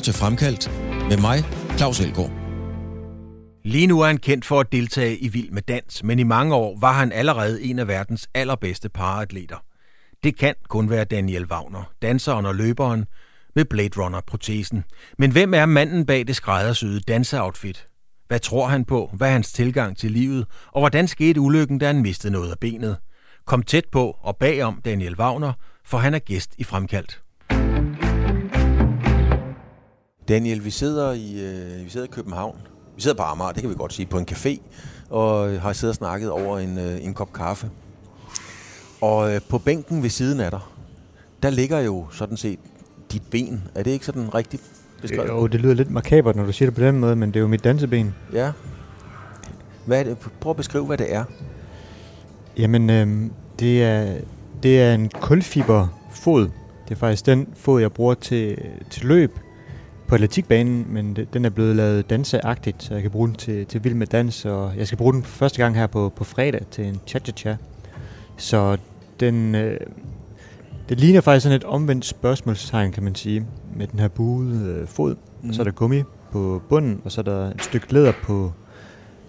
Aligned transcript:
lytter 0.00 0.12
til 0.12 0.20
Fremkaldt 0.20 0.70
med 1.08 1.16
mig, 1.16 1.44
Claus 1.76 2.00
Elgaard. 2.00 2.30
Lige 3.64 3.86
nu 3.86 4.00
er 4.00 4.06
han 4.06 4.16
kendt 4.16 4.44
for 4.44 4.60
at 4.60 4.72
deltage 4.72 5.18
i 5.18 5.28
Vild 5.28 5.50
med 5.50 5.62
Dans, 5.62 6.04
men 6.04 6.18
i 6.18 6.22
mange 6.22 6.54
år 6.54 6.78
var 6.80 6.92
han 6.92 7.12
allerede 7.12 7.62
en 7.62 7.78
af 7.78 7.88
verdens 7.88 8.28
allerbedste 8.34 8.88
paraatleter. 8.88 9.56
Det 10.24 10.38
kan 10.38 10.54
kun 10.68 10.90
være 10.90 11.04
Daniel 11.04 11.46
Wagner, 11.46 11.92
danseren 12.02 12.46
og 12.46 12.54
løberen 12.54 13.04
med 13.54 13.64
Blade 13.64 14.00
Runner-protesen. 14.00 14.84
Men 15.18 15.32
hvem 15.32 15.54
er 15.54 15.66
manden 15.66 16.06
bag 16.06 16.26
det 16.26 16.36
skræddersyede 16.36 17.00
danseoutfit? 17.00 17.86
Hvad 18.28 18.38
tror 18.40 18.68
han 18.68 18.84
på? 18.84 19.10
Hvad 19.12 19.28
er 19.28 19.32
hans 19.32 19.52
tilgang 19.52 19.96
til 19.96 20.10
livet? 20.10 20.46
Og 20.72 20.80
hvordan 20.80 21.08
skete 21.08 21.40
ulykken, 21.40 21.78
da 21.78 21.86
han 21.86 22.02
mistede 22.02 22.32
noget 22.32 22.50
af 22.50 22.58
benet? 22.58 22.96
Kom 23.46 23.62
tæt 23.62 23.84
på 23.92 24.16
og 24.20 24.36
bagom 24.36 24.80
Daniel 24.84 25.16
Wagner, 25.18 25.52
for 25.84 25.98
han 25.98 26.14
er 26.14 26.18
gæst 26.18 26.54
i 26.58 26.64
Fremkaldt. 26.64 27.22
Daniel, 30.30 30.64
vi 30.64 30.70
sidder 30.70 31.12
i, 31.12 31.40
øh, 31.40 31.84
vi 31.84 31.90
sidder 31.90 32.06
i 32.06 32.10
København. 32.10 32.56
Vi 32.96 33.02
sidder 33.02 33.16
på 33.16 33.22
Amager, 33.22 33.52
det 33.52 33.60
kan 33.60 33.70
vi 33.70 33.74
godt 33.74 33.92
sige, 33.92 34.06
på 34.06 34.18
en 34.18 34.26
café, 34.30 34.60
og 35.08 35.60
har 35.60 35.72
siddet 35.72 35.92
og 35.92 35.96
snakket 35.96 36.30
over 36.30 36.58
en, 36.58 36.78
øh, 36.78 37.04
en 37.04 37.14
kop 37.14 37.32
kaffe. 37.32 37.70
Og 39.00 39.34
øh, 39.34 39.40
på 39.48 39.58
bænken 39.58 40.02
ved 40.02 40.10
siden 40.10 40.40
af 40.40 40.50
dig, 40.50 40.60
der 41.42 41.50
ligger 41.50 41.80
jo 41.80 42.06
sådan 42.10 42.36
set 42.36 42.58
dit 43.12 43.22
ben. 43.30 43.62
Er 43.74 43.82
det 43.82 43.90
ikke 43.90 44.06
sådan 44.06 44.34
rigtigt 44.34 44.62
beskrevet? 45.02 45.28
Jo, 45.28 45.46
det 45.46 45.60
lyder 45.60 45.74
lidt 45.74 45.90
makabert, 45.90 46.36
når 46.36 46.44
du 46.44 46.52
siger 46.52 46.66
det 46.66 46.74
på 46.74 46.82
den 46.82 46.98
måde, 46.98 47.16
men 47.16 47.28
det 47.28 47.36
er 47.36 47.40
jo 47.40 47.48
mit 47.48 47.64
danseben. 47.64 48.14
Ja. 48.32 48.52
Hvad 49.86 50.00
er 50.00 50.04
det? 50.04 50.18
Prøv 50.40 50.50
at 50.50 50.56
beskrive, 50.56 50.86
hvad 50.86 50.98
det 50.98 51.14
er. 51.14 51.24
Jamen, 52.58 52.90
øh, 52.90 53.30
det, 53.58 53.84
er, 53.84 54.14
det 54.62 54.82
er 54.82 54.94
en 54.94 55.08
kulfiberfod. 55.08 56.50
Det 56.88 56.94
er 56.94 56.98
faktisk 56.98 57.26
den 57.26 57.48
fod, 57.56 57.80
jeg 57.80 57.92
bruger 57.92 58.14
til, 58.14 58.58
til 58.90 59.06
løb 59.06 59.38
på 60.10 60.14
atletikbanen, 60.14 60.86
men 60.88 61.16
den 61.32 61.44
er 61.44 61.50
blevet 61.50 61.76
lavet 61.76 62.10
danseagtigt, 62.10 62.82
så 62.82 62.94
jeg 62.94 63.02
kan 63.02 63.10
bruge 63.10 63.28
den 63.28 63.36
til, 63.36 63.66
til 63.66 63.84
vild 63.84 63.94
med 63.94 64.06
dans, 64.06 64.44
og 64.44 64.72
jeg 64.76 64.86
skal 64.86 64.98
bruge 64.98 65.12
den 65.12 65.22
første 65.22 65.62
gang 65.62 65.76
her 65.76 65.86
på, 65.86 66.12
på 66.16 66.24
fredag 66.24 66.60
til 66.70 66.84
en 66.84 67.00
cha-cha-cha. 67.06 67.56
Så 68.36 68.76
den, 69.20 69.54
øh, 69.54 69.80
det 70.88 71.00
ligner 71.00 71.20
faktisk 71.20 71.42
sådan 71.42 71.56
et 71.56 71.64
omvendt 71.64 72.04
spørgsmålstegn, 72.04 72.92
kan 72.92 73.02
man 73.02 73.14
sige, 73.14 73.46
med 73.76 73.86
den 73.86 73.98
her 73.98 74.08
buede 74.08 74.76
øh, 74.80 74.88
fod. 74.88 75.16
Mm. 75.42 75.52
Så 75.52 75.62
er 75.62 75.64
der 75.64 75.72
gummi 75.72 76.02
på 76.32 76.62
bunden, 76.68 77.00
og 77.04 77.12
så 77.12 77.20
er 77.20 77.22
der 77.22 77.50
et 77.50 77.62
stykke 77.62 77.92
læder 77.92 78.12
på, 78.22 78.52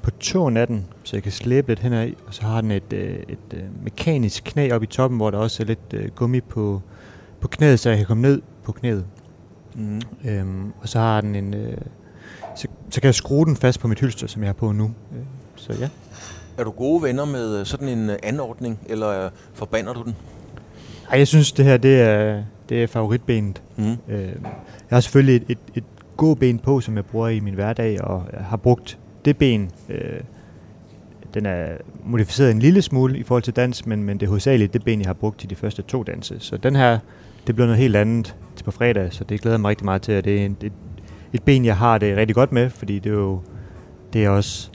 på 0.01 0.11
tåen 0.11 0.57
af 0.57 0.67
den, 0.67 0.85
så 1.03 1.15
jeg 1.15 1.23
kan 1.23 1.31
slæbe 1.31 1.67
lidt 1.67 1.79
hen 1.79 2.07
i, 2.07 2.13
og 2.27 2.33
så 2.33 2.41
har 2.41 2.61
den 2.61 2.71
et, 2.71 2.93
øh, 2.93 3.15
et, 3.29 3.53
øh, 3.53 3.63
mekanisk 3.83 4.43
knæ 4.43 4.71
op 4.71 4.83
i 4.83 4.87
toppen, 4.87 5.17
hvor 5.17 5.31
der 5.31 5.37
også 5.37 5.63
er 5.63 5.67
lidt 5.67 5.93
øh, 5.93 6.09
gummi 6.15 6.41
på, 6.41 6.81
på 7.39 7.47
knæet, 7.47 7.79
så 7.79 7.89
jeg 7.89 7.97
kan 7.97 8.07
komme 8.07 8.21
ned 8.21 8.41
på 8.63 8.71
knæet. 8.71 9.05
Mm. 9.75 10.01
Øhm, 10.25 10.73
og 10.81 10.89
så 10.89 10.99
har 10.99 11.21
den 11.21 11.35
en... 11.35 11.53
Øh, 11.53 11.77
så, 12.55 12.67
så 12.89 13.01
kan 13.01 13.05
jeg 13.05 13.15
skrue 13.15 13.45
den 13.45 13.55
fast 13.55 13.79
på 13.79 13.87
mit 13.87 13.99
hylster, 13.99 14.27
som 14.27 14.41
jeg 14.41 14.47
har 14.47 14.53
på 14.53 14.71
nu. 14.71 14.83
Øh, 14.85 15.23
så 15.55 15.73
ja. 15.79 15.89
Er 16.57 16.63
du 16.63 16.71
gode 16.71 17.03
venner 17.03 17.25
med 17.25 17.59
øh, 17.59 17.65
sådan 17.65 17.89
en 17.89 18.09
øh, 18.09 18.17
anordning, 18.23 18.79
eller 18.85 19.29
forbander 19.53 19.93
du 19.93 20.03
den? 20.03 20.15
Nej, 21.09 21.17
jeg 21.17 21.27
synes, 21.27 21.51
det 21.51 21.65
her 21.65 21.77
det 21.77 22.01
er, 22.01 22.43
det 22.69 22.83
er 22.83 22.87
favoritbenet. 22.87 23.61
Mm. 23.75 23.97
Øh, 24.07 24.27
jeg 24.89 24.95
har 24.95 24.99
selvfølgelig 24.99 25.35
et, 25.35 25.43
et, 25.49 25.57
et 25.75 25.83
gåben 26.17 26.59
på, 26.59 26.81
som 26.81 26.95
jeg 26.95 27.05
bruger 27.05 27.27
i 27.27 27.39
min 27.39 27.53
hverdag, 27.53 28.01
og 28.01 28.25
jeg 28.33 28.45
har 28.45 28.57
brugt 28.57 28.99
det 29.25 29.37
ben. 29.37 29.71
Øh, 29.89 30.21
den 31.33 31.45
er 31.45 31.67
modificeret 32.05 32.51
en 32.51 32.59
lille 32.59 32.81
smule 32.81 33.17
i 33.17 33.23
forhold 33.23 33.43
til 33.43 33.55
dans, 33.55 33.85
men, 33.85 34.03
men 34.03 34.19
det 34.19 34.25
er 34.25 34.27
hovedsageligt 34.27 34.73
det 34.73 34.83
ben, 34.83 34.99
jeg 34.99 35.07
har 35.07 35.13
brugt 35.13 35.43
i 35.43 35.47
de 35.47 35.55
første 35.55 35.81
to 35.81 36.03
danse. 36.03 36.39
Så 36.39 36.57
den 36.57 36.75
her, 36.75 36.99
det 37.47 37.55
bliver 37.55 37.67
noget 37.67 37.79
helt 37.79 37.95
andet 37.95 38.35
til 38.61 38.65
på 38.65 38.71
fredag, 38.71 39.13
så 39.13 39.23
det 39.23 39.41
glæder 39.41 39.57
mig 39.57 39.69
rigtig 39.69 39.85
meget 39.85 40.01
til, 40.01 40.11
at 40.11 40.25
det 40.25 40.41
er 40.41 40.45
et, 40.45 40.71
et, 41.33 41.43
ben, 41.43 41.65
jeg 41.65 41.77
har 41.77 41.97
det 41.97 42.17
rigtig 42.17 42.35
godt 42.35 42.51
med, 42.51 42.69
fordi 42.69 42.99
det 42.99 43.09
er 43.09 43.15
jo 43.15 43.39
det 44.13 44.25
er 44.25 44.29
også 44.29 44.69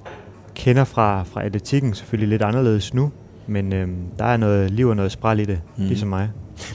kender 0.54 0.84
fra, 0.84 1.22
fra 1.22 1.44
atletikken 1.44 1.94
selvfølgelig 1.94 2.28
lidt 2.28 2.42
anderledes 2.42 2.94
nu, 2.94 3.10
men 3.46 3.72
øhm, 3.72 3.96
der 4.18 4.24
er 4.24 4.36
noget 4.36 4.70
liv 4.70 4.88
og 4.88 4.96
noget 4.96 5.12
spræl 5.12 5.40
i 5.40 5.44
det, 5.44 5.60
mm. 5.76 5.84
ligesom 5.84 6.08
mig. 6.08 6.30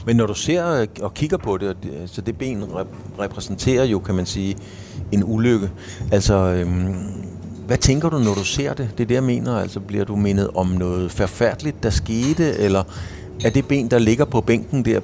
Men 0.06 0.16
når 0.16 0.26
du 0.26 0.34
ser 0.34 0.86
og 1.02 1.14
kigger 1.14 1.36
på 1.36 1.56
det, 1.56 1.76
så 2.06 2.20
det 2.20 2.38
ben 2.38 2.62
rep- 2.62 3.20
repræsenterer 3.20 3.84
jo, 3.84 3.98
kan 3.98 4.14
man 4.14 4.26
sige, 4.26 4.56
en 5.12 5.22
ulykke. 5.26 5.70
Altså, 6.12 6.34
øhm, 6.34 6.94
hvad 7.66 7.78
tænker 7.78 8.08
du, 8.08 8.18
når 8.18 8.34
du 8.34 8.44
ser 8.44 8.74
det? 8.74 8.90
Det 8.98 9.04
er 9.04 9.08
det, 9.08 9.14
jeg 9.14 9.22
mener. 9.22 9.56
Altså, 9.56 9.80
bliver 9.80 10.04
du 10.04 10.16
mindet 10.16 10.50
om 10.54 10.66
noget 10.66 11.10
forfærdeligt, 11.10 11.82
der 11.82 11.90
skete, 11.90 12.58
eller 12.58 12.82
er 13.44 13.50
det 13.50 13.68
ben, 13.68 13.90
der 13.90 13.98
ligger 13.98 14.24
på 14.24 14.40
bænken 14.40 14.84
der, 14.84 15.00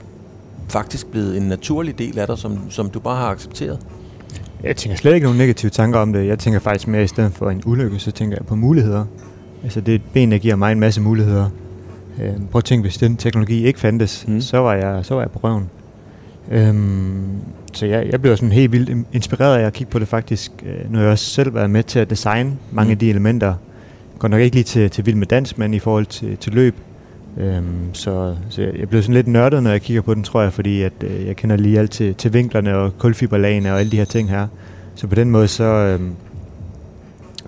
faktisk 0.68 1.06
blevet 1.06 1.36
en 1.36 1.42
naturlig 1.42 1.98
del 1.98 2.18
af 2.18 2.26
dig, 2.26 2.38
som, 2.38 2.70
som 2.70 2.90
du 2.90 3.00
bare 3.00 3.16
har 3.16 3.26
accepteret? 3.26 3.78
Jeg 4.62 4.76
tænker 4.76 4.96
slet 4.96 5.14
ikke 5.14 5.24
nogen 5.24 5.38
negative 5.38 5.70
tanker 5.70 5.98
om 5.98 6.12
det. 6.12 6.26
Jeg 6.26 6.38
tænker 6.38 6.60
faktisk 6.60 6.88
mere, 6.88 7.04
i 7.04 7.06
stedet 7.06 7.32
for 7.32 7.50
en 7.50 7.62
ulykke, 7.66 7.98
så 7.98 8.10
tænker 8.10 8.36
jeg 8.36 8.46
på 8.46 8.54
muligheder. 8.54 9.04
Altså 9.64 9.80
det 9.80 9.92
er 9.92 9.96
et 9.96 10.02
ben, 10.12 10.32
der 10.32 10.38
giver 10.38 10.56
mig 10.56 10.72
en 10.72 10.80
masse 10.80 11.00
muligheder. 11.00 11.50
Øh, 12.22 12.32
prøv 12.50 12.58
at 12.58 12.64
tænke, 12.64 12.82
hvis 12.82 12.98
den 12.98 13.16
teknologi 13.16 13.66
ikke 13.66 13.80
fandtes, 13.80 14.24
mm. 14.28 14.40
så, 14.40 14.58
var 14.58 14.74
jeg, 14.74 15.04
så 15.04 15.14
var 15.14 15.22
jeg 15.22 15.30
på 15.30 15.38
røven. 15.42 15.70
Øhm, 16.50 17.28
så 17.72 17.86
jeg, 17.86 18.08
jeg 18.10 18.22
blev 18.22 18.36
sådan 18.36 18.52
helt 18.52 18.72
vildt 18.72 19.06
inspireret 19.12 19.58
af 19.58 19.66
at 19.66 19.72
kigge 19.72 19.90
på 19.90 19.98
det 19.98 20.08
faktisk, 20.08 20.52
øh, 20.66 20.92
når 20.92 21.00
jeg 21.00 21.10
også 21.10 21.24
selv 21.24 21.54
været 21.54 21.70
med 21.70 21.82
til 21.82 21.98
at 21.98 22.10
designe 22.10 22.56
mange 22.72 22.88
mm. 22.88 22.92
af 22.92 22.98
de 22.98 23.10
elementer. 23.10 23.54
Går 24.18 24.28
nok 24.28 24.40
ikke 24.40 24.56
lige 24.56 24.64
til, 24.64 24.90
til 24.90 25.06
vild 25.06 25.16
med 25.16 25.26
dans, 25.26 25.58
men 25.58 25.74
i 25.74 25.78
forhold 25.78 26.06
til, 26.06 26.36
til 26.36 26.52
løb. 26.52 26.74
Øhm, 27.38 27.94
så, 27.94 28.36
så 28.50 28.62
jeg, 28.62 28.88
blev 28.88 29.02
sådan 29.02 29.14
lidt 29.14 29.26
nørdet, 29.26 29.62
når 29.62 29.70
jeg 29.70 29.82
kigger 29.82 30.02
på 30.02 30.14
den, 30.14 30.24
tror 30.24 30.42
jeg, 30.42 30.52
fordi 30.52 30.82
at, 30.82 30.92
øh, 31.00 31.26
jeg 31.26 31.36
kender 31.36 31.56
lige 31.56 31.78
alt 31.78 31.90
til, 31.90 32.14
til 32.14 32.32
vinklerne 32.32 32.76
og 32.76 32.98
kulfiberlagene 32.98 33.72
og 33.72 33.80
alle 33.80 33.92
de 33.92 33.96
her 33.96 34.04
ting 34.04 34.30
her. 34.30 34.46
Så 34.94 35.06
på 35.06 35.14
den 35.14 35.30
måde, 35.30 35.48
så, 35.48 35.64
øhm, 35.64 36.12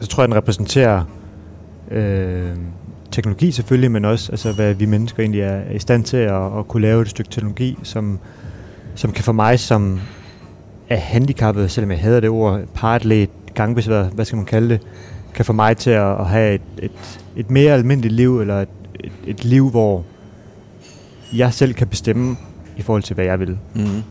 så 0.00 0.08
tror 0.08 0.22
jeg, 0.22 0.28
den 0.28 0.36
repræsenterer 0.36 1.04
øh, 1.90 2.50
teknologi 3.10 3.50
selvfølgelig, 3.50 3.90
men 3.90 4.04
også 4.04 4.32
altså, 4.32 4.52
hvad 4.52 4.74
vi 4.74 4.86
mennesker 4.86 5.20
egentlig 5.22 5.40
er, 5.40 5.70
i 5.70 5.78
stand 5.78 6.04
til 6.04 6.16
at, 6.16 6.58
at 6.58 6.68
kunne 6.68 6.82
lave 6.82 7.02
et 7.02 7.08
stykke 7.08 7.30
teknologi, 7.30 7.78
som, 7.82 8.18
som 8.94 9.12
kan 9.12 9.24
for 9.24 9.32
mig, 9.32 9.60
som 9.60 10.00
er 10.88 10.96
handicappet, 10.96 11.70
selvom 11.70 11.90
jeg 11.90 12.00
hader 12.00 12.20
det 12.20 12.30
ord, 12.30 12.60
partlet, 12.74 13.30
gangbesværet, 13.54 14.10
hvad 14.14 14.24
skal 14.24 14.36
man 14.36 14.46
kalde 14.46 14.68
det, 14.68 14.80
kan 15.34 15.44
få 15.44 15.52
mig 15.52 15.76
til 15.76 15.90
at, 15.90 16.20
at 16.20 16.26
have 16.26 16.54
et, 16.54 16.62
et, 16.82 17.20
et 17.36 17.50
mere 17.50 17.72
almindeligt 17.72 18.14
liv, 18.14 18.40
eller 18.40 18.60
et, 18.60 18.68
et, 19.04 19.12
et 19.26 19.44
liv, 19.44 19.70
hvor 19.70 20.04
jeg 21.32 21.54
selv 21.54 21.74
kan 21.74 21.86
bestemme 21.86 22.36
i 22.76 22.82
forhold 22.82 23.02
til, 23.02 23.14
hvad 23.14 23.24
jeg 23.24 23.40
vil. 23.40 23.58
Mm. 23.74 24.02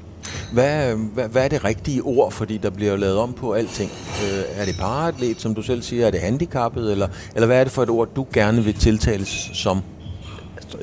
Hvad, 0.53 0.95
hvad, 1.13 1.29
hvad 1.29 1.43
er 1.43 1.47
det 1.47 1.65
rigtige 1.65 2.01
ord, 2.01 2.31
fordi 2.31 2.57
der 2.57 2.69
bliver 2.69 2.97
lavet 2.97 3.17
om 3.17 3.33
på 3.33 3.51
alting? 3.51 3.91
Øh, 4.23 4.61
er 4.61 4.65
det 4.65 4.75
paratlet, 4.79 5.41
som 5.41 5.55
du 5.55 5.61
selv 5.61 5.81
siger? 5.81 6.07
Er 6.07 6.11
det 6.11 6.19
handicappet? 6.19 6.91
Eller, 6.91 7.07
eller 7.35 7.45
hvad 7.47 7.59
er 7.59 7.63
det 7.63 7.73
for 7.73 7.83
et 7.83 7.89
ord, 7.89 8.09
du 8.15 8.25
gerne 8.33 8.63
vil 8.63 8.73
tiltales 8.73 9.49
som? 9.53 9.81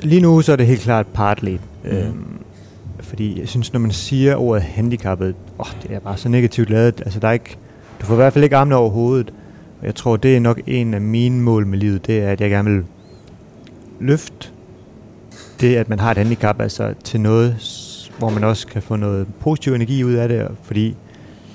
Lige 0.03 0.21
nu 0.21 0.41
så 0.41 0.51
er 0.51 0.55
det 0.55 0.67
helt 0.67 0.81
klart 0.81 1.07
paratlet. 1.07 1.59
Mm. 1.83 1.89
Øhm, 1.89 2.39
fordi 2.99 3.39
jeg 3.39 3.49
synes, 3.49 3.73
når 3.73 3.79
man 3.79 3.91
siger 3.91 4.35
ordet 4.35 4.63
handicappet, 4.63 5.35
åh, 5.59 5.65
det 5.83 5.91
er 5.91 5.99
bare 5.99 6.17
så 6.17 6.29
negativt 6.29 6.69
lavet. 6.69 7.01
Altså, 7.05 7.19
der 7.19 7.27
er 7.27 7.31
ikke, 7.31 7.57
du 8.01 8.05
får 8.05 8.13
i 8.13 8.15
hvert 8.15 8.33
fald 8.33 8.43
ikke 8.43 8.57
armene 8.57 8.75
over 8.75 8.89
hovedet. 8.89 9.33
Og 9.79 9.85
jeg 9.85 9.95
tror, 9.95 10.17
det 10.17 10.35
er 10.35 10.39
nok 10.39 10.61
en 10.67 10.93
af 10.93 11.01
mine 11.01 11.41
mål 11.41 11.65
med 11.65 11.77
livet, 11.77 12.07
det 12.07 12.19
er, 12.19 12.31
at 12.31 12.41
jeg 12.41 12.49
gerne 12.49 12.71
vil 12.71 12.83
løfte 13.99 14.49
det, 15.61 15.75
at 15.75 15.89
man 15.89 15.99
har 15.99 16.11
et 16.11 16.17
handicap, 16.17 16.61
altså 16.61 16.93
til 17.03 17.21
noget, 17.21 17.55
hvor 18.17 18.29
man 18.29 18.43
også 18.43 18.67
kan 18.67 18.81
få 18.81 18.95
noget 18.95 19.27
positiv 19.39 19.73
energi 19.73 20.03
ud 20.03 20.13
af 20.13 20.27
det, 20.27 20.47
fordi 20.63 20.95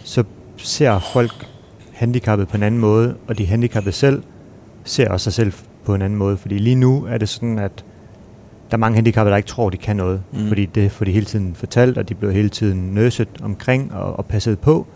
så 0.05 0.25
ser 0.57 0.99
folk 1.13 1.47
handicappet 1.93 2.49
på 2.49 2.57
en 2.57 2.63
anden 2.63 2.81
måde, 2.81 3.15
og 3.29 3.39
de 3.39 3.47
handicappede 3.47 3.95
selv 3.95 4.23
ser 4.85 5.11
også 5.11 5.25
sig 5.25 5.33
selv 5.33 5.53
på 5.85 5.95
en 5.95 6.03
anden 6.03 6.19
måde. 6.19 6.37
Fordi 6.37 6.59
lige 6.59 6.77
nu 6.77 7.05
er 7.05 7.19
det 7.19 7.29
sådan, 7.29 7.59
at 7.59 7.85
der 8.71 8.77
er 8.77 8.81
mange 8.81 8.95
handicappede, 8.95 9.31
der 9.31 9.37
ikke 9.37 9.49
tror, 9.49 9.71
de 9.71 9.77
kan 9.77 9.97
noget. 9.97 10.23
Mm. 10.33 10.49
Fordi 10.49 10.67
det 10.67 10.93
får 10.93 11.05
de 11.05 11.13
hele 11.13 11.27
tiden 11.27 11.55
fortalt, 11.55 11.99
og 11.99 12.09
de 12.09 12.15
bliver 12.15 12.33
hele 12.33 12.49
tiden 12.49 12.95
nøset 12.95 13.29
omkring 13.43 13.93
og, 13.95 14.17
og 14.19 14.27
passet 14.27 14.59
på. 14.59 14.87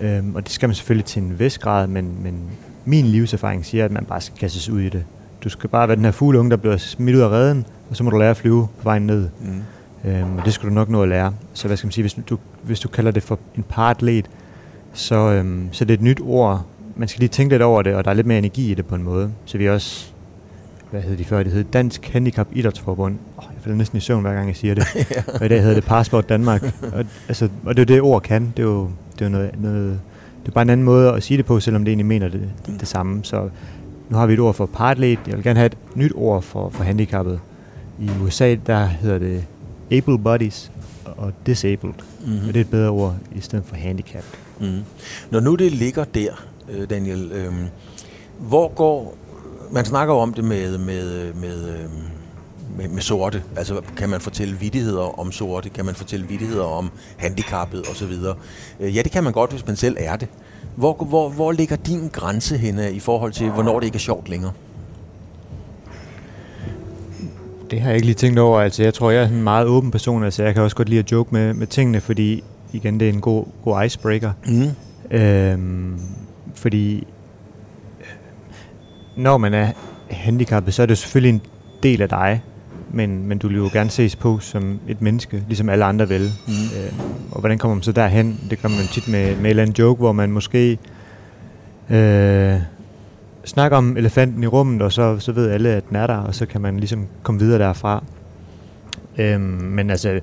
Øhm, 0.00 0.34
og 0.34 0.44
det 0.44 0.52
skal 0.52 0.68
man 0.68 0.74
selvfølgelig 0.74 1.04
til 1.04 1.22
en 1.22 1.38
vis 1.38 1.58
grad, 1.58 1.86
men, 1.86 2.22
men 2.22 2.40
min 2.84 3.06
livserfaring 3.06 3.66
siger, 3.66 3.84
at 3.84 3.90
man 3.90 4.04
bare 4.04 4.20
skal 4.20 4.38
kastes 4.38 4.68
ud 4.68 4.80
i 4.80 4.88
det. 4.88 5.04
Du 5.44 5.48
skal 5.48 5.70
bare 5.70 5.88
være 5.88 5.96
den 5.96 6.04
her 6.04 6.12
fugleunge, 6.12 6.50
der 6.50 6.56
bliver 6.56 6.76
smidt 6.76 7.16
ud 7.16 7.20
af 7.20 7.28
redden, 7.28 7.66
og 7.90 7.96
så 7.96 8.04
må 8.04 8.10
du 8.10 8.18
lære 8.18 8.30
at 8.30 8.36
flyve 8.36 8.68
på 8.78 8.84
vejen 8.84 9.06
ned. 9.06 9.28
Mm. 9.40 9.62
Øhm, 10.10 10.36
og 10.38 10.44
det 10.44 10.52
skal 10.52 10.68
du 10.68 10.74
nok 10.74 10.88
nå 10.88 11.02
at 11.02 11.08
lære. 11.08 11.34
Så 11.54 11.66
hvad 11.66 11.76
skal 11.76 11.86
man 11.86 11.92
sige, 11.92 12.02
hvis 12.02 12.16
du, 12.28 12.38
hvis 12.62 12.80
du 12.80 12.88
kalder 12.88 13.10
det 13.10 13.22
for 13.22 13.38
en 13.56 13.64
paratlet, 13.68 14.30
så, 14.92 15.14
øhm, 15.14 15.68
så 15.72 15.84
det 15.84 15.94
er 15.94 15.98
et 15.98 16.02
nyt 16.02 16.20
ord. 16.24 16.66
Man 16.96 17.08
skal 17.08 17.20
lige 17.20 17.28
tænke 17.28 17.54
lidt 17.54 17.62
over 17.62 17.82
det, 17.82 17.94
og 17.94 18.04
der 18.04 18.10
er 18.10 18.14
lidt 18.14 18.26
mere 18.26 18.38
energi 18.38 18.70
i 18.70 18.74
det 18.74 18.86
på 18.86 18.94
en 18.94 19.02
måde. 19.02 19.30
Så 19.44 19.58
vi 19.58 19.68
også, 19.68 20.12
hvad 20.90 21.02
hedder 21.02 21.16
de 21.16 21.24
før, 21.24 21.42
det 21.42 21.52
hedder 21.52 21.70
Dansk 21.70 22.08
Handicap 22.12 22.48
Idrætsforbund. 22.52 23.18
Oh, 23.36 23.44
jeg 23.54 23.62
falder 23.62 23.78
næsten 23.78 23.98
i 23.98 24.00
søvn, 24.00 24.22
hver 24.22 24.34
gang 24.34 24.48
jeg 24.48 24.56
siger 24.56 24.74
det. 24.74 24.84
ja. 24.96 25.22
Og 25.40 25.46
i 25.46 25.48
dag 25.48 25.60
hedder 25.60 25.74
det 25.74 25.84
Passport 25.84 26.28
Danmark. 26.28 26.62
og, 26.92 27.04
altså, 27.28 27.48
og 27.64 27.76
det 27.76 27.90
er 27.90 27.94
jo 27.94 27.96
det 27.96 28.02
ord 28.12 28.22
kan. 28.22 28.52
Det 28.56 28.62
er 28.62 28.66
jo, 28.66 28.90
det 29.12 29.20
er 29.20 29.24
jo 29.24 29.30
noget, 29.30 29.50
noget, 29.58 30.00
det 30.42 30.48
er 30.48 30.52
bare 30.52 30.62
en 30.62 30.70
anden 30.70 30.84
måde 30.84 31.12
at 31.12 31.22
sige 31.22 31.36
det 31.36 31.46
på, 31.46 31.60
selvom 31.60 31.84
det 31.84 31.90
egentlig 31.90 32.06
mener 32.06 32.28
det, 32.28 32.50
det, 32.66 32.80
det 32.80 32.88
samme. 32.88 33.24
Så 33.24 33.48
nu 34.08 34.16
har 34.16 34.26
vi 34.26 34.32
et 34.32 34.40
ord 34.40 34.54
for 34.54 34.66
paratlet. 34.66 35.18
Jeg 35.26 35.36
vil 35.36 35.44
gerne 35.44 35.58
have 35.58 35.66
et 35.66 35.78
nyt 35.94 36.12
ord 36.14 36.42
for, 36.42 36.68
for 36.68 36.84
handicappet. 36.84 37.40
I 38.00 38.10
USA, 38.22 38.56
der 38.66 38.84
hedder 38.84 39.18
det 39.18 39.44
able 39.90 40.18
bodies 40.18 40.70
og 41.04 41.32
disabled. 41.46 41.94
Mm-hmm. 42.20 42.48
Og 42.48 42.54
det 42.54 42.56
er 42.56 42.60
et 42.60 42.70
bedre 42.70 42.90
ord 42.90 43.14
i 43.34 43.40
stedet 43.40 43.64
for 43.64 43.76
handicap. 43.76 44.24
Mm. 44.60 44.80
Når 45.30 45.40
nu 45.40 45.54
det 45.54 45.72
ligger 45.72 46.04
der, 46.04 46.44
øh, 46.70 46.90
Daniel, 46.90 47.32
øh, 47.32 47.52
hvor 48.38 48.68
går... 48.68 49.16
Man 49.70 49.84
snakker 49.84 50.14
jo 50.14 50.20
om 50.20 50.34
det 50.34 50.44
med, 50.44 50.78
med, 50.78 51.34
med, 51.34 51.68
øh, 51.68 51.84
med, 52.76 52.88
med 52.88 53.02
sorte. 53.02 53.42
Altså, 53.56 53.80
kan 53.96 54.08
man 54.08 54.20
fortælle 54.20 54.58
vidigheder 54.58 55.20
om 55.20 55.32
sorte? 55.32 55.68
Kan 55.68 55.84
man 55.84 55.94
fortælle 55.94 56.28
vidigheder 56.28 56.64
om 56.64 56.90
handicappet 57.16 57.82
osv.? 57.90 58.12
Øh, 58.80 58.96
ja, 58.96 59.02
det 59.02 59.12
kan 59.12 59.24
man 59.24 59.32
godt, 59.32 59.50
hvis 59.50 59.66
man 59.66 59.76
selv 59.76 59.96
er 60.00 60.16
det. 60.16 60.28
Hvor, 60.78 61.04
hvor, 61.08 61.28
hvor 61.28 61.52
ligger 61.52 61.76
din 61.76 62.08
grænse 62.12 62.58
henne 62.58 62.92
i 62.92 63.00
forhold 63.00 63.32
til, 63.32 63.50
hvornår 63.50 63.80
det 63.80 63.86
ikke 63.86 63.96
er 63.96 64.00
sjovt 64.00 64.28
længere? 64.28 64.52
Det 67.70 67.80
har 67.80 67.88
jeg 67.88 67.96
ikke 67.96 68.06
lige 68.06 68.14
tænkt 68.14 68.38
over. 68.38 68.60
Altså, 68.60 68.82
jeg 68.82 68.94
tror, 68.94 69.10
jeg 69.10 69.22
er 69.22 69.28
en 69.28 69.42
meget 69.42 69.66
åben 69.66 69.90
person. 69.90 70.24
Altså, 70.24 70.42
jeg 70.42 70.54
kan 70.54 70.62
også 70.62 70.76
godt 70.76 70.88
lide 70.88 70.98
at 70.98 71.12
joke 71.12 71.28
med, 71.32 71.54
med 71.54 71.66
tingene, 71.66 72.00
fordi 72.00 72.44
igen, 72.72 73.00
det 73.00 73.08
er 73.08 73.12
en 73.12 73.20
god, 73.20 73.44
god 73.64 73.84
icebreaker. 73.84 74.32
Mm. 74.46 75.16
Øhm, 75.16 76.00
fordi 76.54 77.06
når 79.16 79.38
man 79.38 79.54
er 79.54 79.72
handicappet, 80.10 80.74
så 80.74 80.82
er 80.82 80.86
det 80.86 80.98
selvfølgelig 80.98 81.34
en 81.34 81.42
del 81.82 82.02
af 82.02 82.08
dig, 82.08 82.42
men, 82.90 83.28
men 83.28 83.38
du 83.38 83.48
vil 83.48 83.56
jo 83.56 83.70
gerne 83.72 83.90
ses 83.90 84.16
på 84.16 84.38
som 84.38 84.80
et 84.88 85.02
menneske, 85.02 85.42
ligesom 85.46 85.68
alle 85.68 85.84
andre 85.84 86.08
vil. 86.08 86.30
Mm. 86.46 86.52
Øh, 86.52 86.92
og 87.30 87.40
hvordan 87.40 87.58
kommer 87.58 87.74
man 87.74 87.82
så 87.82 87.92
derhen? 87.92 88.40
Det 88.50 88.62
gør 88.62 88.68
man 88.68 88.86
tit 88.92 89.08
med, 89.08 89.36
med 89.36 89.50
en 89.50 89.58
eller 89.58 89.72
joke, 89.78 89.98
hvor 89.98 90.12
man 90.12 90.30
måske 90.30 90.78
øh, 91.90 92.56
snakker 93.44 93.76
om 93.76 93.96
elefanten 93.96 94.42
i 94.42 94.46
rummet, 94.46 94.82
og 94.82 94.92
så, 94.92 95.18
så 95.18 95.32
ved 95.32 95.50
alle, 95.50 95.68
at 95.68 95.88
den 95.88 95.96
er 95.96 96.06
der, 96.06 96.16
og 96.16 96.34
så 96.34 96.46
kan 96.46 96.60
man 96.60 96.76
ligesom 96.76 97.06
komme 97.22 97.40
videre 97.40 97.58
derfra. 97.58 98.04
Øh, 99.18 99.40
men 99.40 99.90
altså, 99.90 100.20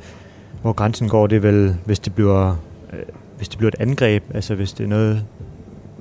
hvor 0.61 0.73
grænsen 0.73 1.09
går, 1.09 1.27
det 1.27 1.35
er 1.35 1.39
vel, 1.39 1.75
hvis 1.85 1.99
det 1.99 2.15
bliver, 2.15 2.49
øh, 2.93 2.99
hvis 3.37 3.49
det 3.49 3.57
bliver 3.57 3.69
et 3.69 3.79
angreb, 3.79 4.23
altså 4.33 4.55
hvis 4.55 4.73
det 4.73 4.83
er 4.83 4.87
noget, 4.87 5.23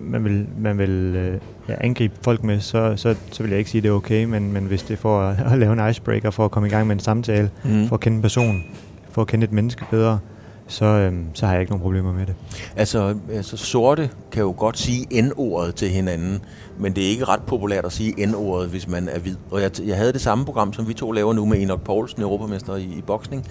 man 0.04 0.24
vil, 0.24 0.46
man 0.58 0.78
vil 0.78 0.90
øh, 0.90 1.38
ja, 1.68 1.74
angribe 1.80 2.14
folk 2.22 2.44
med, 2.44 2.60
så, 2.60 2.92
så, 2.96 3.14
så 3.32 3.42
vil 3.42 3.50
jeg 3.50 3.58
ikke 3.58 3.70
sige, 3.70 3.78
at 3.78 3.82
det 3.82 3.88
er 3.88 3.92
okay, 3.94 4.24
men, 4.24 4.52
men 4.52 4.64
hvis 4.64 4.82
det 4.82 4.92
er 4.94 4.98
for 4.98 5.20
at, 5.20 5.36
at 5.52 5.58
lave 5.58 5.72
en 5.72 5.90
icebreaker, 5.90 6.30
for 6.30 6.44
at 6.44 6.50
komme 6.50 6.68
i 6.68 6.70
gang 6.70 6.86
med 6.86 6.96
en 6.96 7.00
samtale, 7.00 7.50
Mm. 7.64 7.88
for 7.88 7.94
at 7.96 8.00
kende 8.00 8.16
en 8.16 8.22
person, 8.22 8.64
for 9.10 9.22
at 9.22 9.28
kende 9.28 9.44
et 9.44 9.52
menneske 9.52 9.84
bedre, 9.90 10.18
så, 10.66 10.84
øhm, 10.84 11.24
så 11.34 11.46
har 11.46 11.52
jeg 11.52 11.60
ikke 11.60 11.72
nogen 11.72 11.82
problemer 11.82 12.12
med 12.12 12.26
det. 12.26 12.34
Altså, 12.76 13.14
altså, 13.32 13.56
sorte 13.56 14.10
kan 14.32 14.42
jo 14.42 14.54
godt 14.58 14.78
sige 14.78 15.22
N-ordet 15.22 15.74
til 15.74 15.88
hinanden, 15.88 16.40
men 16.78 16.92
det 16.92 17.04
er 17.04 17.08
ikke 17.08 17.24
ret 17.24 17.42
populært 17.46 17.84
at 17.84 17.92
sige 17.92 18.26
N-ordet, 18.26 18.68
hvis 18.68 18.88
man 18.88 19.08
er 19.08 19.18
hvid. 19.18 19.36
Og 19.50 19.62
jeg, 19.62 19.70
jeg 19.86 19.96
havde 19.96 20.12
det 20.12 20.20
samme 20.20 20.44
program, 20.44 20.72
som 20.72 20.88
vi 20.88 20.94
to 20.94 21.12
laver 21.12 21.32
nu 21.32 21.46
med 21.46 21.62
Enoch 21.62 21.82
Poulsen, 21.82 22.22
europamester 22.22 22.76
i, 22.76 22.82
i 22.82 23.02
boksning. 23.06 23.46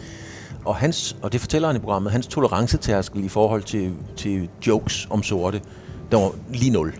Og, 0.65 0.75
hans, 0.75 1.17
og 1.21 1.31
det 1.33 1.41
fortæller 1.41 1.67
han 1.67 1.75
i 1.75 1.79
programmet, 1.79 2.11
hans 2.11 2.27
tolerancetærskel 2.27 3.23
i 3.25 3.29
forhold 3.29 3.63
til, 3.63 3.91
til 4.15 4.49
jokes 4.67 5.07
om 5.09 5.23
sorte, 5.23 5.61
der 6.13 6.19
var 6.19 6.31
lige 6.49 6.71
nul. 6.71 6.93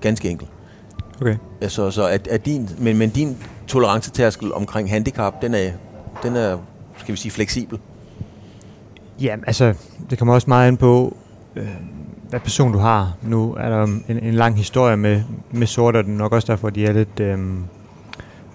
Ganske 0.00 0.30
enkelt. 0.30 0.50
Okay. 1.20 1.36
Altså, 1.60 1.90
så 1.90 2.06
at, 2.06 2.28
at 2.28 2.46
din, 2.46 2.68
men, 2.78 2.98
men 2.98 3.10
din 3.10 3.36
tolerancetærskel 3.66 4.52
omkring 4.52 4.90
handicap, 4.90 5.42
den 5.42 5.54
er, 5.54 5.70
den 6.22 6.36
er, 6.36 6.58
skal 6.96 7.12
vi 7.12 7.18
sige, 7.18 7.32
fleksibel. 7.32 7.78
Ja, 9.20 9.36
altså, 9.46 9.74
det 10.10 10.18
kommer 10.18 10.34
også 10.34 10.50
meget 10.50 10.68
an 10.68 10.76
på, 10.76 11.16
øh, 11.56 11.68
hvad 12.28 12.40
person 12.40 12.72
du 12.72 12.78
har. 12.78 13.16
Nu 13.22 13.54
er 13.54 13.68
der 13.68 13.82
en, 13.84 14.04
en 14.08 14.34
lang 14.34 14.56
historie 14.56 14.96
med, 14.96 15.22
med 15.50 15.66
sorte, 15.66 15.96
og 15.96 16.04
det 16.04 16.10
er 16.10 16.16
nok 16.16 16.32
også 16.32 16.52
derfor, 16.52 16.70
de 16.70 16.86
er 16.86 16.92
lidt 16.92 17.20
øh, 17.20 17.38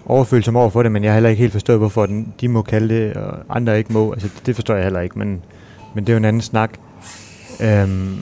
overfølsomme 0.05 0.59
over 0.59 0.69
for 0.69 0.83
det, 0.83 0.91
men 0.91 1.03
jeg 1.03 1.11
har 1.11 1.15
heller 1.15 1.29
ikke 1.29 1.39
helt 1.41 1.51
forstået, 1.51 1.79
hvorfor 1.79 2.05
den, 2.05 2.33
de 2.41 2.47
må 2.47 2.61
kalde 2.61 2.95
det, 2.95 3.13
og 3.13 3.37
andre 3.49 3.77
ikke 3.77 3.93
må. 3.93 4.11
Altså, 4.11 4.29
det, 4.45 4.55
forstår 4.55 4.73
jeg 4.73 4.83
heller 4.83 4.99
ikke, 4.99 5.19
men, 5.19 5.41
men 5.95 6.03
det 6.03 6.09
er 6.09 6.13
jo 6.13 6.17
en 6.17 6.25
anden 6.25 6.41
snak. 6.41 6.71
Øhm, 7.61 8.19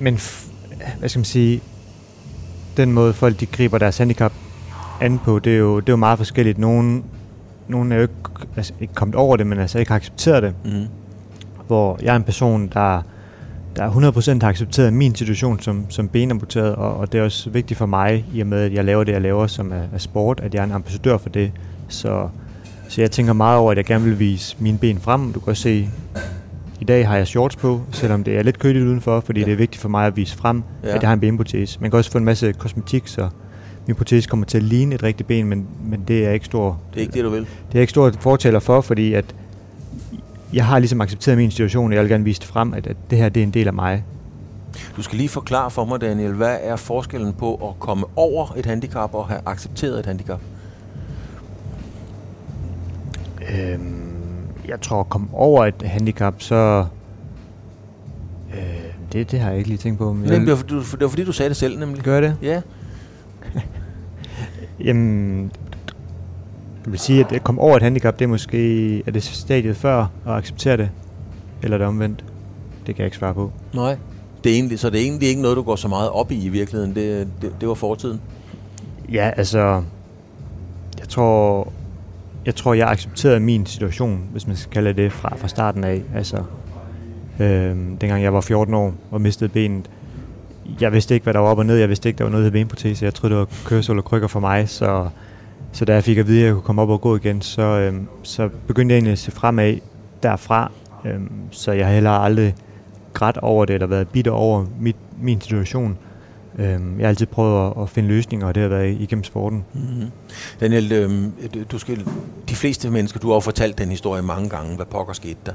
men, 0.00 0.14
f- 0.14 0.47
hvad 0.98 1.08
skal 1.08 1.18
man 1.18 1.24
sige, 1.24 1.60
den 2.76 2.92
måde 2.92 3.12
folk 3.12 3.40
de 3.40 3.46
griber 3.46 3.78
deres 3.78 3.98
handicap 3.98 4.32
an 5.00 5.18
på, 5.18 5.38
det 5.38 5.52
er 5.52 5.58
jo, 5.58 5.80
det 5.80 5.88
er 5.88 5.92
jo 5.92 5.96
meget 5.96 6.18
forskelligt. 6.18 6.58
Nogen, 6.58 7.04
nogen 7.68 7.92
er 7.92 7.96
jo 7.96 8.02
ikke, 8.02 8.14
altså, 8.56 8.72
ikke 8.80 8.94
kommet 8.94 9.14
over 9.14 9.36
det, 9.36 9.46
men 9.46 9.58
altså 9.58 9.78
ikke 9.78 9.90
har 9.90 9.96
accepteret 9.96 10.42
det 10.42 10.54
Mm. 10.64 10.86
hvor 11.66 11.98
jeg 12.02 12.12
er 12.12 12.16
en 12.16 12.22
person, 12.22 12.66
der, 12.74 13.02
der 13.76 13.90
100% 13.90 14.42
har 14.42 14.48
accepteret 14.48 14.92
min 14.92 15.14
situation 15.14 15.60
som, 15.60 15.86
som 15.88 16.08
benamputeret, 16.08 16.74
og, 16.74 16.96
og 16.96 17.12
det 17.12 17.20
er 17.20 17.24
også 17.24 17.50
vigtigt 17.50 17.78
for 17.78 17.86
mig, 17.86 18.24
i 18.34 18.40
og 18.40 18.46
med 18.46 18.60
at 18.60 18.72
jeg 18.72 18.84
laver 18.84 19.04
det, 19.04 19.12
jeg 19.12 19.22
laver, 19.22 19.46
som 19.46 19.72
er, 19.72 19.82
er 19.94 19.98
sport, 19.98 20.40
at 20.40 20.54
jeg 20.54 20.60
er 20.60 20.64
en 20.64 20.72
ambassadør 20.72 21.18
for 21.18 21.28
det. 21.28 21.52
Så, 21.88 22.28
så 22.88 23.00
jeg 23.00 23.10
tænker 23.10 23.32
meget 23.32 23.58
over, 23.58 23.70
at 23.70 23.76
jeg 23.76 23.84
gerne 23.84 24.04
vil 24.04 24.18
vise 24.18 24.56
mine 24.58 24.78
ben 24.78 24.98
frem. 25.00 25.32
Du 25.32 25.40
kan 25.40 25.50
også 25.50 25.62
se, 25.62 25.88
i 26.80 26.84
dag 26.84 27.08
har 27.08 27.16
jeg 27.16 27.26
shorts 27.26 27.56
på, 27.56 27.80
selvom 27.92 28.24
det 28.24 28.38
er 28.38 28.42
lidt 28.42 28.58
køligt 28.58 28.84
udenfor, 28.84 29.20
fordi 29.20 29.40
Ja. 29.40 29.46
det 29.46 29.52
er 29.52 29.56
vigtigt 29.56 29.82
for 29.82 29.88
mig 29.88 30.06
at 30.06 30.16
vise 30.16 30.36
frem, 30.36 30.62
Ja. 30.84 30.88
at 30.96 31.02
jeg 31.02 31.08
har 31.08 31.14
en 31.14 31.20
benprotese. 31.20 31.78
Man 31.80 31.90
kan 31.90 31.98
også 31.98 32.10
få 32.10 32.18
en 32.18 32.24
masse 32.24 32.52
kosmetik, 32.52 33.06
så 33.08 33.28
min 33.86 33.96
protese 33.96 34.28
kommer 34.28 34.46
til 34.46 34.58
at 34.58 34.64
ligne 34.64 34.94
et 34.94 35.02
rigtigt 35.02 35.26
ben, 35.26 35.46
men, 35.46 35.66
men 35.84 36.02
det 36.08 36.26
er 36.26 36.30
ikke 36.30 36.46
stor 36.46 36.80
Det 36.94 36.96
er 36.96 37.00
ikke 37.00 37.12
det, 37.12 37.24
du 37.24 37.28
vil. 37.30 37.40
det 37.72 37.78
er 37.78 37.80
ikke 37.80 37.90
stor 37.90 38.12
fortaler 38.20 38.58
for, 38.58 38.80
fordi 38.80 39.14
at 39.14 39.24
jeg 40.52 40.66
har 40.66 40.78
ligesom 40.78 41.00
accepteret 41.00 41.38
min 41.38 41.50
situation, 41.50 41.90
og 41.90 41.94
jeg 41.94 42.02
vil 42.02 42.10
gerne 42.10 42.24
vise 42.24 42.40
det 42.40 42.48
frem, 42.48 42.74
at, 42.74 42.86
at 42.86 42.96
det 43.10 43.18
her 43.18 43.28
det 43.28 43.40
er 43.40 43.44
en 43.44 43.50
del 43.54 43.66
af 43.66 43.74
mig. 43.74 44.04
Du 44.96 45.02
skal 45.02 45.16
lige 45.18 45.28
forklare 45.28 45.70
for 45.70 45.84
mig, 45.84 46.00
Daniel, 46.00 46.32
hvad 46.32 46.56
er 46.62 46.76
forskellen 46.76 47.32
på 47.32 47.54
at 47.54 47.80
komme 47.80 48.06
over 48.16 48.54
et 48.56 48.66
handicap 48.66 49.14
og 49.14 49.26
have 49.28 49.40
accepteret 49.46 49.98
et 49.98 50.06
handicap? 50.06 50.40
Øhm, 53.50 54.07
jeg 54.68 54.80
tror, 54.80 55.00
at 55.00 55.08
komme 55.08 55.28
over 55.32 55.66
et 55.66 55.82
handicap, 55.82 56.34
så... 56.42 56.86
Øh, 58.54 58.58
det, 59.12 59.30
det 59.30 59.40
har 59.40 59.48
jeg 59.48 59.58
ikke 59.58 59.68
lige 59.68 59.78
tænkt 59.78 59.98
på. 59.98 60.12
Men 60.12 60.30
jeg 60.30 60.40
det, 60.40 60.48
var, 60.48 60.56
fordi 60.56 60.74
du- 60.74 60.80
det 60.80 61.00
var 61.00 61.08
fordi, 61.08 61.24
du 61.24 61.32
sagde 61.32 61.48
det 61.48 61.56
selv, 61.56 61.78
nemlig. 61.78 62.02
gør 62.02 62.20
det. 62.20 62.36
Ja. 62.42 62.60
Jamen, 64.84 65.50
jeg 66.84 66.90
vil 66.92 66.98
sige, 67.00 67.20
at 67.24 67.32
at 67.32 67.44
komme 67.44 67.60
over 67.60 67.76
et 67.76 67.82
handicap, 67.82 68.18
det 68.18 68.24
er 68.24 68.28
måske 68.28 69.02
er 69.06 69.10
det 69.10 69.22
stadiet 69.22 69.76
før 69.76 70.00
at 70.26 70.32
acceptere 70.32 70.76
det, 70.76 70.90
eller 71.62 71.74
er 71.76 71.78
det 71.78 71.86
omvendt. 71.86 72.24
Det 72.86 72.94
kan 72.94 72.98
jeg 73.02 73.06
ikke 73.06 73.16
svare 73.16 73.34
på. 73.34 73.50
Nej. 73.74 73.96
Det 74.44 74.52
er 74.52 74.56
egentlig, 74.56 74.78
så 74.78 74.90
det 74.90 75.00
er 75.00 75.04
egentlig 75.04 75.28
ikke 75.28 75.42
noget, 75.42 75.56
du 75.56 75.62
går 75.62 75.76
så 75.76 75.88
meget 75.88 76.10
op 76.10 76.32
i 76.32 76.44
i 76.44 76.48
virkeligheden. 76.48 76.94
Det, 76.94 77.28
det, 77.42 77.52
det 77.60 77.68
var 77.68 77.74
fortiden. 77.74 78.20
Ja, 79.12 79.30
altså, 79.36 79.82
jeg 80.98 81.08
tror, 81.08 81.72
jeg 82.46 82.54
tror, 82.54 82.74
jeg 82.74 82.88
accepterede 82.88 83.40
min 83.40 83.66
situation, 83.66 84.28
hvis 84.32 84.46
man 84.46 84.56
skal 84.56 84.72
kalde 84.72 84.92
det, 84.92 85.12
fra, 85.12 85.36
fra 85.36 85.48
starten 85.48 85.84
af. 85.84 86.02
Altså, 86.14 86.36
øh, 87.40 87.76
dengang 88.00 88.22
jeg 88.22 88.32
var 88.32 88.40
14 88.40 88.74
år 88.74 88.94
og 89.10 89.20
mistede 89.20 89.50
benet. 89.50 89.90
Jeg 90.80 90.92
vidste 90.92 91.14
ikke, 91.14 91.24
hvad 91.24 91.34
der 91.34 91.40
var 91.40 91.48
op 91.48 91.58
og 91.58 91.66
ned. 91.66 91.76
Jeg 91.76 91.88
vidste 91.88 92.08
ikke, 92.08 92.18
der 92.18 92.24
var 92.24 92.30
noget, 92.30 92.44
der 92.44 92.50
benprotese. 92.50 93.04
Jeg 93.04 93.14
troede, 93.14 93.34
det 93.34 93.40
var 93.40 93.48
kørsel 93.64 93.98
og 93.98 94.04
krykker 94.04 94.28
for 94.28 94.40
mig. 94.40 94.68
Så, 94.68 95.08
så 95.72 95.84
da 95.84 95.94
jeg 95.94 96.04
fik 96.04 96.18
at 96.18 96.26
vide, 96.26 96.40
at 96.40 96.46
jeg 96.46 96.54
kunne 96.54 96.62
komme 96.62 96.82
op 96.82 96.90
og 96.90 97.00
gå 97.00 97.16
igen, 97.16 97.42
så, 97.42 97.62
øh, 97.62 97.94
så 98.22 98.48
begyndte 98.66 98.92
jeg 98.92 98.96
egentlig 98.96 99.12
at 99.12 99.18
se 99.18 99.30
fremad 99.30 99.78
derfra. 100.22 100.72
Øh, 101.04 101.20
så 101.50 101.72
jeg 101.72 101.86
har 101.86 101.94
heller 101.94 102.10
aldrig 102.10 102.54
grædt 103.12 103.36
over 103.36 103.64
det, 103.64 103.74
eller 103.74 103.86
været 103.86 104.08
bitter 104.08 104.32
over 104.32 104.66
mit, 104.80 104.96
min 105.22 105.40
situation. 105.40 105.98
Øhm, 106.58 106.98
jeg 106.98 107.04
har 107.04 107.08
altid 107.08 107.26
prøvet 107.26 107.66
at, 107.76 107.82
at 107.82 107.88
finde 107.88 108.08
løsninger, 108.08 108.46
og 108.46 108.54
det 108.54 108.62
har 108.62 108.68
været 108.68 108.96
igennem 109.00 109.24
sporten. 109.24 109.64
Mm-hmm. 109.74 110.10
Daniel, 110.60 110.92
øhm, 110.92 111.32
du- 111.72 111.78
skal, 111.78 112.04
de 112.48 112.54
fleste 112.54 112.90
mennesker, 112.90 113.20
du 113.20 113.26
har 113.28 113.34
jo 113.34 113.40
fortalt 113.40 113.78
den 113.78 113.88
historie 113.88 114.22
mange 114.22 114.48
gange, 114.48 114.76
hvad 114.76 114.86
pokker 114.86 115.12
skete 115.12 115.38
der. 115.46 115.52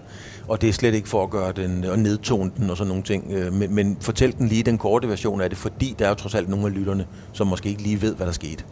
Og 0.48 0.62
det 0.62 0.70
er 0.70 0.74
slet 0.74 0.94
ikke 0.94 1.10
for 1.10 1.24
at 1.24 1.30
gøre 1.30 1.52
den, 1.52 1.86
og 1.86 2.00
nedtone 2.00 2.52
den 2.58 2.70
og 2.70 2.78
sådan 2.78 2.88
nogle 2.88 3.04
ting. 3.04 3.32
Øh, 3.32 3.54
men, 3.54 3.76
men 3.76 3.98
fortæl 4.02 4.36
den 4.38 4.48
lige 4.48 4.64
den 4.64 4.78
korte 4.78 5.08
version 5.08 5.42
af 5.42 5.50
det, 5.50 5.58
fordi 5.58 5.96
der 6.00 6.06
er 6.06 6.10
jo 6.10 6.16
trods 6.16 6.36
alt 6.36 6.50
nogle 6.50 6.66
af 6.66 6.74
lytterne, 6.74 7.06
som 7.34 7.48
måske 7.48 7.70
ikke 7.70 7.82
lige 7.82 8.02
ved, 8.02 8.16
hvad 8.16 8.26
der 8.26 8.34
skete. 8.34 8.64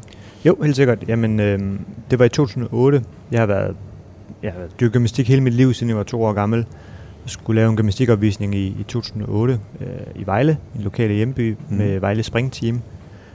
Jo, 0.45 0.55
helt 0.63 0.75
sikkert. 0.75 1.03
Jamen, 1.07 1.39
øhm, 1.39 1.79
det 2.11 2.19
var 2.19 2.25
i 2.25 2.29
2008. 2.29 3.03
Jeg 3.31 3.39
har 3.39 3.45
været, 3.45 3.75
jeg 4.43 4.51
har 4.51 4.67
dyrket 4.79 4.93
gymnastik 4.93 5.27
hele 5.27 5.41
mit 5.41 5.53
liv, 5.53 5.73
siden 5.73 5.89
jeg 5.89 5.97
var 5.97 6.03
to 6.03 6.23
år 6.23 6.33
gammel. 6.33 6.65
Jeg 7.23 7.31
skulle 7.31 7.61
lave 7.61 7.69
en 7.69 7.75
gymnastikopvisning 7.75 8.55
i, 8.55 8.67
i 8.67 8.83
2008 8.87 9.59
øh, 9.81 9.87
i 10.15 10.25
Vejle, 10.25 10.57
min 10.73 10.83
lokale 10.83 11.13
hjemby, 11.13 11.57
mm. 11.69 11.77
med 11.77 11.99
Vejle 11.99 12.23
Springteam. 12.23 12.75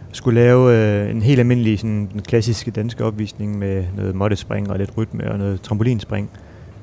Jeg 0.09 0.17
skulle 0.17 0.41
lave 0.41 0.75
øh, 0.75 1.11
en 1.11 1.23
helt 1.23 1.41
almindelig, 1.41 1.79
sådan, 1.79 2.09
den 2.13 2.23
klassiske 2.23 2.71
danske 2.71 3.05
opvisning 3.05 3.59
med 3.59 3.85
noget 3.97 4.15
måttespring 4.15 4.71
og 4.71 4.79
lidt 4.79 4.97
rytme 4.97 5.31
og 5.33 5.39
noget 5.39 5.63
trampolinspring. 5.63 6.31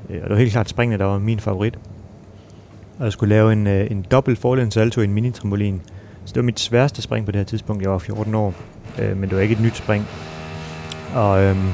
Øh, 0.09 0.15
og 0.15 0.23
det 0.23 0.29
var 0.29 0.37
helt 0.37 0.51
klart 0.51 0.69
springene, 0.69 0.97
der 0.97 1.05
var 1.05 1.19
min 1.19 1.39
favorit. 1.39 1.79
Og 2.99 3.05
jeg 3.05 3.11
skulle 3.11 3.35
lave 3.35 3.53
en, 3.53 3.67
øh, 3.67 3.91
en 3.91 4.05
dobbelt 4.11 4.39
forlæn 4.39 4.71
salto 4.71 5.01
i 5.01 5.03
en 5.03 5.13
mini-trampolin. 5.13 5.81
Så 6.25 6.31
det 6.33 6.35
var 6.35 6.41
mit 6.41 6.59
sværeste 6.59 7.01
spring 7.01 7.25
på 7.25 7.31
det 7.31 7.39
her 7.39 7.45
tidspunkt. 7.45 7.83
Jeg 7.83 7.91
var 7.91 7.97
14 7.97 8.35
år, 8.35 8.53
øh, 8.99 9.17
men 9.17 9.29
det 9.29 9.35
var 9.35 9.41
ikke 9.41 9.53
et 9.53 9.61
nyt 9.61 9.75
spring. 9.75 10.05
Og 11.15 11.43
øhm, 11.43 11.67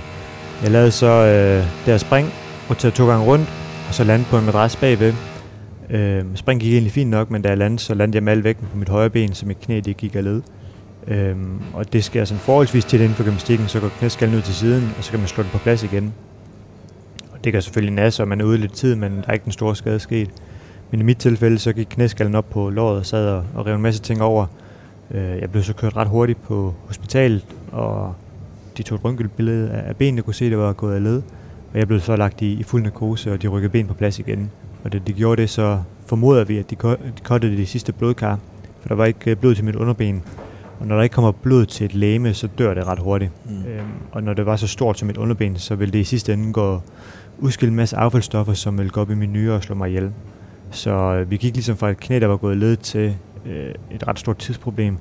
jeg 0.64 0.72
lavede 0.72 0.92
så 0.92 1.08
øh, 1.08 1.58
det 1.58 1.86
her 1.86 1.98
spring, 1.98 2.28
roterede 2.70 2.96
to 2.96 3.08
gange 3.08 3.26
rundt, 3.26 3.69
og 3.90 3.96
så 3.96 4.04
lande 4.04 4.26
på 4.26 4.38
en 4.38 4.46
madras 4.46 4.76
bagved. 4.76 5.14
Øhm, 5.90 6.36
spring 6.36 6.62
gik 6.62 6.74
egentlig 6.74 6.92
fint 6.92 7.10
nok, 7.10 7.32
men 7.32 7.42
da 7.42 7.50
jeg 7.50 7.58
landede, 7.58 7.82
så 7.82 7.94
landede 7.94 8.16
jeg 8.16 8.24
med 8.24 8.34
al 8.34 8.44
vægten 8.44 8.68
på 8.72 8.78
mit 8.78 8.90
højre 8.90 9.10
ben, 9.10 9.34
så 9.34 9.46
mit 9.46 9.60
knæ 9.60 9.80
det 9.86 9.98
gik 9.98 10.16
af 10.16 10.24
led. 10.24 10.42
Øhm, 11.08 11.62
og 11.74 11.94
det 11.94 12.04
sker 12.04 12.26
sådan 12.26 12.40
forholdsvis 12.40 12.86
tit 12.86 13.02
inden 13.02 13.16
for 13.16 13.24
gymnastikken, 13.24 13.68
så 13.68 13.80
går 13.80 13.90
knæskallen 14.00 14.38
ud 14.38 14.42
til 14.42 14.56
siden, 14.56 14.90
og 14.98 15.04
så 15.04 15.12
kan 15.12 15.20
man 15.20 15.28
slå 15.28 15.44
den 15.44 15.52
på 15.52 15.58
plads 15.58 15.84
igen. 15.84 16.14
Og 17.32 17.44
det 17.44 17.54
gør 17.54 17.60
selvfølgelig 17.60 17.94
nasse, 17.94 18.24
og 18.24 18.28
man 18.28 18.42
er 18.42 18.46
ude 18.46 18.58
lidt 18.58 18.74
tid, 18.74 18.96
men 18.96 19.12
der 19.12 19.24
er 19.28 19.34
ikke 19.34 19.44
den 19.44 19.52
store 19.52 19.76
skade 19.76 20.00
sket. 20.00 20.30
Men 20.92 21.00
i 21.00 21.04
mit 21.04 21.18
tilfælde, 21.18 21.60
så 21.60 21.74
gik 21.74 21.88
knæskallen 21.90 22.36
op 22.36 22.50
på 22.50 22.70
låret 22.70 22.98
og 22.98 23.06
sad 23.06 23.28
og, 23.28 23.44
og 23.56 23.66
rev 23.66 23.76
en 23.76 23.82
masse 23.82 24.02
ting 24.02 24.22
over. 24.22 24.46
Øh, 25.12 25.40
jeg 25.42 25.52
blev 25.52 25.64
så 25.64 25.74
kørt 25.74 25.96
ret 25.96 26.08
hurtigt 26.08 26.44
på 26.44 26.74
hospitalet, 26.88 27.46
og 27.72 28.16
de 28.78 28.84
tog 28.84 28.96
et 28.96 29.06
røntgenbillede 29.06 29.72
af, 29.72 29.90
af 29.90 29.96
benene, 29.96 30.22
kunne 30.22 30.34
se, 30.34 30.46
at 30.46 30.52
det 30.52 30.60
var 30.60 30.74
gået 30.74 30.96
af 30.96 31.04
led. 31.04 31.22
Og 31.74 31.80
jeg 31.80 31.88
blev 31.88 32.00
så 32.00 32.16
lagt 32.16 32.42
i, 32.42 32.52
i 32.52 32.64
fuld 32.64 32.84
narkose, 32.84 33.34
og 33.34 33.42
de 33.42 33.48
rykkede 33.48 33.72
ben 33.72 33.88
på 33.88 33.94
plads 33.94 34.20
igen. 34.20 34.52
Og 34.84 34.94
da 34.94 35.00
de 35.08 35.14
gjorde 35.14 35.42
det, 35.42 35.50
så 35.50 35.82
formoder 36.06 36.44
vi, 36.44 36.58
at 36.58 36.70
de, 36.70 36.76
de 37.18 37.24
kottede 37.24 37.58
de 37.58 37.66
sidste 37.66 37.94
blodkar, 37.94 38.40
for 38.82 38.88
der 38.88 38.96
var 38.96 39.06
ikke 39.06 39.32
øh, 39.32 39.38
blod 39.38 39.56
til 39.56 39.66
mit 39.66 39.76
underben. 39.76 40.24
Og 40.80 40.88
når 40.88 40.96
der 40.96 41.04
ikke 41.04 41.14
kommer 41.14 41.32
blod 41.32 41.66
til 41.66 41.86
et 41.86 41.96
læme, 41.96 42.34
så 42.34 42.48
dør 42.58 42.74
det 42.74 42.88
ret 42.88 43.00
hurtigt. 43.00 43.32
Mm. 43.46 43.66
Øhm, 43.68 43.88
og 44.12 44.24
når 44.24 44.34
det 44.34 44.46
var 44.46 44.56
så 44.56 44.68
stort 44.68 45.00
som 45.00 45.10
et 45.10 45.18
underben, 45.18 45.58
så 45.58 45.76
ville 45.76 45.94
det 45.94 46.00
i 46.00 46.04
sidste 46.04 46.34
ende 46.34 46.54
gå 46.54 46.82
udskille 47.40 47.70
en 47.70 47.76
masse 47.76 47.98
affaldsstoffer, 47.98 48.54
som 48.54 48.78
ville 48.78 48.90
gå 48.90 49.02
op 49.02 49.12
i 49.12 49.16
min 49.16 49.34
nyre 49.34 49.56
og 49.56 49.64
slå 49.64 49.76
mig 49.76 49.90
ihjel. 49.90 50.12
Så 50.72 50.92
øh, 50.92 51.32
vi 51.32 51.38
gik 51.38 51.54
ligesom 51.54 51.78
fra 51.78 51.90
et 51.90 52.00
knæ, 52.00 52.20
der 52.20 52.28
var 52.28 52.38
gået 52.38 52.58
led 52.58 52.78
til 52.78 53.16
øh, 53.46 53.74
et 53.92 54.08
ret 54.08 54.20
stort 54.20 54.38
tidsproblem. 54.38 54.98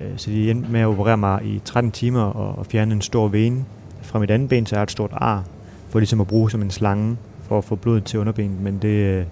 Øh, 0.00 0.08
så 0.16 0.30
de 0.30 0.50
endte 0.50 0.72
med 0.72 0.80
at 0.80 0.86
operere 0.86 1.16
mig 1.16 1.44
i 1.44 1.60
13 1.64 1.92
timer 1.92 2.22
og, 2.22 2.58
og 2.58 2.66
fjerne 2.66 2.94
en 2.94 3.00
stor 3.00 3.28
vene 3.28 3.64
fra 4.02 4.18
mit 4.18 4.30
andet 4.30 4.48
ben, 4.48 4.66
så 4.66 4.76
jeg 4.76 4.80
har 4.80 4.82
et 4.82 4.90
stort 4.90 5.10
ar, 5.12 5.44
for 5.90 5.98
ligesom 5.98 6.20
at 6.20 6.26
bruge 6.26 6.50
som 6.50 6.62
en 6.62 6.70
slange 6.70 7.16
for 7.48 7.58
at 7.58 7.64
få 7.64 7.76
blodet 7.76 8.04
til 8.04 8.18
underbenet. 8.18 8.60
Men 8.60 8.78
det, 8.82 8.88
øh, 8.88 9.24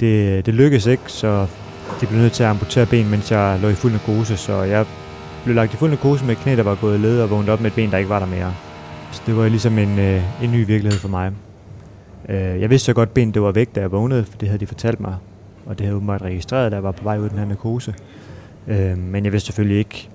det, 0.00 0.36
øh, 0.36 0.46
det 0.46 0.54
lykkedes 0.54 0.86
ikke, 0.86 1.02
så 1.06 1.46
det 2.00 2.08
blev 2.08 2.20
nødt 2.20 2.32
til 2.32 2.42
at 2.42 2.50
amputere 2.50 2.86
ben, 2.86 3.10
mens 3.10 3.30
jeg 3.30 3.58
lå 3.62 3.68
i 3.68 3.74
fuld 3.74 3.92
narkose, 3.92 4.36
så 4.36 4.62
jeg 4.62 4.86
blev 5.44 5.56
lagt 5.56 5.74
i 5.74 5.76
fuld 5.76 5.90
narkose 5.90 6.24
med 6.24 6.32
et 6.32 6.38
knæ, 6.38 6.56
der 6.56 6.62
var 6.62 6.74
gået 6.74 7.00
led 7.00 7.20
og 7.20 7.30
vågnet 7.30 7.48
op 7.48 7.60
med 7.60 7.70
et 7.70 7.74
ben, 7.74 7.90
der 7.90 7.98
ikke 7.98 8.10
var 8.10 8.18
der 8.18 8.26
mere. 8.26 8.54
Så 9.12 9.22
det 9.26 9.36
var 9.36 9.48
ligesom 9.48 9.78
en, 9.78 9.98
øh, 9.98 10.22
en 10.44 10.52
ny 10.52 10.66
virkelighed 10.66 11.00
for 11.00 11.08
mig. 11.08 11.32
Jeg 12.28 12.70
vidste 12.70 12.86
så 12.86 12.92
godt, 12.92 13.08
at 13.08 13.14
benet 13.14 13.34
det 13.34 13.42
var 13.42 13.52
væk, 13.52 13.74
da 13.74 13.80
jeg 13.80 13.92
vågnede, 13.92 14.24
for 14.24 14.38
det 14.38 14.48
havde 14.48 14.60
de 14.60 14.66
fortalt 14.66 15.00
mig. 15.00 15.16
Og 15.66 15.78
det 15.78 15.86
havde 15.86 15.96
åbenbart 15.96 16.22
registreret, 16.22 16.72
da 16.72 16.76
jeg 16.76 16.82
var 16.82 16.92
på 16.92 17.04
vej 17.04 17.18
ud 17.18 17.24
af 17.24 17.30
den 17.30 17.38
her 17.38 17.46
narkose. 17.46 17.94
Men 18.96 19.24
jeg 19.24 19.32
vidste 19.32 19.46
selvfølgelig 19.46 19.78
ikke, 19.78 20.08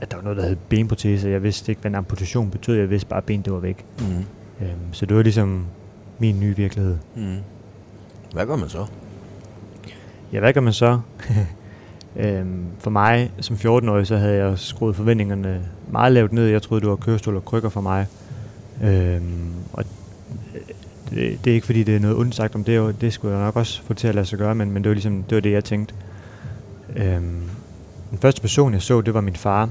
at 0.00 0.10
der 0.10 0.16
var 0.16 0.22
noget, 0.24 0.38
der 0.38 0.46
hed 0.46 0.56
benprotese. 0.68 1.28
Jeg 1.28 1.42
vidste 1.42 1.72
ikke, 1.72 1.80
hvad 1.80 1.90
en 1.90 1.94
amputation 1.94 2.50
betød. 2.50 2.76
Jeg 2.76 2.90
vidste 2.90 3.08
bare, 3.08 3.16
at 3.16 3.24
benet 3.24 3.44
det 3.44 3.52
var 3.52 3.58
væk. 3.58 3.84
Mm. 3.98 4.24
Øh, 4.60 4.68
så 4.92 5.06
det 5.06 5.16
var 5.16 5.22
ligesom 5.22 5.66
min 6.18 6.40
nye 6.40 6.56
virkelighed. 6.56 6.96
Mm. 7.16 7.36
Hvad 8.32 8.46
gør 8.46 8.56
man 8.56 8.68
så? 8.68 8.86
Ja, 10.32 10.40
hvad 10.40 10.52
gør 10.52 10.60
man 10.60 10.72
så? 10.72 11.00
øhm, 12.16 12.64
for 12.78 12.90
mig 12.90 13.32
som 13.40 13.56
14-årig, 13.56 14.06
så 14.06 14.16
havde 14.16 14.36
jeg 14.36 14.58
skruet 14.58 14.96
forventningerne 14.96 15.68
meget 15.90 16.12
lavt 16.12 16.32
ned. 16.32 16.46
Jeg 16.46 16.62
troede, 16.62 16.80
det 16.80 16.90
var 16.90 16.96
kørestol 16.96 17.36
og 17.36 17.44
krykker 17.44 17.68
for 17.68 17.80
mig. 17.80 18.06
Øhm, 18.84 19.52
og 19.72 19.84
det, 21.10 21.44
det 21.44 21.50
er 21.50 21.54
ikke 21.54 21.66
fordi, 21.66 21.82
det 21.82 21.96
er 21.96 22.00
noget 22.00 22.16
ondt 22.16 22.34
sagt 22.34 22.54
om 22.54 22.64
det, 22.64 22.80
og 22.80 23.00
det 23.00 23.12
skulle 23.12 23.36
jeg 23.36 23.44
nok 23.44 23.56
også 23.56 23.82
få 23.82 23.94
til 23.94 24.08
at 24.08 24.14
lade 24.14 24.26
sig 24.26 24.38
gøre, 24.38 24.54
men, 24.54 24.70
men 24.70 24.82
det 24.82 24.88
var 24.88 24.94
ligesom 24.94 25.22
det, 25.22 25.34
var 25.36 25.40
det 25.40 25.52
jeg 25.52 25.64
tænkte. 25.64 25.94
Øhm, 26.96 27.42
den 28.10 28.18
første 28.18 28.40
person, 28.40 28.72
jeg 28.72 28.82
så, 28.82 29.00
det 29.00 29.14
var 29.14 29.20
min 29.20 29.36
far, 29.36 29.70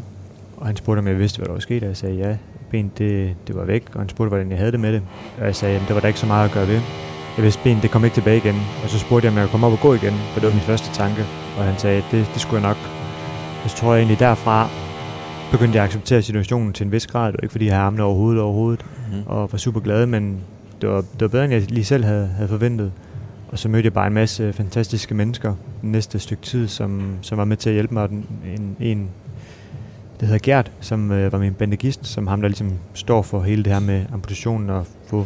og 0.58 0.68
han 0.68 0.76
spurgte, 0.76 1.00
om 1.00 1.08
jeg 1.08 1.20
vidste, 1.20 1.38
hvad 1.38 1.46
der 1.46 1.54
var 1.54 1.60
sket, 1.60 1.84
og 1.84 1.90
jeg 1.90 1.98
sagde 1.98 2.16
ja. 2.16 2.38
Benet, 2.70 2.98
det, 2.98 3.36
det 3.48 3.56
var 3.56 3.64
væk, 3.64 3.84
og 3.94 4.00
han 4.00 4.10
spurgte, 4.10 4.30
hvordan 4.30 4.50
jeg 4.50 4.58
havde 4.58 4.72
det 4.72 4.80
med 4.80 4.94
det. 4.94 5.02
Og 5.40 5.46
jeg 5.46 5.56
sagde, 5.56 5.76
at 5.76 5.82
det 5.88 5.96
var 5.96 6.02
der 6.02 6.08
ikke 6.08 6.20
så 6.20 6.26
meget 6.26 6.46
at 6.46 6.54
gøre 6.54 6.68
ved. 6.68 6.82
Jeg 7.38 7.44
vidste, 7.44 7.64
benet 7.64 7.84
det 7.84 7.92
kom 7.92 8.04
ikke 8.04 8.14
tilbage 8.14 8.38
igen. 8.38 8.56
Og 8.84 8.90
så 8.90 9.00
spurgte 9.00 9.26
jeg, 9.26 9.32
om 9.32 9.38
jeg 9.38 9.46
kunne 9.46 9.52
komme 9.52 9.68
op 9.68 9.74
og 9.74 9.80
gå 9.80 9.94
igen, 9.94 10.14
for 10.14 10.40
det 10.40 10.48
var 10.48 10.54
min 10.54 10.62
første 10.62 10.94
tanke. 10.94 11.22
Og 11.58 11.64
han 11.64 11.78
sagde, 11.78 11.98
at 11.98 12.06
det, 12.12 12.30
det 12.34 12.42
skulle 12.42 12.62
jeg 12.62 12.70
nok. 12.70 12.78
Og 13.64 13.70
så 13.70 13.76
tror 13.78 13.94
jeg 13.94 14.00
egentlig 14.00 14.20
derfra, 14.20 14.70
begyndte 15.52 15.76
jeg 15.76 15.84
at 15.84 15.90
acceptere 15.90 16.22
situationen 16.22 16.74
til 16.74 16.86
en 16.86 16.92
vis 16.92 17.08
grad. 17.08 17.28
Det 17.28 17.34
var 17.34 17.44
ikke 17.44 17.52
fordi, 17.52 17.66
jeg 17.66 17.74
havde 17.74 17.86
armene 17.86 18.04
over 18.04 18.16
hovedet 18.16 18.42
overhovedet, 18.42 18.86
mm. 19.12 19.24
og 19.26 19.52
var 19.52 19.58
super 19.58 19.80
glad, 19.80 20.06
men 20.06 20.38
det 20.82 20.90
var, 20.90 21.02
det 21.02 21.22
var 21.22 21.28
bedre, 21.28 21.44
end 21.44 21.54
jeg 21.54 21.72
lige 21.72 21.86
selv 21.86 22.06
havde, 22.06 22.28
havde 22.28 22.50
forventet. 22.50 22.92
Og 23.48 23.60
så 23.60 23.70
mødte 23.70 23.86
jeg 23.86 23.94
bare 23.94 24.08
en 24.08 24.14
masse 24.14 24.54
fantastiske 24.54 25.16
mennesker 25.16 25.54
den 25.82 25.92
næste 25.92 26.20
stykke 26.20 26.44
tid, 26.44 26.68
som, 26.68 27.18
som 27.22 27.38
var 27.38 27.46
med 27.46 27.58
til 27.58 27.70
at 27.70 27.74
hjælpe 27.74 27.94
mig. 27.94 28.10
En, 28.56 28.76
en 28.80 29.10
det 30.20 30.28
hedder 30.28 30.40
Gert, 30.44 30.72
som 30.80 31.12
øh, 31.12 31.32
var 31.32 31.40
min 31.40 31.54
bandagist, 31.54 32.08
som 32.08 32.28
ham, 32.28 32.42
der 32.42 32.48
ligesom 32.48 32.74
står 32.94 33.22
for 33.22 33.42
hele 33.42 33.64
det 33.64 33.74
her 33.74 33.80
med 33.80 34.06
amputationen 34.14 34.70
og 34.70 34.86
få 35.08 35.26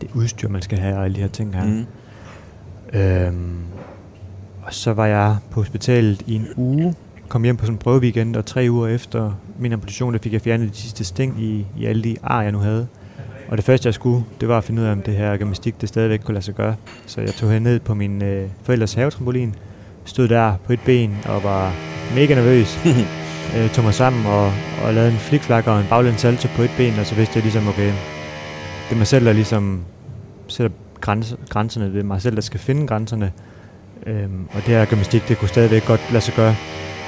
det 0.00 0.10
udstyr, 0.14 0.48
man 0.48 0.62
skal 0.62 0.78
have 0.78 0.96
og 0.96 1.04
alle 1.04 1.16
de 1.16 1.20
her 1.20 1.28
ting 1.28 1.54
her. 1.54 1.64
Mm. 1.64 1.86
Øhm, 2.98 3.56
og 4.62 4.74
så 4.74 4.92
var 4.92 5.06
jeg 5.06 5.36
på 5.50 5.60
hospitalet 5.60 6.22
i 6.26 6.34
en 6.34 6.48
uge, 6.56 6.94
kom 7.28 7.44
hjem 7.44 7.56
på 7.56 7.64
sådan 7.64 7.74
en 7.74 7.78
prøveweekend, 7.78 8.36
og 8.36 8.46
tre 8.46 8.66
uger 8.70 8.88
efter 8.88 9.32
min 9.58 9.72
amputation, 9.72 10.12
der 10.12 10.18
fik 10.18 10.32
jeg 10.32 10.40
fjernet 10.40 10.70
de 10.72 10.76
sidste 10.76 11.04
sting 11.04 11.42
i, 11.42 11.66
i 11.78 11.84
alle 11.84 12.04
de 12.04 12.16
ar, 12.22 12.42
jeg 12.42 12.52
nu 12.52 12.58
havde. 12.58 12.86
Og 13.48 13.56
det 13.56 13.64
første, 13.64 13.86
jeg 13.86 13.94
skulle, 13.94 14.24
det 14.40 14.48
var 14.48 14.58
at 14.58 14.64
finde 14.64 14.82
ud 14.82 14.86
af, 14.86 14.92
om 14.92 15.02
det 15.02 15.14
her 15.14 15.36
gymnastik, 15.36 15.80
det 15.80 15.88
stadigvæk 15.88 16.20
kunne 16.20 16.34
lade 16.34 16.44
sig 16.44 16.54
gøre. 16.54 16.74
Så 17.06 17.20
jeg 17.20 17.34
tog 17.34 17.62
ned 17.62 17.80
på 17.80 17.94
min 17.94 18.22
øh, 18.22 18.48
forældres 18.62 18.94
havetrampolin, 18.94 19.54
stod 20.04 20.28
der 20.28 20.54
på 20.66 20.72
et 20.72 20.80
ben 20.84 21.16
og 21.24 21.44
var 21.44 21.72
mega 22.14 22.34
nervøs. 22.34 22.78
øh, 23.56 23.70
tog 23.70 23.84
mig 23.84 23.94
sammen 23.94 24.26
og, 24.26 24.52
og 24.84 24.94
lavede 24.94 25.12
en 25.12 25.18
flikflak 25.18 25.66
og 25.66 25.80
en 25.80 25.86
baglæns 25.90 26.20
salto 26.20 26.48
på 26.56 26.62
et 26.62 26.70
ben, 26.76 26.98
og 26.98 27.06
så 27.06 27.14
vidste 27.14 27.32
jeg 27.36 27.42
ligesom, 27.42 27.68
okay, 27.68 27.92
det 28.88 28.94
er 28.94 28.96
mig 28.96 29.06
selv, 29.06 29.26
der 29.26 29.32
ligesom 29.32 29.84
sætter 30.48 30.76
grænse, 31.00 31.36
grænserne. 31.48 31.92
Det 31.92 32.00
er 32.00 32.04
mig 32.04 32.22
selv, 32.22 32.34
der 32.34 32.42
skal 32.42 32.60
finde 32.60 32.86
grænserne. 32.86 33.32
Øhm, 34.06 34.44
og 34.54 34.54
det 34.54 34.62
her 34.62 34.84
gymnastik, 34.84 35.28
det 35.28 35.38
kunne 35.38 35.48
stadigvæk 35.48 35.86
godt 35.86 36.00
lade 36.12 36.24
sig 36.24 36.34
gøre 36.34 36.56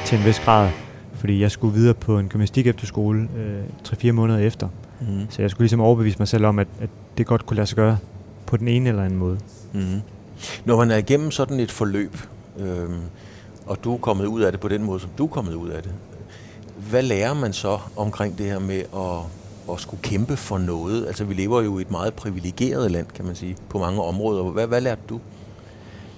til 0.04 0.18
en 0.18 0.24
vis 0.24 0.40
grad. 0.40 0.70
Fordi 1.14 1.40
jeg 1.40 1.50
skulle 1.50 1.74
videre 1.74 1.94
på 1.94 2.18
en 2.18 2.28
gymnastik 2.28 2.66
efterskole 2.66 3.28
øh, 3.36 3.62
3-4 3.88 4.12
måneder 4.12 4.38
efter. 4.38 4.68
Mm. 5.00 5.06
Så 5.30 5.42
jeg 5.42 5.50
skulle 5.50 5.64
ligesom 5.64 5.80
overbevise 5.80 6.18
mig 6.18 6.28
selv 6.28 6.46
om, 6.46 6.58
at, 6.58 6.68
at 6.80 6.90
det 7.18 7.26
godt 7.26 7.46
kunne 7.46 7.56
lade 7.56 7.66
sig 7.66 7.76
gøre 7.76 7.98
på 8.46 8.56
den 8.56 8.68
ene 8.68 8.88
eller 8.88 9.04
anden 9.04 9.18
måde. 9.18 9.38
Mm. 9.72 10.00
Når 10.64 10.76
man 10.76 10.90
er 10.90 10.96
igennem 10.96 11.30
sådan 11.30 11.60
et 11.60 11.70
forløb, 11.70 12.16
øh, 12.58 12.88
og 13.66 13.84
du 13.84 13.94
er 13.94 13.98
kommet 13.98 14.26
ud 14.26 14.40
af 14.40 14.52
det 14.52 14.60
på 14.60 14.68
den 14.68 14.82
måde, 14.82 15.00
som 15.00 15.10
du 15.18 15.24
er 15.24 15.28
kommet 15.28 15.54
ud 15.54 15.68
af 15.68 15.82
det, 15.82 15.92
hvad 16.90 17.02
lærer 17.02 17.34
man 17.34 17.52
så 17.52 17.78
omkring 17.96 18.38
det 18.38 18.46
her 18.46 18.58
med 18.58 18.82
at 18.94 19.40
at 19.72 19.80
skulle 19.80 20.02
kæmpe 20.02 20.36
for 20.36 20.58
noget. 20.58 21.06
Altså, 21.06 21.24
vi 21.24 21.34
lever 21.34 21.62
jo 21.62 21.78
i 21.78 21.82
et 21.82 21.90
meget 21.90 22.14
privilegeret 22.14 22.90
land, 22.90 23.06
kan 23.14 23.24
man 23.24 23.34
sige, 23.34 23.56
på 23.68 23.78
mange 23.78 24.02
områder. 24.02 24.42
Hvad, 24.42 24.66
hvad 24.66 24.80
lærte 24.80 25.00
du? 25.08 25.20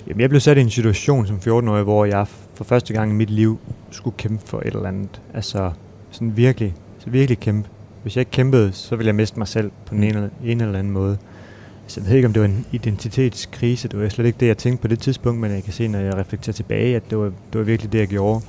Jamen, 0.06 0.20
jeg 0.20 0.28
blev 0.28 0.40
sat 0.40 0.58
i 0.58 0.60
en 0.60 0.70
situation 0.70 1.26
som 1.26 1.36
14-årig, 1.36 1.82
hvor 1.82 2.04
jeg 2.04 2.26
for 2.54 2.64
første 2.64 2.92
gang 2.92 3.10
i 3.10 3.14
mit 3.14 3.30
liv 3.30 3.58
skulle 3.90 4.16
kæmpe 4.16 4.46
for 4.46 4.58
et 4.58 4.66
eller 4.66 4.88
andet. 4.88 5.20
Altså, 5.34 5.70
sådan 6.10 6.36
virkelig, 6.36 6.74
så 6.98 7.10
virkelig 7.10 7.38
kæmpe. 7.38 7.68
Hvis 8.02 8.16
jeg 8.16 8.20
ikke 8.20 8.30
kæmpede, 8.30 8.72
så 8.72 8.96
ville 8.96 9.06
jeg 9.06 9.14
miste 9.14 9.38
mig 9.38 9.48
selv 9.48 9.70
på 9.86 9.94
en, 9.94 10.04
eller, 10.04 10.28
en 10.44 10.60
eller 10.60 10.78
anden 10.78 10.92
måde. 10.92 11.18
Altså, 11.84 12.00
jeg 12.00 12.08
ved 12.08 12.16
ikke, 12.16 12.26
om 12.26 12.32
det 12.32 12.42
var 12.42 12.48
en 12.48 12.66
identitetskrise. 12.72 13.88
Det 13.88 14.00
var 14.00 14.08
slet 14.08 14.26
ikke 14.26 14.40
det, 14.40 14.46
jeg 14.46 14.58
tænkte 14.58 14.82
på 14.82 14.88
det 14.88 14.98
tidspunkt, 14.98 15.40
men 15.40 15.50
jeg 15.50 15.64
kan 15.64 15.72
se, 15.72 15.88
når 15.88 15.98
jeg 15.98 16.14
reflekterer 16.14 16.54
tilbage, 16.54 16.96
at 16.96 17.02
det 17.10 17.18
var, 17.18 17.24
det 17.24 17.58
var 17.58 17.62
virkelig 17.62 17.92
det, 17.92 17.98
jeg 17.98 18.08
gjorde. 18.08 18.40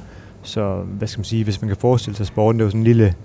Så 0.44 0.82
hvad 0.82 1.08
skal 1.08 1.20
man 1.20 1.26
sige, 1.26 1.44
hvis 1.44 1.62
man 1.62 1.68
kan 1.68 1.78
forestille 1.78 2.18
sig 2.18 2.26
sporten, 2.26 2.60
det 2.60 2.64
var 2.64 2.70
sådan 2.70 2.82
en 2.82 2.88
lille 2.88 3.16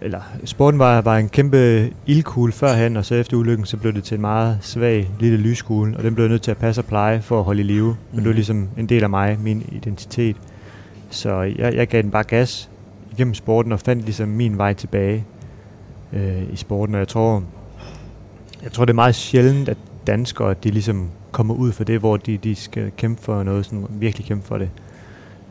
eller 0.00 0.20
sporten 0.44 0.78
var, 0.78 1.00
var 1.00 1.16
en 1.16 1.28
kæmpe 1.28 1.90
ildkugle 2.06 2.52
førhen, 2.52 2.96
og 2.96 3.04
så 3.04 3.14
efter 3.14 3.36
ulykken, 3.36 3.66
så 3.66 3.76
blev 3.76 3.92
det 3.92 4.04
til 4.04 4.14
en 4.14 4.20
meget 4.20 4.58
svag 4.60 5.10
lille 5.20 5.36
lyskugle, 5.38 5.96
og 5.96 6.02
den 6.02 6.14
blev 6.14 6.28
nødt 6.28 6.42
til 6.42 6.50
at 6.50 6.56
passe 6.56 6.80
og 6.80 6.84
pleje 6.84 7.22
for 7.22 7.38
at 7.38 7.44
holde 7.44 7.60
i 7.60 7.64
live. 7.64 7.86
Men 7.86 7.96
mm. 8.12 8.16
det 8.16 8.24
var 8.24 8.30
mhm. 8.30 8.34
ligesom 8.34 8.68
en 8.78 8.86
del 8.86 9.02
af 9.02 9.10
mig, 9.10 9.38
min 9.40 9.68
identitet. 9.72 10.36
Så 11.10 11.42
jeg, 11.42 11.74
jeg 11.74 11.88
gav 11.88 12.02
den 12.02 12.10
bare 12.10 12.24
gas 12.24 12.70
igennem 13.12 13.34
sporten 13.34 13.72
og 13.72 13.80
fandt 13.80 14.04
ligesom 14.04 14.28
min 14.28 14.58
vej 14.58 14.72
tilbage 14.74 15.24
øh, 16.12 16.52
i 16.52 16.56
sporten, 16.56 16.94
og 16.94 16.98
jeg 16.98 17.08
tror, 17.08 17.42
jeg 18.62 18.72
tror, 18.72 18.84
det 18.84 18.92
er 18.92 18.94
meget 18.94 19.14
sjældent, 19.14 19.68
at 19.68 19.78
danskere, 20.06 20.54
de 20.64 20.70
ligesom 20.70 21.10
kommer 21.32 21.54
ud 21.54 21.72
for 21.72 21.84
det, 21.84 22.00
hvor 22.00 22.16
de, 22.16 22.36
de 22.36 22.54
skal 22.54 22.90
kæmpe 22.96 23.22
for 23.22 23.42
noget, 23.42 23.64
sådan 23.64 23.86
virkelig 23.90 24.26
kæmpe 24.26 24.46
for 24.46 24.58
det. 24.58 24.70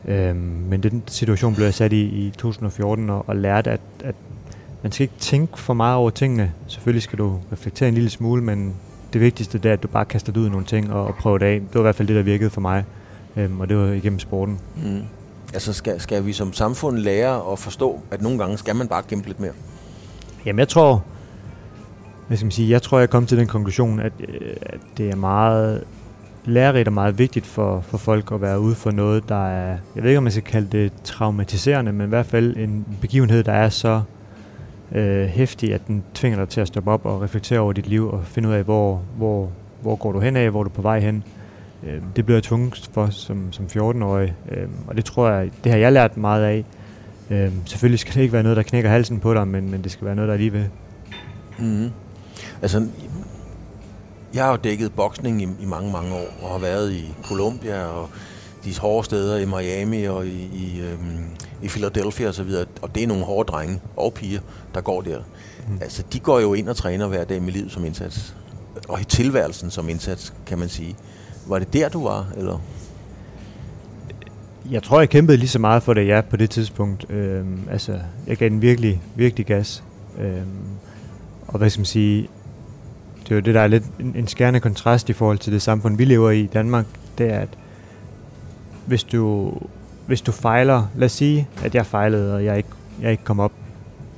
Øhm, 0.08 0.36
men 0.38 0.82
den 0.82 1.02
situation 1.06 1.54
blev 1.54 1.64
jeg 1.64 1.74
sat 1.74 1.92
i 1.92 2.00
i 2.00 2.30
2014 2.30 3.10
og, 3.10 3.24
og 3.28 3.36
lærte, 3.36 3.70
at, 3.70 3.80
at 4.04 4.14
man 4.82 4.92
skal 4.92 5.04
ikke 5.04 5.14
tænke 5.18 5.58
for 5.58 5.74
meget 5.74 5.96
over 5.96 6.10
tingene. 6.10 6.52
Selvfølgelig 6.66 7.02
skal 7.02 7.18
du 7.18 7.38
reflektere 7.52 7.88
en 7.88 7.94
lille 7.94 8.10
smule, 8.10 8.42
men 8.42 8.74
det 9.12 9.20
vigtigste 9.20 9.58
det 9.58 9.68
er, 9.68 9.72
at 9.72 9.82
du 9.82 9.88
bare 9.88 10.04
kaster 10.04 10.32
det 10.32 10.40
ud 10.40 10.46
i 10.46 10.50
nogle 10.50 10.66
ting 10.66 10.92
og, 10.92 11.06
og 11.06 11.14
prøver 11.14 11.38
det 11.38 11.46
af. 11.46 11.60
Det 11.60 11.74
var 11.74 11.80
i 11.80 11.82
hvert 11.82 11.94
fald 11.94 12.08
det, 12.08 12.16
der 12.16 12.22
virkede 12.22 12.50
for 12.50 12.60
mig, 12.60 12.84
øhm, 13.36 13.60
og 13.60 13.68
det 13.68 13.76
var 13.76 13.86
igennem 13.86 14.18
sporten. 14.18 14.58
Mm. 14.76 15.02
Altså 15.54 15.72
skal, 15.72 16.00
skal 16.00 16.26
vi 16.26 16.32
som 16.32 16.52
samfund 16.52 16.98
lære 16.98 17.52
at 17.52 17.58
forstå, 17.58 18.00
at 18.10 18.22
nogle 18.22 18.38
gange 18.38 18.58
skal 18.58 18.76
man 18.76 18.88
bare 18.88 19.02
kæmpe 19.02 19.26
lidt 19.26 19.40
mere? 19.40 19.52
Jamen 20.46 20.58
jeg 20.58 20.68
tror, 20.68 21.04
hvad 22.26 22.36
skal 22.36 22.44
man 22.44 22.52
sige, 22.52 22.70
jeg 22.70 22.82
tror, 22.82 22.98
jeg 22.98 23.10
kom 23.10 23.26
til 23.26 23.38
den 23.38 23.46
konklusion, 23.46 24.00
at, 24.00 24.12
øh, 24.28 24.56
at 24.62 24.80
det 24.96 25.10
er 25.10 25.16
meget 25.16 25.84
lærerigt 26.44 26.88
og 26.88 26.94
meget 26.94 27.18
vigtigt 27.18 27.46
for, 27.46 27.80
for 27.80 27.98
folk 27.98 28.32
at 28.32 28.40
være 28.40 28.60
ude 28.60 28.74
for 28.74 28.90
noget, 28.90 29.28
der 29.28 29.48
er, 29.48 29.78
jeg 29.94 30.02
ved 30.02 30.10
ikke, 30.10 30.18
om 30.18 30.22
man 30.22 30.32
skal 30.32 30.44
kalde 30.44 30.68
det 30.78 30.92
traumatiserende, 31.04 31.92
men 31.92 32.06
i 32.06 32.08
hvert 32.08 32.26
fald 32.26 32.56
en 32.56 32.86
begivenhed, 33.00 33.44
der 33.44 33.52
er 33.52 33.68
så 33.68 34.02
øh, 34.92 35.26
hæftig, 35.26 35.74
at 35.74 35.86
den 35.86 36.02
tvinger 36.14 36.38
dig 36.38 36.48
til 36.48 36.60
at 36.60 36.68
stoppe 36.68 36.90
op 36.90 37.06
og 37.06 37.22
reflektere 37.22 37.60
over 37.60 37.72
dit 37.72 37.86
liv 37.86 38.10
og 38.10 38.24
finde 38.24 38.48
ud 38.48 38.54
af, 38.54 38.64
hvor, 38.64 39.02
hvor, 39.16 39.50
hvor 39.82 39.96
går 39.96 40.12
du 40.12 40.20
hen 40.20 40.36
af, 40.36 40.50
hvor 40.50 40.60
er 40.60 40.64
du 40.64 40.70
på 40.70 40.82
vej 40.82 41.00
hen. 41.00 41.24
Øh, 41.86 42.02
det 42.16 42.26
blev 42.26 42.36
jeg 42.36 42.42
tvunget 42.42 42.90
for 42.92 43.10
som, 43.10 43.52
som 43.52 43.64
14-årig, 43.64 44.34
øh, 44.50 44.68
og 44.86 44.96
det 44.96 45.04
tror 45.04 45.30
jeg, 45.30 45.50
det 45.64 45.72
har 45.72 45.78
jeg 45.78 45.92
lært 45.92 46.16
meget 46.16 46.44
af. 46.44 46.64
Øh, 47.30 47.52
selvfølgelig 47.64 47.98
skal 47.98 48.14
det 48.14 48.20
ikke 48.20 48.32
være 48.32 48.42
noget, 48.42 48.56
der 48.56 48.62
knækker 48.62 48.90
halsen 48.90 49.20
på 49.20 49.34
dig, 49.34 49.48
men, 49.48 49.70
men 49.70 49.82
det 49.82 49.92
skal 49.92 50.06
være 50.06 50.14
noget, 50.14 50.28
der 50.28 50.34
er 50.34 50.38
lige 50.38 50.52
ved. 50.52 50.64
Mm. 51.58 51.90
Altså, 52.62 52.86
jeg 54.34 54.44
har 54.44 54.50
jo 54.50 54.56
dækket 54.56 54.92
boksning 54.92 55.42
i, 55.42 55.48
i 55.60 55.64
mange, 55.64 55.92
mange 55.92 56.14
år, 56.14 56.26
og 56.42 56.50
har 56.50 56.58
været 56.58 56.92
i 56.92 57.14
Colombia 57.22 57.84
og 57.84 58.08
de 58.64 58.78
hårde 58.78 59.04
steder 59.04 59.38
i 59.38 59.44
Miami 59.44 60.04
og 60.04 60.26
i, 60.26 60.50
i, 60.54 60.80
øhm, 60.80 61.24
i 61.62 61.68
Philadelphia 61.68 62.28
og 62.28 62.34
så 62.34 62.42
videre. 62.42 62.66
Og 62.82 62.94
det 62.94 63.02
er 63.02 63.06
nogle 63.06 63.24
hårde 63.24 63.52
drenge 63.52 63.80
og 63.96 64.14
piger, 64.14 64.40
der 64.74 64.80
går 64.80 65.00
der. 65.00 65.18
Mm. 65.68 65.78
Altså, 65.80 66.02
de 66.12 66.20
går 66.20 66.40
jo 66.40 66.54
ind 66.54 66.68
og 66.68 66.76
træner 66.76 67.06
hver 67.06 67.24
dag 67.24 67.42
med 67.42 67.52
livet 67.52 67.72
som 67.72 67.84
indsats. 67.84 68.36
Og 68.88 69.00
i 69.00 69.04
tilværelsen 69.04 69.70
som 69.70 69.88
indsats, 69.88 70.32
kan 70.46 70.58
man 70.58 70.68
sige. 70.68 70.96
Var 71.46 71.58
det 71.58 71.72
der, 71.72 71.88
du 71.88 72.02
var, 72.04 72.26
eller? 72.36 72.62
Jeg 74.70 74.82
tror, 74.82 74.98
jeg 74.98 75.08
kæmpede 75.08 75.36
lige 75.36 75.48
så 75.48 75.58
meget 75.58 75.82
for 75.82 75.94
det, 75.94 76.06
ja, 76.06 76.20
på 76.20 76.36
det 76.36 76.50
tidspunkt. 76.50 77.10
Øhm, 77.10 77.68
altså, 77.70 78.00
jeg 78.26 78.36
gav 78.36 78.48
den 78.48 78.62
virkelig, 78.62 79.02
virkelig 79.14 79.46
gas. 79.46 79.82
Øhm, 80.18 80.46
og 81.48 81.58
hvad 81.58 81.70
skal 81.70 81.80
man 81.80 81.86
sige, 81.86 82.28
det 83.30 83.36
er 83.36 83.40
jo 83.40 83.44
det, 83.44 83.54
der 83.54 83.60
er 83.60 83.66
lidt 83.66 83.84
en, 84.00 84.12
en 84.16 84.26
skærende 84.26 84.60
kontrast 84.60 85.08
i 85.08 85.12
forhold 85.12 85.38
til 85.38 85.52
det 85.52 85.62
samfund, 85.62 85.96
vi 85.96 86.04
lever 86.04 86.30
i 86.30 86.40
i 86.40 86.46
Danmark. 86.46 86.86
Det 87.18 87.32
er, 87.32 87.38
at 87.38 87.48
hvis 88.86 89.04
du, 89.04 89.52
hvis 90.06 90.20
du 90.20 90.32
fejler, 90.32 90.86
lad 90.96 91.06
os 91.06 91.12
sige, 91.12 91.48
at 91.64 91.74
jeg 91.74 91.86
fejlede, 91.86 92.34
og 92.34 92.44
jeg 92.44 92.56
ikke, 92.56 92.68
jeg 93.02 93.10
ikke 93.10 93.24
kom 93.24 93.40
op, 93.40 93.52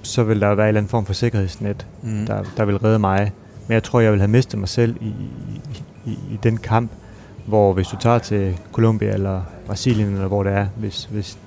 så 0.03 0.23
vil 0.23 0.41
der 0.41 0.55
være 0.55 0.67
en 0.67 0.69
eller 0.69 0.81
anden 0.81 0.91
form 0.91 1.07
for 1.07 1.13
sikkerhedsnet, 1.13 1.87
mm. 2.03 2.27
der, 2.27 2.43
der 2.57 2.65
vil 2.65 2.77
redde 2.77 2.99
mig. 2.99 3.33
Men 3.69 3.75
jeg 3.75 3.83
tror, 3.83 4.01
jeg 4.01 4.13
vil 4.13 4.21
have 4.21 4.31
mistet 4.31 4.59
mig 4.59 4.69
selv 4.69 4.97
i, 5.01 5.07
i, 5.07 5.83
i, 6.11 6.13
i 6.13 6.39
den 6.43 6.57
kamp, 6.57 6.91
hvor 7.47 7.73
hvis 7.73 7.87
du 7.87 7.97
tager 7.97 8.19
til 8.19 8.59
Colombia 8.73 9.13
eller 9.13 9.43
Brasilien, 9.67 10.13
eller 10.13 10.29
hvor 10.29 10.43
det 10.43 10.53
er, 10.53 10.67
hvis, 10.77 11.05
hvis 11.05 11.39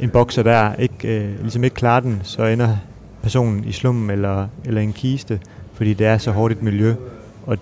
en 0.00 0.10
bokser 0.10 0.42
der 0.42 0.74
ikke, 0.74 1.18
øh, 1.18 1.40
ligesom 1.40 1.64
ikke 1.64 1.76
klarer 1.76 2.00
den, 2.00 2.20
så 2.22 2.44
ender 2.44 2.76
personen 3.22 3.64
i 3.64 3.72
slummen 3.72 4.10
eller, 4.10 4.46
eller 4.64 4.80
en 4.80 4.92
kiste, 4.92 5.40
fordi 5.82 5.94
det 5.94 6.06
er 6.06 6.18
så 6.18 6.30
hårdt 6.30 6.52
et 6.52 6.62
miljø. 6.62 6.94
Og, 7.46 7.58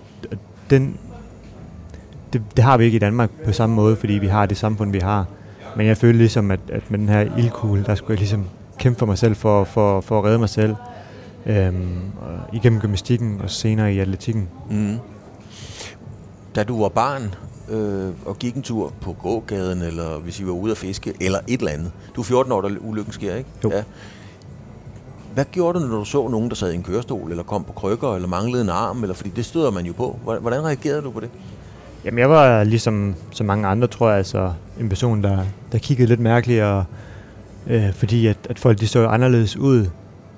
den, 0.69 0.97
det, 2.33 2.41
det 2.55 2.63
har 2.63 2.77
vi 2.77 2.85
ikke 2.85 2.95
i 2.95 2.99
Danmark 2.99 3.29
på 3.45 3.51
samme 3.51 3.75
måde, 3.75 3.95
fordi 3.95 4.13
vi 4.13 4.27
har 4.27 4.45
det 4.45 4.57
samfund, 4.57 4.91
vi 4.91 4.99
har. 4.99 5.25
Men 5.75 5.87
jeg 5.87 5.97
føler 5.97 6.17
ligesom, 6.17 6.51
at, 6.51 6.59
at 6.69 6.91
med 6.91 6.99
den 6.99 7.09
her 7.09 7.37
ildkugle, 7.37 7.83
der 7.83 7.95
skulle 7.95 8.11
jeg 8.11 8.19
ligesom 8.19 8.45
kæmpe 8.79 8.99
for 8.99 9.05
mig 9.05 9.17
selv, 9.17 9.35
for, 9.35 9.63
for, 9.63 10.01
for 10.01 10.19
at 10.19 10.25
redde 10.25 10.39
mig 10.39 10.49
selv. 10.49 10.75
Øhm, 11.45 11.99
og 12.21 12.55
igennem 12.55 12.79
gymnastikken 12.79 13.41
og 13.43 13.49
senere 13.49 13.93
i 13.93 13.99
atletikken. 13.99 14.49
Mm. 14.69 14.97
Da 16.55 16.63
du 16.63 16.81
var 16.81 16.89
barn 16.89 17.35
øh, 17.69 18.13
og 18.25 18.39
gik 18.39 18.55
en 18.55 18.61
tur 18.61 18.93
på 19.01 19.13
gågaden, 19.13 19.81
eller 19.81 20.19
hvis 20.19 20.39
I 20.39 20.45
var 20.45 20.51
ude 20.51 20.71
at 20.71 20.77
fiske, 20.77 21.13
eller 21.21 21.39
et 21.47 21.59
eller 21.59 21.71
andet. 21.71 21.91
Du 22.15 22.21
er 22.21 22.25
14 22.25 22.51
år, 22.51 22.61
da 22.61 22.69
ulykken 22.79 23.13
sker, 23.13 23.35
ikke? 23.35 23.49
Jo. 23.63 23.71
Ja. 23.71 23.83
Hvad 25.33 25.45
gjorde 25.51 25.79
du, 25.79 25.85
når 25.85 25.97
du 25.97 26.05
så 26.05 26.27
nogen, 26.27 26.49
der 26.49 26.55
sad 26.55 26.71
i 26.71 26.75
en 26.75 26.83
kørestol, 26.83 27.29
eller 27.29 27.43
kom 27.43 27.63
på 27.63 27.73
krykker, 27.73 28.15
eller 28.15 28.27
manglede 28.27 28.63
en 28.63 28.69
arm, 28.69 29.01
eller 29.01 29.13
fordi 29.13 29.29
det 29.29 29.45
støder 29.45 29.71
man 29.71 29.85
jo 29.85 29.93
på. 29.93 30.19
Hvordan 30.23 30.65
reagerede 30.65 31.01
du 31.01 31.11
på 31.11 31.19
det? 31.19 31.29
Jamen, 32.05 32.19
jeg 32.19 32.29
var 32.29 32.63
ligesom 32.63 33.15
så 33.31 33.43
mange 33.43 33.67
andre, 33.67 33.87
tror 33.87 34.09
jeg, 34.09 34.17
altså 34.17 34.53
en 34.79 34.89
person, 34.89 35.23
der, 35.23 35.37
der 35.71 35.77
kiggede 35.77 36.09
lidt 36.09 36.19
mærkeligt, 36.19 36.63
og, 36.63 36.83
øh, 37.67 37.93
fordi 37.93 38.27
at, 38.27 38.37
at 38.49 38.59
folk 38.59 38.79
de 38.79 38.87
så 38.87 39.07
anderledes 39.07 39.57
ud, 39.57 39.87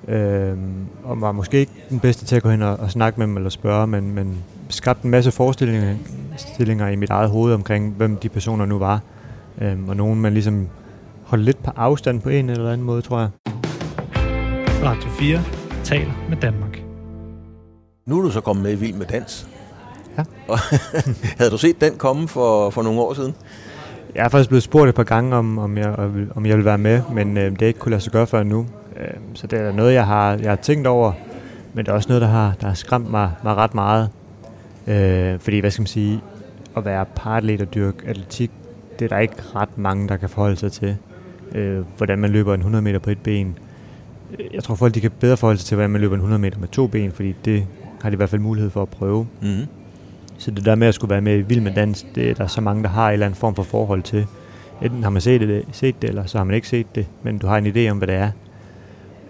øh, 0.08 0.58
og 1.04 1.22
var 1.22 1.32
måske 1.32 1.60
ikke 1.60 1.72
den 1.90 2.00
bedste 2.00 2.26
til 2.26 2.36
at 2.36 2.44
gå 2.44 2.50
hen 2.50 2.62
og, 2.62 2.80
og 2.80 2.92
snakke 2.92 3.20
med 3.20 3.28
dem 3.28 3.38
eller 3.38 3.50
spørge, 3.50 3.88
men, 3.88 4.16
men 4.16 4.38
skabte 4.70 5.06
en 5.06 5.12
masse 5.12 5.32
forestillinger 5.32 5.96
stillinger 6.38 6.88
i 6.88 6.96
mit 6.96 7.10
eget 7.10 7.30
hoved 7.30 7.54
omkring, 7.54 7.94
hvem 7.98 8.18
de 8.18 8.30
personer 8.30 8.66
nu 8.66 8.80
var. 8.80 9.02
Øh, 9.62 9.88
og 9.88 9.96
nogen, 9.96 10.22
man 10.22 10.34
ligesom 10.34 10.68
holdt 11.24 11.46
lidt 11.46 11.64
på 11.64 11.72
afstand 11.76 12.22
på 12.22 12.30
en 12.30 12.50
eller 12.50 12.72
anden 12.72 12.88
måde, 12.88 13.02
tror 13.02 13.20
jeg. 13.20 13.30
Radio 14.84 15.10
4 15.10 15.42
taler 15.84 16.12
med 16.30 16.38
Danmark. 16.38 16.82
Nu 18.06 18.20
er 18.20 18.22
du 18.22 18.32
så 18.32 18.42
kommet 18.42 18.64
med 18.64 18.72
i 18.72 18.76
Vild 18.76 18.94
med 18.94 19.06
Dans. 19.06 19.48
Ja. 20.18 20.24
havde 21.38 21.52
du 21.52 21.58
set 21.58 21.82
den 21.82 21.98
komme 21.98 22.28
for, 22.28 22.70
for 22.70 22.82
nogle 22.82 23.02
år 23.02 23.14
siden? 23.14 23.36
Jeg 24.16 24.26
er 24.26 24.30
faktisk 24.30 24.50
blevet 24.50 24.64
spurgt 24.64 24.90
et 24.90 24.96
par 24.96 25.04
gange, 25.04 25.36
om, 25.36 25.58
om, 25.58 25.78
jeg, 25.78 25.96
om 26.36 26.46
jeg 26.46 26.58
vil 26.58 26.66
være 26.66 26.78
med, 26.78 27.02
men 27.14 27.38
øh, 27.38 27.52
det 27.52 27.62
er 27.62 27.68
ikke 27.68 27.80
kunne 27.80 27.90
lade 27.90 28.02
sig 28.02 28.12
gøre 28.12 28.28
før 28.28 28.44
nu. 28.44 28.66
Øh, 29.00 29.08
så 29.34 29.48
det 29.48 29.60
er 29.60 29.72
noget, 29.72 29.94
jeg 29.94 30.06
har, 30.06 30.34
jeg 30.34 30.52
har 30.52 30.56
tænkt 30.56 30.88
over, 30.88 31.12
men 31.74 31.86
det 31.86 31.92
er 31.92 31.96
også 31.96 32.10
noget, 32.10 32.22
der 32.22 32.28
har, 32.28 32.54
der 32.62 32.68
har 32.68 32.74
skræmt 32.74 33.12
mig, 33.12 33.32
mig 33.44 33.56
ret 33.56 33.74
meget. 33.76 34.10
Øh, 34.88 35.40
fordi, 35.40 35.60
hvad 35.60 35.72
skal 35.72 35.82
man 35.82 35.88
sige, 35.88 36.22
at 36.78 36.86
være 36.86 37.06
paratlet 37.16 37.62
og 37.62 37.74
dyrke 37.74 38.08
atletik, 38.08 38.52
det 39.00 39.06
er 39.06 39.10
der 39.10 39.20
ikke 39.20 39.36
ret 39.56 39.78
mange, 39.78 40.08
der 40.08 40.18
kan 40.18 40.30
forholde 40.30 40.56
sig 40.56 40.72
til. 40.72 40.98
Øh, 41.56 41.84
hvordan 41.98 42.20
man 42.20 42.30
løber 42.30 42.54
en 42.54 42.60
100 42.60 42.82
meter 42.82 43.00
på 43.00 43.10
et 43.10 43.20
ben. 43.24 43.58
Jeg 44.54 44.64
tror, 44.64 44.76
folk 44.76 44.96
de 44.96 45.02
kan 45.02 45.12
bedre 45.20 45.38
forholde 45.38 45.60
sig 45.60 45.68
til, 45.68 45.76
hvordan 45.76 45.90
man 45.90 46.02
løber 46.02 46.16
en 46.16 46.20
100 46.20 46.42
meter 46.42 46.60
med 46.60 46.68
to 46.68 46.88
ben, 46.88 47.12
fordi 47.12 47.36
det 47.46 47.68
har 48.02 48.10
de 48.10 48.14
i 48.14 48.18
hvert 48.18 48.30
fald 48.30 48.42
mulighed 48.42 48.70
for 48.70 48.82
at 48.82 48.90
prøve. 48.90 49.28
Mm. 49.42 49.66
Så 50.38 50.52
det 50.52 50.66
der 50.66 50.76
med 50.76 50.88
at 50.88 50.94
skulle 50.94 51.10
være 51.12 51.22
med 51.22 51.38
i 51.38 51.42
Vild 51.42 51.62
med 51.62 51.74
Dans, 51.74 52.06
det 52.16 52.30
er 52.30 52.34
der 52.34 52.48
så 52.48 52.62
mange, 52.62 52.84
der 52.84 52.90
har 52.90 53.08
en 53.08 53.14
eller 53.14 53.26
anden 53.26 53.40
form 53.40 53.56
for 53.56 53.64
forhold 53.64 54.04
til. 54.04 54.28
Enten 54.82 55.04
har 55.04 55.10
man 55.10 55.22
set 55.22 55.42
det, 55.42 55.66
set 55.72 56.02
det, 56.02 56.08
eller 56.10 56.26
så 56.26 56.38
har 56.38 56.46
man 56.46 56.56
ikke 56.56 56.68
set 56.68 56.96
det, 56.96 57.08
men 57.24 57.38
du 57.38 57.48
har 57.48 57.58
en 57.58 57.68
idé 57.68 57.92
om, 57.92 57.98
hvad 57.98 58.08
det 58.08 58.16
er. 58.16 58.32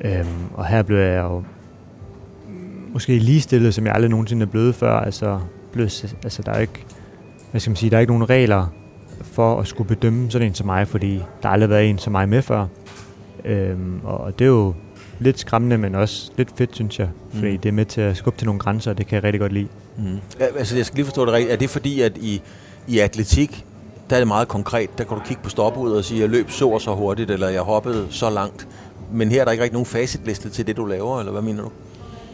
Øhm, 0.01 0.27
og 0.53 0.65
her 0.65 0.83
blev 0.83 0.97
jeg 0.97 1.23
jo 1.23 1.43
måske 2.93 3.19
ligestillet, 3.19 3.73
som 3.73 3.85
jeg 3.85 3.95
aldrig 3.95 4.09
nogensinde 4.09 4.43
er 4.43 4.49
blevet 4.49 4.75
før. 4.75 4.99
Altså, 4.99 5.39
blevet, 5.71 6.15
altså 6.23 6.41
der 6.41 6.51
er 6.51 6.59
ikke, 6.59 6.85
hvad 7.51 7.61
skal 7.61 7.71
man 7.71 7.75
sige, 7.75 7.89
der 7.89 7.95
er 7.95 8.01
ikke 8.01 8.13
nogen 8.13 8.29
regler 8.29 8.67
for 9.21 9.59
at 9.59 9.67
skulle 9.67 9.87
bedømme 9.87 10.31
sådan 10.31 10.47
en 10.47 10.53
som 10.53 10.65
mig, 10.65 10.87
fordi 10.87 11.15
der 11.15 11.47
har 11.47 11.49
aldrig 11.49 11.69
været 11.69 11.89
en 11.89 11.97
som 11.97 12.11
mig 12.11 12.29
med 12.29 12.41
før. 12.41 12.67
Øhm, 13.45 13.99
og 14.03 14.39
det 14.39 14.45
er 14.45 14.49
jo 14.49 14.73
lidt 15.19 15.39
skræmmende, 15.39 15.77
men 15.77 15.95
også 15.95 16.31
lidt 16.37 16.49
fedt, 16.55 16.75
synes 16.75 16.99
jeg. 16.99 17.09
Fordi 17.33 17.51
mm. 17.51 17.57
det 17.57 17.69
er 17.69 17.73
med 17.73 17.85
til 17.85 18.01
at 18.01 18.17
skubbe 18.17 18.39
til 18.39 18.45
nogle 18.45 18.59
grænser, 18.59 18.91
og 18.91 18.97
det 18.97 19.07
kan 19.07 19.15
jeg 19.15 19.23
rigtig 19.23 19.39
godt 19.39 19.53
lide. 19.53 19.67
Mm. 19.97 20.19
Altså, 20.39 20.75
jeg 20.75 20.85
skal 20.85 20.95
lige 20.95 21.05
forstå 21.05 21.25
det 21.25 21.33
rigtigt. 21.33 21.53
Er 21.53 21.57
det 21.57 21.69
fordi, 21.69 22.01
at 22.01 22.17
i, 22.17 22.41
i 22.87 22.99
atletik, 22.99 23.65
der 24.09 24.15
er 24.15 24.19
det 24.19 24.27
meget 24.27 24.47
konkret. 24.47 24.97
Der 24.97 25.03
kan 25.03 25.17
du 25.17 25.23
kigge 25.25 25.43
på 25.43 25.49
stopuddet 25.49 25.97
og 25.97 26.03
sige, 26.03 26.21
jeg 26.21 26.29
løb 26.29 26.51
så 26.51 26.69
og 26.69 26.81
så 26.81 26.95
hurtigt, 26.95 27.31
eller 27.31 27.49
jeg 27.49 27.61
hoppede 27.61 28.07
så 28.09 28.29
langt. 28.29 28.67
Men 29.11 29.31
her 29.31 29.41
er 29.41 29.45
der 29.45 29.51
ikke 29.51 29.63
rigtig 29.63 29.73
nogen 29.73 29.85
facitliste 29.85 30.49
til 30.49 30.67
det, 30.67 30.77
du 30.77 30.85
laver, 30.85 31.19
eller 31.19 31.31
hvad 31.31 31.41
mener 31.41 31.63
du? 31.63 31.71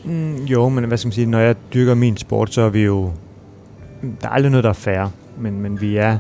Mm, 0.04 0.36
jo, 0.36 0.70
men 0.70 0.84
hvad 0.84 0.98
skal 0.98 1.08
man 1.08 1.14
sige, 1.14 1.26
når 1.26 1.40
jeg 1.40 1.56
dyrker 1.74 1.94
min 1.94 2.18
sport, 2.18 2.54
så 2.54 2.62
er 2.62 2.70
vi 2.70 2.84
jo... 2.84 3.12
Der 4.22 4.28
er 4.28 4.32
aldrig 4.32 4.52
noget, 4.52 4.64
der 4.64 4.70
er 4.70 4.74
færre, 4.74 5.12
men, 5.38 5.62
men 5.62 5.82
vi 5.82 5.98
er 5.98 6.18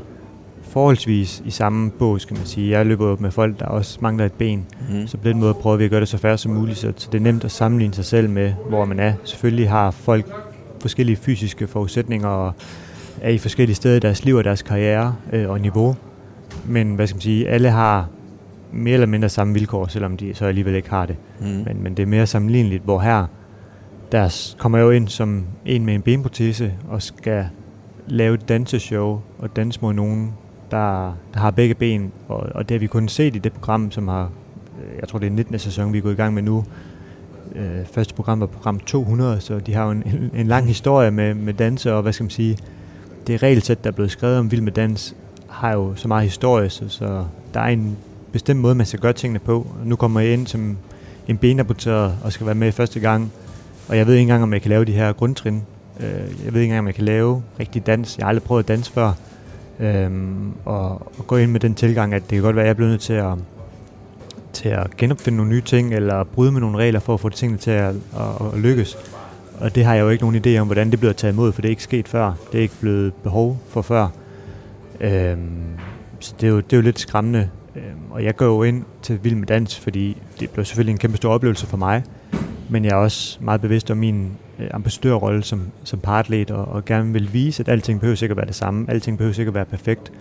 forholdsvis 0.69 1.43
i 1.45 1.49
samme 1.49 1.91
bås, 1.91 2.21
skal 2.21 2.37
man 2.37 2.45
sige. 2.45 2.71
Jeg 2.71 2.85
løber 2.85 3.15
med 3.19 3.31
folk, 3.31 3.59
der 3.59 3.65
også 3.65 3.97
mangler 4.01 4.25
et 4.25 4.33
ben, 4.33 4.65
mm. 4.89 5.07
så 5.07 5.17
på 5.17 5.27
den 5.27 5.39
måde 5.39 5.53
prøver 5.53 5.77
vi 5.77 5.83
at 5.83 5.89
gøre 5.89 5.99
det 5.99 6.07
så 6.07 6.17
færre 6.17 6.37
som 6.37 6.51
muligt, 6.51 6.77
så 6.77 6.87
det 7.11 7.15
er 7.15 7.19
nemt 7.19 7.43
at 7.43 7.51
sammenligne 7.51 7.93
sig 7.93 8.05
selv 8.05 8.29
med, 8.29 8.53
hvor 8.69 8.85
man 8.85 8.99
er. 8.99 9.13
Selvfølgelig 9.23 9.69
har 9.69 9.91
folk 9.91 10.25
forskellige 10.81 11.15
fysiske 11.15 11.67
forudsætninger 11.67 12.27
og 12.27 12.53
er 13.21 13.29
i 13.29 13.37
forskellige 13.37 13.75
steder 13.75 13.95
i 13.95 13.99
deres 13.99 14.25
liv 14.25 14.35
og 14.35 14.43
deres 14.43 14.61
karriere 14.61 15.15
øh, 15.33 15.49
og 15.49 15.61
niveau. 15.61 15.95
Men 16.65 16.95
hvad 16.95 17.07
skal 17.07 17.15
man 17.15 17.21
sige, 17.21 17.49
alle 17.49 17.69
har 17.69 18.07
mere 18.73 18.93
eller 18.93 19.07
mindre 19.07 19.29
samme 19.29 19.53
vilkår, 19.53 19.87
selvom 19.87 20.17
de 20.17 20.33
så 20.33 20.45
alligevel 20.45 20.75
ikke 20.75 20.89
har 20.89 21.05
det. 21.05 21.15
Mm. 21.39 21.45
Men, 21.47 21.83
men 21.83 21.93
det 21.93 22.03
er 22.03 22.07
mere 22.07 22.27
sammenligneligt, 22.27 22.83
hvor 22.83 22.99
her 22.99 23.25
der 24.11 24.53
kommer 24.57 24.77
jeg 24.77 24.85
jo 24.85 24.91
ind 24.91 25.07
som 25.07 25.45
en 25.65 25.85
med 25.85 25.93
en 25.95 26.01
benprotese 26.01 26.73
og 26.89 27.01
skal 27.01 27.45
lave 28.07 28.33
et 28.33 28.49
danseshow 28.49 29.21
og 29.39 29.55
danse 29.55 29.79
mod 29.81 29.93
nogen, 29.93 30.33
der, 30.71 31.13
der 31.33 31.39
har 31.39 31.51
begge 31.51 31.75
ben. 31.75 32.11
Og, 32.27 32.47
og 32.55 32.69
det 32.69 32.75
har 32.75 32.79
vi 32.79 32.87
kun 32.87 33.07
set 33.07 33.35
i 33.35 33.39
det 33.39 33.53
program, 33.53 33.91
som 33.91 34.07
har, 34.07 34.23
øh, 34.23 34.99
jeg 34.99 35.07
tror 35.07 35.19
det 35.19 35.27
er 35.27 35.31
19. 35.31 35.59
sæson, 35.59 35.93
vi 35.93 35.97
er 35.97 36.01
gået 36.01 36.13
i 36.13 36.15
gang 36.15 36.33
med 36.33 36.43
nu. 36.43 36.65
Øh, 37.55 37.85
første 37.93 38.13
program 38.13 38.39
var 38.39 38.45
program 38.45 38.79
200, 38.79 39.41
så 39.41 39.59
de 39.59 39.73
har 39.73 39.85
jo 39.85 39.91
en, 39.91 40.03
en, 40.05 40.31
en 40.33 40.47
lang 40.47 40.67
historie 40.67 41.11
med, 41.11 41.33
med 41.33 41.53
danser, 41.53 41.91
og 41.91 42.01
hvad 42.01 42.13
skal 42.13 42.23
man 42.23 42.29
sige, 42.29 42.57
det 43.27 43.43
regelsæt, 43.43 43.83
der 43.83 43.89
er 43.89 43.93
blevet 43.93 44.11
skrevet 44.11 44.37
om 44.37 44.51
Vild 44.51 44.61
med 44.61 44.71
Dans, 44.71 45.15
har 45.49 45.73
jo 45.73 45.95
så 45.95 46.07
meget 46.07 46.23
historie, 46.23 46.69
så, 46.69 46.89
så 46.89 47.25
der 47.53 47.59
er 47.59 47.67
en 47.67 47.97
bestemt 48.31 48.59
måde, 48.59 48.75
man 48.75 48.85
skal 48.85 48.99
gøre 48.99 49.13
tingene 49.13 49.39
på. 49.39 49.67
Nu 49.85 49.95
kommer 49.95 50.19
jeg 50.19 50.33
ind 50.33 50.47
som 50.47 50.77
en 51.27 51.37
benamputeret 51.37 52.15
og 52.23 52.31
skal 52.31 52.45
være 52.45 52.55
med 52.55 52.71
første 52.71 52.99
gang, 52.99 53.31
og 53.87 53.97
jeg 53.97 54.07
ved 54.07 54.13
ikke 54.13 54.21
engang, 54.21 54.43
om 54.43 54.53
jeg 54.53 54.61
kan 54.61 54.69
lave 54.69 54.85
de 54.85 54.91
her 54.91 55.13
grundtrin. 55.13 55.63
Øh, 55.99 56.45
jeg 56.45 56.53
ved 56.53 56.61
ikke 56.61 56.63
engang, 56.63 56.79
om 56.79 56.87
jeg 56.87 56.95
kan 56.95 57.05
lave 57.05 57.43
rigtig 57.59 57.87
dans. 57.87 58.17
Jeg 58.17 58.25
har 58.25 58.29
aldrig 58.29 58.43
prøvet 58.43 58.63
at 58.63 58.67
danse 58.67 58.91
før. 58.91 59.13
Øhm, 59.79 60.53
og, 60.65 60.89
og 60.91 61.27
gå 61.27 61.37
ind 61.37 61.51
med 61.51 61.59
den 61.59 61.75
tilgang, 61.75 62.13
at 62.13 62.21
det 62.21 62.29
kan 62.29 62.41
godt 62.41 62.55
være, 62.55 62.63
at 62.63 62.67
jeg 62.67 62.75
bliver 62.75 62.89
nødt 62.89 63.01
til 63.01 63.13
at, 63.13 63.33
til 64.53 64.69
at 64.69 64.97
genopfinde 64.97 65.37
nogle 65.37 65.51
nye 65.51 65.61
ting, 65.61 65.93
eller 65.93 66.23
bryde 66.23 66.51
med 66.51 66.61
nogle 66.61 66.77
regler 66.77 66.99
for 66.99 67.13
at 67.13 67.19
få 67.19 67.29
de 67.29 67.35
tingene 67.35 67.57
til 67.57 67.71
at, 67.71 67.95
at, 67.95 68.53
at 68.53 68.59
lykkes. 68.59 68.97
Og 69.59 69.75
det 69.75 69.85
har 69.85 69.95
jeg 69.95 70.01
jo 70.01 70.09
ikke 70.09 70.23
nogen 70.23 70.45
idé 70.45 70.59
om, 70.59 70.67
hvordan 70.67 70.91
det 70.91 70.99
bliver 70.99 71.13
taget 71.13 71.33
imod, 71.33 71.51
for 71.51 71.61
det 71.61 71.67
er 71.67 71.71
ikke 71.71 71.83
sket 71.83 72.07
før. 72.07 72.33
Det 72.51 72.57
er 72.57 72.61
ikke 72.61 72.79
blevet 72.79 73.13
behov 73.13 73.57
for 73.69 73.81
før. 73.81 74.07
Øhm, 74.99 75.63
så 76.19 76.33
det 76.41 76.47
er, 76.47 76.51
jo, 76.51 76.57
det 76.57 76.73
er 76.73 76.77
jo 76.77 76.83
lidt 76.83 76.99
skræmmende. 76.99 77.49
Øhm, 77.75 78.11
og 78.11 78.23
jeg 78.23 78.35
går 78.35 78.45
jo 78.45 78.63
ind 78.63 78.83
til 79.01 79.19
Vild 79.23 79.35
med 79.35 79.47
Dans, 79.47 79.79
fordi 79.79 80.17
det 80.39 80.49
blev 80.49 80.65
selvfølgelig 80.65 80.91
en 80.91 80.97
kæmpe 80.97 81.17
stor 81.17 81.33
oplevelse 81.33 81.67
for 81.67 81.77
mig 81.77 82.03
men 82.69 82.85
jeg 82.85 82.91
er 82.91 82.95
også 82.95 83.37
meget 83.41 83.61
bevidst 83.61 83.91
om 83.91 83.97
min 83.97 84.31
ambassadørrolle 84.71 85.43
som, 85.43 85.61
som 85.83 85.99
partlet, 85.99 86.51
og, 86.51 86.65
og 86.65 86.85
gerne 86.85 87.13
vil 87.13 87.33
vise, 87.33 87.63
at 87.63 87.69
alting 87.69 87.99
behøver 87.99 88.15
sikkert 88.15 88.37
være 88.37 88.45
det 88.45 88.55
samme, 88.55 88.85
alting 88.89 89.17
behøver 89.17 89.33
sikkert 89.33 89.55
være 89.55 89.65
perfekt. 89.65 90.11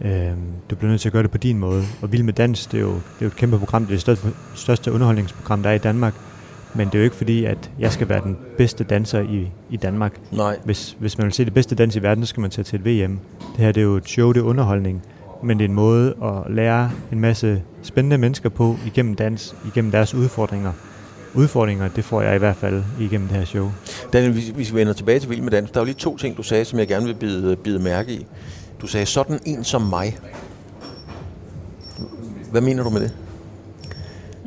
Øh, 0.00 0.30
du 0.70 0.76
bliver 0.76 0.90
nødt 0.90 1.00
til 1.00 1.08
at 1.08 1.12
gøre 1.12 1.22
det 1.22 1.30
på 1.30 1.38
din 1.38 1.58
måde. 1.58 1.82
Og 2.02 2.12
Vild 2.12 2.22
med 2.22 2.32
Dans, 2.32 2.66
det 2.66 2.78
er 2.78 2.82
jo, 2.82 2.94
det 2.94 3.20
er 3.20 3.22
jo 3.22 3.26
et 3.26 3.36
kæmpe 3.36 3.58
program, 3.58 3.82
det 3.82 3.90
er 3.90 3.94
det 3.94 4.00
største, 4.00 4.28
største 4.54 4.92
underholdningsprogram, 4.92 5.62
der 5.62 5.70
er 5.70 5.74
i 5.74 5.78
Danmark. 5.78 6.14
Men 6.74 6.86
det 6.86 6.94
er 6.94 6.98
jo 6.98 7.04
ikke 7.04 7.16
fordi, 7.16 7.44
at 7.44 7.70
jeg 7.78 7.92
skal 7.92 8.08
være 8.08 8.22
den 8.24 8.36
bedste 8.56 8.84
danser 8.84 9.20
i, 9.20 9.50
i 9.70 9.76
Danmark. 9.76 10.20
Nej. 10.30 10.58
Hvis, 10.64 10.96
hvis 10.98 11.18
man 11.18 11.24
vil 11.24 11.32
se 11.32 11.44
det 11.44 11.54
bedste 11.54 11.74
dans 11.74 11.96
i 11.96 12.02
verden, 12.02 12.24
så 12.24 12.28
skal 12.28 12.40
man 12.40 12.50
tage 12.50 12.64
til 12.64 12.80
et 12.80 12.84
VM. 12.84 13.18
Det 13.56 13.64
her 13.64 13.72
det 13.72 13.80
er 13.80 13.84
jo 13.84 13.96
et 13.96 14.08
show, 14.08 14.32
det 14.32 14.40
er 14.40 14.44
underholdning. 14.44 15.02
Men 15.42 15.58
det 15.58 15.64
er 15.64 15.68
en 15.68 15.74
måde 15.74 16.14
at 16.22 16.52
lære 16.54 16.90
en 17.12 17.20
masse 17.20 17.62
spændende 17.82 18.18
mennesker 18.18 18.48
på 18.48 18.76
igennem 18.86 19.14
dans, 19.14 19.56
igennem 19.66 19.90
deres 19.90 20.14
udfordringer. 20.14 20.72
Udfordringer, 21.34 21.88
det 21.88 22.04
får 22.04 22.22
jeg 22.22 22.34
i 22.34 22.38
hvert 22.38 22.56
fald 22.56 22.82
igennem 23.00 23.28
det 23.28 23.36
her 23.36 23.44
show. 23.44 23.72
Daniel, 24.12 24.32
hvis, 24.32 24.48
hvis 24.48 24.72
vi 24.72 24.78
vender 24.78 24.92
tilbage 24.92 25.20
til 25.20 25.30
Vild 25.30 25.40
med 25.40 25.50
Dans, 25.50 25.70
der 25.70 25.80
er 25.80 25.82
jo 25.82 25.84
lige 25.84 25.94
to 25.94 26.16
ting, 26.16 26.36
du 26.36 26.42
sagde, 26.42 26.64
som 26.64 26.78
jeg 26.78 26.88
gerne 26.88 27.06
vil 27.06 27.14
bide, 27.14 27.56
bide 27.56 27.78
mærke 27.78 28.12
i. 28.12 28.26
Du 28.80 28.86
sagde, 28.86 29.06
sådan 29.06 29.40
en 29.46 29.64
som 29.64 29.82
mig. 29.82 30.18
Hvad 32.50 32.60
mener 32.60 32.82
du 32.82 32.90
med 32.90 33.00
det? 33.00 33.14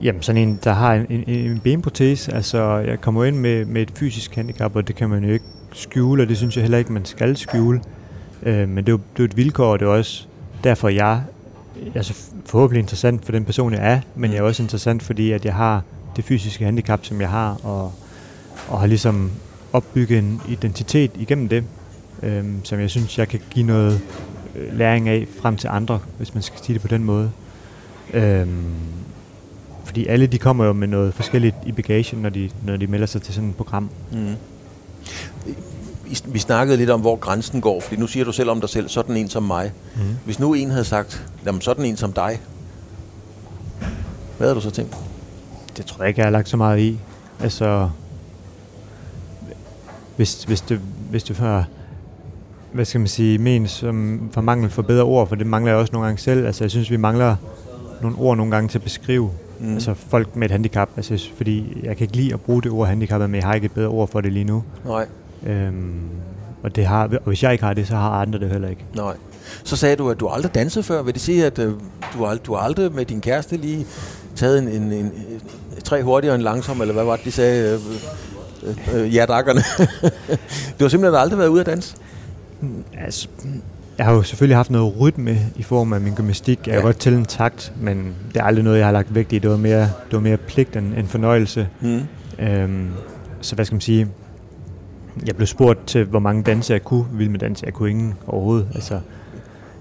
Jamen 0.02 0.22
sådan 0.22 0.42
en, 0.42 0.60
der 0.64 0.74
har 0.74 0.94
en, 0.94 1.06
en, 1.10 1.24
en 1.28 1.60
benprotese, 1.60 2.34
altså 2.34 2.78
jeg 2.78 3.02
kommer 3.02 3.26
ind 3.26 3.38
med, 3.38 3.66
med 3.66 3.82
et 3.82 3.92
fysisk 3.96 4.36
handicap, 4.36 4.76
og 4.76 4.88
det 4.88 4.96
kan 4.96 5.10
man 5.10 5.24
jo 5.24 5.34
ikke 5.34 5.46
skjule, 5.74 6.24
og 6.24 6.30
det 6.30 6.38
synes 6.38 6.56
jeg 6.56 6.62
heller 6.64 6.78
ikke, 6.78 6.94
man 6.94 7.06
skal 7.06 7.38
skjule. 7.38 7.82
Øh, 8.44 8.70
men 8.70 8.78
det 8.78 8.88
er, 8.88 8.92
jo, 8.92 9.00
det 9.18 9.24
er 9.24 9.28
et 9.28 9.38
vilkår, 9.38 9.72
og 9.72 9.80
det 9.80 9.86
er 9.86 9.90
også 9.90 10.28
derfor, 10.64 10.90
jeg 10.90 11.22
er 11.96 12.02
så 12.02 12.14
forhåbentlig 12.46 12.82
interessant 12.82 13.26
for 13.26 13.32
den 13.32 13.46
person, 13.46 13.74
jeg 13.74 13.92
er, 13.92 14.00
men 14.16 14.32
jeg 14.32 14.38
er 14.38 14.44
også 14.44 14.64
interessant, 14.64 15.04
fordi 15.04 15.32
at 15.32 15.46
jeg 15.46 15.54
har 15.54 15.84
det 16.16 16.26
fysiske 16.26 16.66
handicap, 16.66 17.06
som 17.06 17.22
jeg 17.22 17.30
har, 17.30 17.60
og, 17.64 17.94
og 18.70 18.80
har 18.80 18.88
ligesom 18.88 19.32
opbygget 19.74 20.20
en 20.20 20.42
identitet 20.50 21.12
igennem 21.16 21.50
det, 21.50 21.64
øh, 22.24 22.46
som 22.64 22.80
jeg 22.80 22.90
synes, 22.90 23.18
jeg 23.18 23.28
kan 23.28 23.40
give 23.50 23.66
noget 23.66 24.02
øh, 24.56 24.78
læring 24.78 25.10
af 25.10 25.28
frem 25.42 25.58
til 25.58 25.68
andre, 25.68 26.00
hvis 26.18 26.34
man 26.34 26.44
skal 26.44 26.60
sige 26.64 26.74
det 26.74 26.82
på 26.82 26.88
den 26.88 27.04
måde. 27.04 27.32
Øh, 28.14 28.48
fordi 29.84 30.08
alle 30.08 30.28
de 30.28 30.38
kommer 30.38 30.66
jo 30.66 30.74
med 30.74 30.88
noget 30.88 31.14
forskelligt 31.14 31.56
i 31.66 31.72
bagagen, 31.72 32.22
når 32.22 32.30
de, 32.30 32.50
når 32.66 32.78
de 32.78 32.88
melder 32.88 33.08
sig 33.08 33.22
til 33.22 33.34
sådan 33.34 33.50
et 33.50 33.56
program. 33.56 33.90
Mm. 34.12 34.36
Vi, 36.06 36.22
vi 36.26 36.40
snakkede 36.40 36.78
lidt 36.78 36.90
om, 36.90 37.02
hvor 37.02 37.16
grænsen 37.16 37.62
går, 37.62 37.82
fordi 37.82 37.96
nu 37.96 38.08
siger 38.08 38.26
du 38.26 38.32
selv 38.32 38.50
om 38.50 38.62
dig 38.62 38.70
selv, 38.70 38.90
sådan 38.90 39.18
en 39.18 39.30
som 39.30 39.44
mig. 39.44 39.72
Mm. 39.96 40.02
Hvis 40.26 40.40
nu 40.40 40.54
en 40.54 40.72
havde 40.72 40.86
sagt, 40.86 41.28
jamen 41.46 41.62
sådan 41.62 41.86
en 41.86 41.98
som 41.98 42.14
dig, 42.14 42.40
hvad 44.38 44.48
havde 44.48 44.56
du 44.56 44.62
så 44.62 44.72
tænkt? 44.72 44.96
Det 45.78 45.86
tror 45.86 46.04
jeg 46.04 46.08
ikke, 46.08 46.20
jeg 46.20 46.26
har 46.26 46.32
lagt 46.32 46.50
så 46.50 46.58
meget 46.58 46.80
i. 46.80 47.00
Altså, 47.40 47.90
hvis, 50.16 50.44
hvis, 50.44 50.62
det, 50.62 50.80
hvis 51.10 51.24
det 51.24 51.42
var, 51.42 51.66
hvad 52.72 52.86
skal 52.86 53.00
man 53.00 53.08
sige, 53.08 53.38
men 53.38 53.68
som 53.68 54.22
for 54.32 54.42
mangel 54.42 54.70
for 54.70 54.82
bedre 54.82 55.04
ord, 55.04 55.28
for 55.28 55.36
det 55.36 55.48
mangler 55.48 55.72
jeg 55.72 55.80
også 55.80 55.94
nogle 55.94 56.06
gange 56.06 56.22
selv. 56.22 56.46
Altså, 56.46 56.64
jeg 56.64 56.72
synes, 56.72 56.92
vi 56.92 56.98
mangler 56.98 57.36
nogle 58.02 58.18
ord 58.18 58.38
nogle 58.38 58.52
gange 58.52 58.70
til 58.70 58.78
at 58.78 58.84
beskrive 58.84 59.32
mm. 59.60 59.74
altså 59.74 59.94
folk 59.94 60.36
med 60.36 60.46
et 60.46 60.52
handicap. 60.52 60.90
Altså, 60.98 61.30
fordi 61.38 61.82
jeg 61.84 61.98
kan 61.98 62.04
ikke 62.06 62.16
lide 62.16 62.34
at 62.34 62.42
bruge 62.42 62.62
det 62.62 62.72
ord 62.72 62.88
handicap, 62.88 63.22
men 63.22 63.36
jeg 63.36 63.44
har 63.44 63.54
ikke 63.54 63.66
et 63.66 63.72
bedre 63.72 63.88
ord 63.88 64.08
for 64.08 64.22
det 64.22 64.34
lige 64.34 64.46
nu. 64.46 64.64
Nej. 64.86 65.06
Øhm, 65.46 66.00
og, 66.64 66.76
det 66.76 66.86
har, 66.86 67.04
og 67.04 67.26
hvis 67.26 67.44
jeg 67.44 67.52
ikke 67.52 67.64
har 67.64 67.74
det, 67.74 67.88
så 67.88 67.96
har 67.96 68.10
andre 68.10 68.40
det 68.40 68.50
heller 68.50 68.70
ikke. 68.70 68.86
Nej. 68.96 69.14
Så 69.64 69.76
sagde 69.76 69.96
du, 69.96 70.10
at 70.10 70.20
du 70.20 70.28
aldrig 70.28 70.56
danset 70.56 70.86
før. 70.86 71.02
Vil 71.02 71.14
det 71.14 71.22
sige, 71.22 71.46
at 71.46 71.60
øh, 71.60 71.74
du, 72.14 72.26
har, 72.26 72.36
du 72.36 72.56
aldrig 72.56 72.92
med 72.92 73.06
din 73.06 73.22
kæreste 73.22 73.58
lige 73.58 73.86
taget 74.36 74.60
en, 74.60 74.68
en, 74.68 74.82
en, 74.94 75.06
en 75.06 75.12
tre 75.84 76.04
hurtigere 76.04 76.36
end 76.36 76.44
langsom, 76.44 76.82
eller 76.82 76.94
hvad 76.94 77.04
var 77.04 77.16
det, 77.16 77.26
de 77.26 77.32
sagde? 77.32 77.74
Øh, 77.74 77.80
øh, 78.96 79.04
øh, 79.04 79.16
ja-dakkerne. 79.16 79.62
du 80.80 80.84
har 80.84 80.90
simpelthen 80.90 81.20
aldrig 81.22 81.40
været 81.40 81.48
ude 81.50 81.60
at 81.60 81.66
danse? 81.66 81.96
Altså, 82.98 83.28
jeg 83.98 84.06
har 84.06 84.14
jo 84.14 84.24
selvfølgelig 84.24 84.58
haft 84.58 84.72
noget 84.72 85.00
rytme 85.00 85.38
i 85.56 85.64
form 85.64 85.94
af 85.94 86.02
min 86.02 86.14
gymnastik. 86.14 86.60
Jeg 86.68 86.76
Ja. 86.76 86.82
godt 86.82 86.98
tælle 87.00 87.20
en 87.20 87.26
takt, 87.26 87.74
men 87.82 88.14
det 88.34 88.40
er 88.40 88.44
aldrig 88.44 88.64
noget, 88.64 88.78
jeg 88.78 88.88
har 88.88 88.92
lagt 88.92 89.16
vægt 89.16 89.34
i. 89.34 89.40
Det 89.40 89.50
var 89.50 89.58
mere, 89.58 89.82
det 89.82 90.12
var 90.12 90.20
mere 90.20 90.38
pligt 90.38 90.76
end, 90.76 90.94
end 90.98 91.08
fornøjelse. 91.08 91.68
Mm. 91.82 92.02
Øhm, 92.40 92.88
så 93.42 93.56
hvad 93.56 93.66
skal 93.66 93.74
man 93.76 93.82
sige? 93.82 94.08
Jeg 95.28 95.36
blev 95.36 95.48
spurgt 95.48 95.88
til, 95.88 96.04
hvor 96.06 96.20
mange 96.20 96.44
danse 96.44 96.74
jeg 96.74 96.84
kunne. 96.84 97.06
Vild 97.14 97.30
med 97.30 97.40
dans, 97.40 97.64
jeg 97.64 97.74
kunne 97.74 97.90
ingen 97.90 98.14
overhovedet. 98.28 98.68
Altså, 98.76 99.00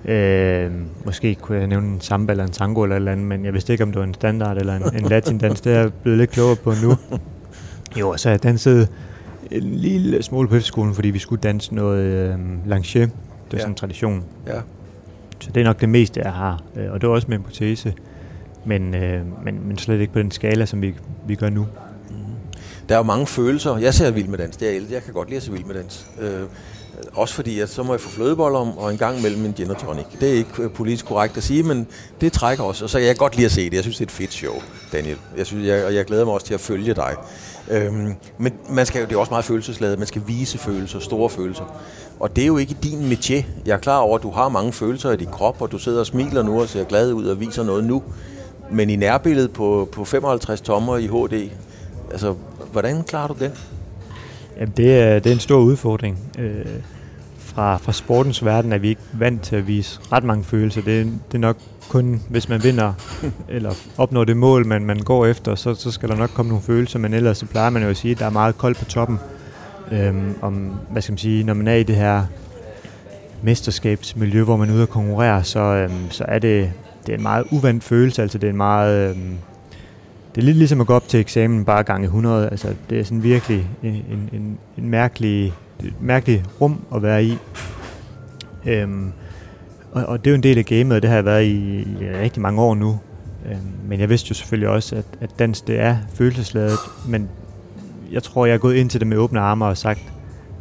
øhm, 0.04 0.84
måske 1.04 1.34
kunne 1.34 1.58
jeg 1.58 1.66
nævne 1.66 1.86
en 1.94 2.00
samba 2.00 2.32
eller 2.32 2.44
en 2.44 2.50
tango 2.50 2.82
eller 2.82 2.96
et 2.96 3.00
eller 3.00 3.12
andet, 3.12 3.26
men 3.26 3.44
jeg 3.44 3.52
vidste 3.52 3.72
ikke, 3.72 3.84
om 3.84 3.92
det 3.92 3.98
var 3.98 4.04
en 4.06 4.14
standard 4.14 4.56
eller 4.58 4.76
en, 4.76 4.82
en 4.96 5.08
latindans. 5.08 5.60
Det 5.60 5.72
er 5.74 5.80
jeg 5.80 5.92
blevet 6.02 6.18
lidt 6.18 6.30
klogere 6.30 6.56
på 6.56 6.72
nu. 6.82 6.96
Jo, 8.00 8.16
så 8.16 8.30
jeg 8.30 8.42
danset 8.42 8.88
en 9.50 9.62
lille 9.62 10.22
smule 10.22 10.48
på 10.48 10.54
efterskolen, 10.56 10.94
fordi 10.94 11.10
vi 11.10 11.18
skulle 11.18 11.40
danse 11.40 11.74
noget 11.74 12.04
øhm, 12.04 12.58
lancier. 12.66 13.06
Det 13.06 13.12
er 13.12 13.16
Ja. 13.52 13.58
sådan 13.58 13.70
en 13.72 13.76
tradition. 13.76 14.24
Ja. 14.46 14.52
Så 15.40 15.50
det 15.54 15.60
er 15.60 15.64
nok 15.64 15.80
det 15.80 15.88
meste, 15.88 16.20
jeg 16.20 16.32
har. 16.32 16.62
Øh, 16.76 16.92
Og 16.92 17.00
det 17.00 17.08
var 17.08 17.14
også 17.14 17.26
med 17.28 17.36
en 17.36 17.42
protese. 17.42 17.94
Men, 18.64 18.94
øh, 18.94 19.20
men, 19.44 19.66
men 19.68 19.78
slet 19.78 20.00
ikke 20.00 20.12
på 20.12 20.18
den 20.18 20.30
skala, 20.30 20.66
som 20.66 20.82
vi, 20.82 20.94
vi 21.26 21.34
gør 21.34 21.50
nu. 21.50 21.66
Der 22.88 22.94
er 22.94 22.98
jo 22.98 23.02
mange 23.02 23.26
følelser. 23.26 23.76
Jeg 23.76 23.94
ser 23.94 24.10
vild 24.10 24.28
med 24.28 24.38
dans. 24.38 24.56
Det 24.56 24.68
er 24.68 24.72
jeg, 24.72 24.82
jeg 24.90 25.02
kan 25.02 25.14
godt 25.14 25.28
lide 25.28 25.36
at 25.36 25.42
se 25.42 25.52
vild 25.52 25.64
med 25.64 25.74
dans. 25.74 26.06
Øh, 26.20 26.42
også 27.12 27.34
fordi, 27.34 27.60
at 27.60 27.70
så 27.70 27.82
må 27.82 27.92
jeg 27.92 28.00
få 28.00 28.10
flødeboller 28.10 28.58
om, 28.58 28.78
og 28.78 28.92
en 28.92 28.98
gang 28.98 29.22
mellem 29.22 29.44
en 29.44 29.52
gin 29.52 29.70
og 29.70 29.78
tonic. 29.78 30.04
Det 30.20 30.28
er 30.28 30.32
ikke 30.32 30.50
øh, 30.58 30.70
politisk 30.70 31.06
korrekt 31.06 31.36
at 31.36 31.42
sige, 31.42 31.62
men 31.62 31.86
det 32.20 32.32
trækker 32.32 32.64
også. 32.64 32.84
Og 32.84 32.90
så 32.90 32.98
kan 32.98 33.06
jeg 33.06 33.16
godt 33.16 33.36
lide 33.36 33.46
at 33.46 33.52
se 33.52 33.64
det. 33.64 33.74
Jeg 33.74 33.82
synes, 33.82 33.96
det 33.96 34.04
er 34.04 34.08
et 34.08 34.12
fedt 34.12 34.32
show, 34.32 34.54
Daniel. 34.92 35.16
Jeg 35.36 35.46
synes, 35.46 35.66
jeg, 35.66 35.84
og 35.84 35.94
jeg 35.94 36.04
glæder 36.04 36.24
mig 36.24 36.34
også 36.34 36.46
til 36.46 36.54
at 36.54 36.60
følge 36.60 36.94
dig. 36.94 37.14
Øhm, 37.70 38.14
men 38.38 38.52
man 38.70 38.86
skal 38.86 39.00
jo, 39.00 39.06
det 39.06 39.14
er 39.14 39.18
også 39.18 39.30
meget 39.30 39.44
følelsesladet. 39.44 39.98
Man 39.98 40.06
skal 40.06 40.22
vise 40.26 40.58
følelser, 40.58 40.98
store 40.98 41.30
følelser. 41.30 41.64
Og 42.20 42.36
det 42.36 42.42
er 42.42 42.46
jo 42.46 42.56
ikke 42.56 42.76
din 42.82 43.12
métier. 43.12 43.44
Jeg 43.66 43.72
er 43.72 43.78
klar 43.78 43.98
over, 43.98 44.16
at 44.16 44.22
du 44.22 44.30
har 44.30 44.48
mange 44.48 44.72
følelser 44.72 45.12
i 45.12 45.16
din 45.16 45.30
krop, 45.32 45.62
og 45.62 45.72
du 45.72 45.78
sidder 45.78 46.00
og 46.00 46.06
smiler 46.06 46.42
nu 46.42 46.60
og 46.60 46.68
ser 46.68 46.84
glad 46.84 47.12
ud 47.12 47.24
og 47.24 47.40
viser 47.40 47.62
noget 47.62 47.84
nu. 47.84 48.02
Men 48.70 48.90
i 48.90 48.96
nærbilledet 48.96 49.52
på, 49.52 49.88
på 49.92 50.04
55 50.04 50.60
tommer 50.60 50.96
i 50.96 51.06
HD, 51.06 51.50
altså, 52.10 52.34
hvordan 52.74 53.02
klarer 53.02 53.26
du 53.28 53.34
den? 53.40 53.50
Jamen, 54.60 54.72
det 54.76 54.98
er, 55.00 55.18
det 55.18 55.26
er 55.30 55.34
en 55.34 55.40
stor 55.40 55.58
udfordring. 55.58 56.18
Øh, 56.38 56.64
fra, 57.38 57.76
fra 57.76 57.92
sportens 57.92 58.44
verden 58.44 58.72
er 58.72 58.78
vi 58.78 58.88
ikke 58.88 59.00
vant 59.12 59.42
til 59.42 59.56
at 59.56 59.66
vise 59.66 60.00
ret 60.12 60.24
mange 60.24 60.44
følelser. 60.44 60.82
Det, 60.82 61.00
er- 61.00 61.04
det 61.04 61.34
er 61.34 61.38
nok 61.38 61.56
kun, 61.88 62.22
hvis 62.28 62.48
man 62.48 62.62
vinder 62.62 62.92
eller 63.48 63.72
opnår 63.98 64.24
det 64.24 64.36
mål, 64.36 64.66
man, 64.66 64.84
man 64.84 64.98
går 64.98 65.26
efter, 65.26 65.54
så, 65.54 65.74
så 65.74 65.90
skal 65.90 66.08
der 66.08 66.16
nok 66.16 66.30
komme 66.34 66.48
nogle 66.48 66.62
følelser, 66.64 66.98
men 66.98 67.14
ellers 67.14 67.38
så 67.38 67.46
plejer 67.46 67.70
man 67.70 67.82
jo 67.82 67.88
at 67.88 67.96
sige, 67.96 68.12
at 68.12 68.18
der 68.18 68.26
er 68.26 68.30
meget 68.30 68.58
koldt 68.58 68.78
på 68.78 68.84
toppen. 68.84 69.18
Øhm, 69.92 70.34
om, 70.42 70.54
hvad 70.90 71.02
skal 71.02 71.12
man 71.12 71.18
sige, 71.18 71.44
når 71.44 71.54
man 71.54 71.68
er 71.68 71.74
i 71.74 71.82
det 71.82 71.96
her 71.96 72.22
mesterskabsmiljø, 73.42 74.42
hvor 74.42 74.56
man 74.56 74.68
er 74.70 74.74
ude 74.74 74.82
at 74.82 74.88
konkurrere, 74.88 75.44
så, 75.44 75.60
øhm, 75.60 76.10
så 76.10 76.24
er 76.28 76.38
det, 76.38 76.72
det 77.06 77.12
er 77.12 77.16
en 77.16 77.22
meget 77.22 77.44
uvandt 77.50 77.84
følelse. 77.84 78.22
Altså 78.22 78.38
det 78.38 78.46
er 78.46 78.50
en 78.50 78.56
meget... 78.56 79.10
Øhm, 79.10 79.36
det 80.34 80.40
er 80.40 80.44
lidt 80.44 80.56
ligesom 80.56 80.80
at 80.80 80.86
gå 80.86 80.94
op 80.94 81.08
til 81.08 81.20
eksamen 81.20 81.64
bare 81.64 81.82
gange 81.82 82.04
100. 82.04 82.50
Altså 82.50 82.74
det 82.90 83.00
er 83.00 83.04
sådan 83.04 83.22
virkelig 83.22 83.68
en, 83.82 83.94
en, 83.94 84.30
en, 84.32 84.58
en 84.78 84.88
mærkelig, 84.88 85.52
mærkelig 86.00 86.44
rum 86.60 86.80
at 86.94 87.02
være 87.02 87.24
i. 87.24 87.38
Øhm, 88.66 89.12
og, 89.92 90.06
og 90.06 90.18
det 90.18 90.26
er 90.26 90.30
jo 90.30 90.36
en 90.36 90.42
del 90.42 90.58
af 90.58 90.64
gamet, 90.64 90.96
og 90.96 91.02
det 91.02 91.10
har 91.10 91.16
jeg 91.16 91.24
været 91.24 91.44
i, 91.44 91.80
i 91.80 92.08
rigtig 92.20 92.42
mange 92.42 92.62
år 92.62 92.74
nu. 92.74 92.98
Øhm, 93.50 93.58
men 93.88 94.00
jeg 94.00 94.08
vidste 94.08 94.28
jo 94.28 94.34
selvfølgelig 94.34 94.68
også, 94.68 94.96
at, 94.96 95.04
at 95.20 95.30
dans 95.38 95.60
det 95.60 95.80
er 95.80 95.96
følelsesladet, 96.14 96.78
men 97.08 97.28
jeg 98.12 98.22
tror, 98.22 98.46
jeg 98.46 98.54
er 98.54 98.58
gået 98.58 98.74
ind 98.74 98.90
til 98.90 99.00
det 99.00 99.06
med 99.06 99.16
åbne 99.16 99.40
arme 99.40 99.64
og 99.64 99.76
sagt, 99.76 100.12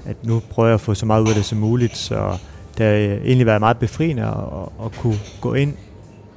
at 0.06 0.16
nu 0.24 0.42
prøver 0.50 0.70
jeg 0.70 0.74
at 0.74 0.82
få 0.82 0.94
så 0.94 1.06
meget 1.06 1.22
ud 1.22 1.30
af 1.30 1.36
det 1.36 1.46
som 1.46 1.58
muligt, 1.58 1.98
så 1.98 2.38
det 2.78 2.86
har 2.86 2.94
egentlig 2.94 3.46
været 3.46 3.60
meget 3.60 3.78
befriende 3.78 4.24
at, 4.24 4.86
at 4.86 4.92
kunne 4.92 5.20
gå 5.42 5.54
ind 5.54 5.74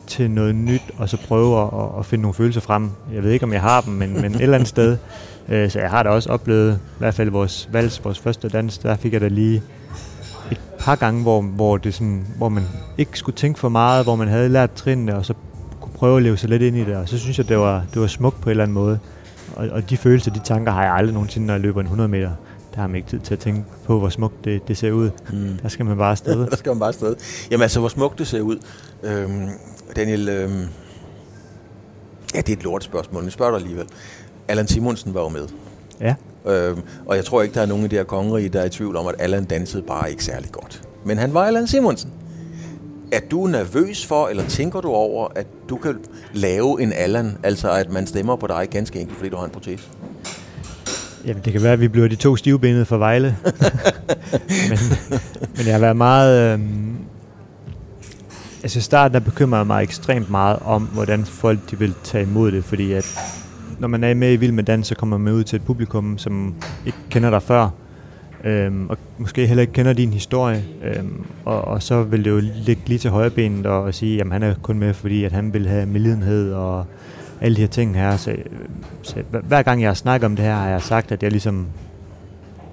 til 0.06 0.30
noget 0.30 0.54
nyt, 0.54 0.82
og 0.98 1.08
så 1.08 1.16
prøve 1.16 1.62
at, 1.62 1.98
at 1.98 2.06
finde 2.06 2.22
nogle 2.22 2.34
følelser 2.34 2.60
frem. 2.60 2.90
Jeg 3.14 3.22
ved 3.22 3.30
ikke, 3.30 3.44
om 3.44 3.52
jeg 3.52 3.60
har 3.60 3.80
dem, 3.80 3.92
men, 3.94 4.20
men 4.20 4.34
et 4.34 4.40
eller 4.40 4.54
andet 4.54 4.68
sted. 4.68 4.96
Øh, 5.48 5.70
så 5.70 5.80
jeg 5.80 5.90
har 5.90 6.02
da 6.02 6.08
også 6.08 6.30
oplevet, 6.30 6.74
i 6.74 6.98
hvert 6.98 7.14
fald 7.14 7.30
vores 7.30 7.68
vals, 7.72 8.04
vores 8.04 8.18
første 8.18 8.48
dans, 8.48 8.78
der 8.78 8.96
fik 8.96 9.12
jeg 9.12 9.20
da 9.20 9.28
lige 9.28 9.62
et 10.50 10.60
par 10.78 10.96
gange, 10.96 11.22
hvor, 11.22 11.42
hvor, 11.42 11.76
det 11.76 11.94
sådan, 11.94 12.26
hvor 12.36 12.48
man 12.48 12.64
ikke 12.98 13.18
skulle 13.18 13.36
tænke 13.36 13.60
for 13.60 13.68
meget, 13.68 14.04
hvor 14.04 14.16
man 14.16 14.28
havde 14.28 14.48
lært 14.48 14.72
trinene, 14.72 15.16
og 15.16 15.24
så 15.24 15.34
kunne 15.80 15.92
prøve 15.94 16.16
at 16.16 16.22
leve 16.22 16.36
sig 16.36 16.48
lidt 16.48 16.62
ind 16.62 16.76
i 16.76 16.84
det, 16.84 16.96
og 16.96 17.08
så 17.08 17.18
synes 17.18 17.38
jeg, 17.38 17.48
det 17.48 17.58
var, 17.58 17.84
det 17.94 18.00
var 18.00 18.06
smukt 18.06 18.40
på 18.40 18.44
en 18.44 18.50
eller 18.50 18.64
anden 18.64 18.74
måde. 18.74 18.98
Og, 19.56 19.68
og 19.68 19.90
de 19.90 19.96
følelser, 19.96 20.32
de 20.32 20.40
tanker 20.44 20.72
har 20.72 20.82
jeg 20.82 20.92
aldrig 20.92 21.14
nogensinde, 21.14 21.46
når 21.46 21.54
jeg 21.54 21.60
løber 21.60 21.80
en 21.80 21.86
100 21.86 22.08
meter. 22.08 22.30
Der 22.74 22.80
har 22.80 22.88
man 22.88 22.96
ikke 22.96 23.08
tid 23.08 23.18
til 23.18 23.34
at 23.34 23.40
tænke 23.40 23.64
på, 23.84 23.98
hvor 23.98 24.08
smukt 24.08 24.44
det, 24.44 24.68
det 24.68 24.76
ser 24.76 24.92
ud. 24.92 25.10
Mm. 25.32 25.58
Der 25.62 25.68
skal 25.68 25.84
man 25.84 25.96
bare 25.96 26.10
afsted. 26.10 26.46
der 26.50 26.56
skal 26.56 26.70
man 26.70 26.78
bare 26.78 26.88
afsted. 26.88 27.16
Jamen 27.50 27.62
altså, 27.62 27.80
hvor 27.80 27.88
smukt 27.88 28.18
det 28.18 28.26
ser 28.26 28.40
ud. 28.40 28.56
Øhm, 29.02 29.48
Daniel, 29.96 30.28
øhm, 30.28 30.68
ja, 32.34 32.40
det 32.40 32.48
er 32.48 32.56
et 32.56 32.62
lortespørgsmål, 32.62 33.22
men 33.22 33.24
jeg 33.24 33.32
spørger 33.32 33.52
dig 33.52 33.60
alligevel. 33.60 33.86
Allan 34.48 34.68
Simonsen 34.68 35.14
var 35.14 35.20
jo 35.22 35.28
med. 35.28 35.48
Ja. 36.00 36.14
Øhm, 36.46 36.80
og 37.06 37.16
jeg 37.16 37.24
tror 37.24 37.42
ikke, 37.42 37.54
der 37.54 37.60
er 37.60 37.66
nogen 37.66 37.84
i 37.84 37.88
det 37.88 37.98
her 37.98 38.04
kongerige, 38.04 38.48
der 38.48 38.60
er 38.60 38.64
i 38.64 38.70
tvivl 38.70 38.96
om, 38.96 39.06
at 39.06 39.14
Allan 39.18 39.44
dansede 39.44 39.82
bare 39.82 40.10
ikke 40.10 40.24
særlig 40.24 40.52
godt. 40.52 40.82
Men 41.04 41.18
han 41.18 41.34
var 41.34 41.44
Allan 41.44 41.66
Simonsen. 41.66 42.10
Er 43.12 43.20
du 43.30 43.46
nervøs 43.46 44.06
for, 44.06 44.28
eller 44.28 44.44
tænker 44.48 44.80
du 44.80 44.88
over, 44.88 45.28
at 45.34 45.46
du 45.68 45.76
kan 45.76 45.98
lave 46.34 46.82
en 46.82 46.92
Allan, 46.92 47.38
altså 47.42 47.70
at 47.70 47.90
man 47.90 48.06
stemmer 48.06 48.36
på 48.36 48.46
dig 48.46 48.68
ganske 48.70 49.00
enkelt, 49.00 49.16
fordi 49.16 49.30
du 49.30 49.36
har 49.36 49.44
en 49.44 49.50
protese? 49.50 49.88
Jamen, 51.24 51.42
det 51.44 51.52
kan 51.52 51.62
være, 51.62 51.72
at 51.72 51.80
vi 51.80 51.88
bliver 51.88 52.08
de 52.08 52.16
to 52.16 52.36
stivbenede 52.36 52.84
for 52.84 52.96
Vejle. 52.96 53.36
men, 54.70 54.78
men 55.56 55.66
jeg 55.66 55.74
har 55.74 55.80
været 55.80 55.96
meget... 55.96 56.52
Øhm, 56.52 56.96
altså 58.66 58.80
starten 58.80 59.14
der 59.14 59.20
bekymrede 59.20 59.64
mig 59.64 59.82
ekstremt 59.82 60.30
meget 60.30 60.58
om, 60.64 60.82
hvordan 60.82 61.24
folk 61.24 61.70
de 61.70 61.78
vil 61.78 61.94
tage 62.04 62.24
imod 62.24 62.52
det, 62.52 62.64
fordi 62.64 62.92
at 62.92 63.18
når 63.78 63.88
man 63.88 64.04
er 64.04 64.14
med 64.14 64.32
i 64.32 64.36
Vild 64.36 64.52
med 64.52 64.64
Dans, 64.64 64.86
så 64.86 64.94
kommer 64.94 65.18
man 65.18 65.32
ud 65.32 65.44
til 65.44 65.56
et 65.56 65.62
publikum, 65.62 66.18
som 66.18 66.54
ikke 66.86 66.98
kender 67.10 67.30
dig 67.30 67.42
før, 67.42 67.68
øhm, 68.44 68.90
og 68.90 68.98
måske 69.18 69.46
heller 69.46 69.60
ikke 69.60 69.72
kender 69.72 69.92
din 69.92 70.12
historie, 70.12 70.64
øhm, 70.84 71.24
og, 71.44 71.64
og 71.64 71.82
så 71.82 72.02
vil 72.02 72.24
det 72.24 72.30
jo 72.30 72.40
ligge 72.54 72.82
lige 72.86 72.98
til 72.98 73.10
højrebenet 73.10 73.66
og, 73.66 73.82
og 73.82 73.94
sige, 73.94 74.20
at 74.20 74.32
han 74.32 74.42
er 74.42 74.54
kun 74.62 74.78
med, 74.78 74.94
fordi 74.94 75.24
at 75.24 75.32
han 75.32 75.52
vil 75.52 75.68
have 75.68 75.86
medlidenhed 75.86 76.52
og 76.52 76.86
alle 77.40 77.56
de 77.56 77.60
her 77.60 77.68
ting 77.68 77.96
her. 77.96 78.16
Så, 78.16 78.36
så 79.02 79.22
hver 79.42 79.62
gang 79.62 79.82
jeg 79.82 79.96
snakker 79.96 80.26
om 80.26 80.36
det 80.36 80.44
her, 80.44 80.54
har 80.54 80.68
jeg 80.68 80.82
sagt, 80.82 81.12
at 81.12 81.22
jeg 81.22 81.30
ligesom 81.30 81.66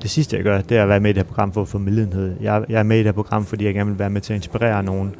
det 0.01 0.09
sidste, 0.09 0.35
jeg 0.35 0.43
gør, 0.43 0.61
det 0.61 0.77
er 0.77 0.83
at 0.83 0.89
være 0.89 0.99
med 0.99 1.09
i 1.09 1.13
det 1.13 1.23
her 1.23 1.27
program 1.27 1.51
for 1.51 1.61
at 1.61 1.67
få 1.67 1.77
medlidenhed. 1.77 2.35
Jeg, 2.41 2.65
jeg 2.69 2.79
er 2.79 2.83
med 2.83 2.95
i 2.95 2.99
det 2.99 3.05
her 3.05 3.11
program, 3.11 3.45
fordi 3.45 3.65
jeg 3.65 3.73
gerne 3.73 3.89
vil 3.89 3.99
være 3.99 4.09
med 4.09 4.21
til 4.21 4.33
at 4.33 4.37
inspirere 4.37 4.83
nogen, 4.83 5.15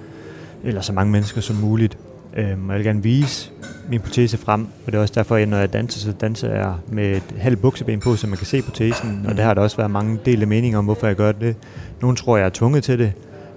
eller 0.63 0.81
så 0.81 0.93
mange 0.93 1.11
mennesker 1.11 1.41
som 1.41 1.55
muligt. 1.55 1.97
Øhm, 2.37 2.69
og 2.69 2.69
jeg 2.69 2.77
vil 2.77 2.85
gerne 2.85 3.03
vise 3.03 3.51
min 3.89 3.99
protese 3.99 4.37
frem, 4.37 4.61
og 4.85 4.91
det 4.91 4.95
er 4.95 5.01
også 5.01 5.13
derfor, 5.15 5.35
at 5.35 5.49
når 5.49 5.57
jeg 5.57 5.73
danser, 5.73 5.99
så 5.99 6.11
danser 6.11 6.53
jeg 6.53 6.73
med 6.91 7.17
et 7.17 7.23
halvt 7.37 7.61
bukseben 7.61 7.99
på, 7.99 8.15
så 8.15 8.27
man 8.27 8.37
kan 8.37 8.47
se 8.47 8.61
protesen, 8.61 9.25
og 9.27 9.35
det 9.35 9.43
har 9.43 9.53
der 9.53 9.61
også 9.61 9.77
været 9.77 9.91
mange 9.91 10.19
dele 10.25 10.45
meninger 10.45 10.79
om, 10.79 10.85
hvorfor 10.85 11.07
jeg 11.07 11.15
gør 11.15 11.31
det. 11.31 11.55
Nogle 12.01 12.17
tror, 12.17 12.37
jeg 12.37 12.45
er 12.45 12.49
tvunget 12.49 12.83
til 12.83 12.99
det, 12.99 13.13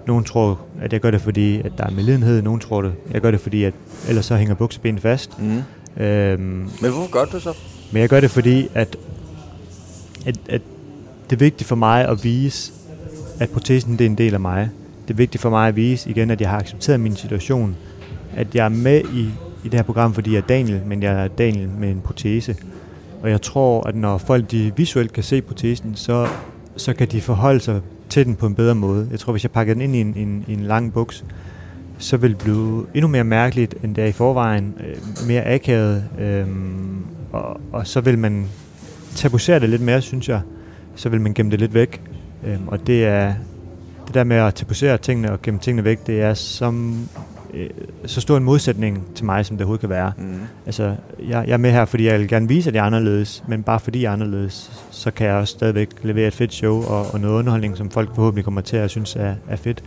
nogle 0.07 0.23
tror, 0.25 0.59
at 0.81 0.93
jeg 0.93 1.01
gør 1.01 1.11
det, 1.11 1.21
fordi 1.21 1.61
at 1.61 1.71
der 1.77 1.83
er 1.83 1.91
medlidenhed, 1.91 2.41
nogle 2.41 2.59
tror 2.59 2.81
det, 2.81 2.93
jeg 3.11 3.21
gør 3.21 3.31
det, 3.31 3.39
fordi 3.39 3.63
at 3.63 3.73
ellers 4.07 4.25
så 4.25 4.35
hænger 4.35 4.55
buksebenet 4.55 5.01
fast. 5.01 5.39
Mm. 5.41 6.03
Øhm, 6.03 6.41
Men 6.41 6.69
hvorfor 6.79 7.11
gør 7.11 7.25
du 7.25 7.39
så? 7.39 7.53
men 7.91 8.01
jeg 8.01 8.09
gør 8.09 8.19
det, 8.19 8.31
fordi 8.31 8.67
at, 8.73 8.97
at, 10.25 10.35
at 10.49 10.61
det 11.29 11.35
er 11.35 11.39
vigtigt 11.39 11.67
for 11.67 11.75
mig 11.75 12.07
at 12.07 12.23
vise, 12.23 12.73
at 13.39 13.49
protesen 13.49 13.91
det 13.91 14.01
er 14.01 14.05
en 14.09 14.17
del 14.17 14.33
af 14.33 14.39
mig. 14.39 14.69
Det 15.07 15.13
er 15.13 15.17
vigtigt 15.17 15.41
for 15.41 15.49
mig 15.49 15.67
at 15.67 15.75
vise 15.75 16.09
igen, 16.09 16.31
at 16.31 16.41
jeg 16.41 16.49
har 16.49 16.59
accepteret 16.59 16.99
min 16.99 17.15
situation. 17.15 17.75
At 18.35 18.55
jeg 18.55 18.65
er 18.65 18.69
med 18.69 19.01
i, 19.13 19.21
i 19.63 19.69
det 19.69 19.73
her 19.73 19.83
program, 19.83 20.13
fordi 20.13 20.31
jeg 20.31 20.37
er 20.37 20.47
Daniel, 20.47 20.81
men 20.85 21.03
jeg 21.03 21.23
er 21.23 21.27
Daniel 21.27 21.69
med 21.69 21.89
en 21.89 22.01
protese. 22.01 22.55
Og 23.21 23.29
jeg 23.29 23.41
tror, 23.41 23.87
at 23.87 23.95
når 23.95 24.17
folk 24.17 24.51
de 24.51 24.71
visuelt 24.77 25.13
kan 25.13 25.23
se 25.23 25.41
protesen, 25.41 25.95
så, 25.95 26.27
så 26.77 26.93
kan 26.93 27.07
de 27.07 27.21
forholde 27.21 27.59
sig 27.59 27.81
til 28.09 28.25
den 28.25 28.35
på 28.35 28.45
en 28.45 28.55
bedre 28.55 28.75
måde. 28.75 29.07
Jeg 29.11 29.19
tror, 29.19 29.33
hvis 29.33 29.43
jeg 29.43 29.51
pakker 29.51 29.73
den 29.73 29.81
ind 29.81 29.95
i 29.95 30.01
en, 30.01 30.13
en, 30.15 30.45
en 30.47 30.59
lang 30.59 30.93
buks, 30.93 31.25
så 31.97 32.17
vil 32.17 32.29
det 32.29 32.37
blive 32.37 32.85
endnu 32.93 33.07
mere 33.07 33.23
mærkeligt, 33.23 33.75
end 33.83 33.95
det 33.95 34.03
er 34.03 34.07
i 34.07 34.11
forvejen. 34.11 34.73
Øh, 34.79 35.27
mere 35.27 35.45
akavet. 35.45 36.03
Øh, 36.19 36.47
og, 37.31 37.61
og 37.71 37.87
så 37.87 38.01
vil 38.01 38.19
man 38.19 38.45
tabuisere 39.15 39.59
det 39.59 39.69
lidt 39.69 39.81
mere, 39.81 40.01
synes 40.01 40.29
jeg. 40.29 40.41
Så 40.95 41.09
vil 41.09 41.21
man 41.21 41.33
gemme 41.33 41.51
det 41.51 41.59
lidt 41.59 41.73
væk. 41.73 42.01
Øh, 42.45 42.57
og 42.67 42.87
det 42.87 43.05
er 43.05 43.33
det 44.07 44.13
der 44.13 44.23
med 44.23 44.37
at 44.37 44.55
tabuisere 44.55 44.97
tingene 44.97 45.31
og 45.31 45.41
gemme 45.41 45.59
tingene 45.59 45.83
væk, 45.83 46.07
det 46.07 46.21
er 46.21 46.33
som, 46.33 47.07
øh, 47.53 47.69
så 48.05 48.21
stor 48.21 48.37
en 48.37 48.43
modsætning 48.43 49.05
til 49.15 49.25
mig, 49.25 49.45
som 49.45 49.57
det 49.57 49.63
overhovedet 49.63 49.79
kan 49.79 49.89
være. 49.89 50.11
Mm. 50.17 50.39
Altså, 50.65 50.95
jeg, 51.19 51.43
jeg 51.47 51.53
er 51.53 51.57
med 51.57 51.71
her, 51.71 51.85
fordi 51.85 52.05
jeg 52.05 52.19
vil 52.19 52.27
gerne 52.27 52.47
vise, 52.47 52.69
at 52.69 52.75
jeg 52.75 52.81
er 52.81 52.85
anderledes, 52.85 53.43
men 53.47 53.63
bare 53.63 53.79
fordi 53.79 54.01
jeg 54.01 54.09
er 54.09 54.13
anderledes, 54.13 54.71
så 54.91 55.11
kan 55.11 55.27
jeg 55.27 55.35
også 55.35 55.51
stadigvæk 55.51 55.89
levere 56.03 56.27
et 56.27 56.33
fedt 56.33 56.53
show 56.53 56.83
og, 56.83 57.13
og 57.13 57.19
noget 57.19 57.39
underholdning, 57.39 57.77
som 57.77 57.89
folk 57.89 58.15
forhåbentlig 58.15 58.43
kommer 58.43 58.61
til 58.61 58.77
at 58.77 58.89
synes 58.89 59.15
er, 59.15 59.35
er 59.47 59.55
fedt. 59.55 59.83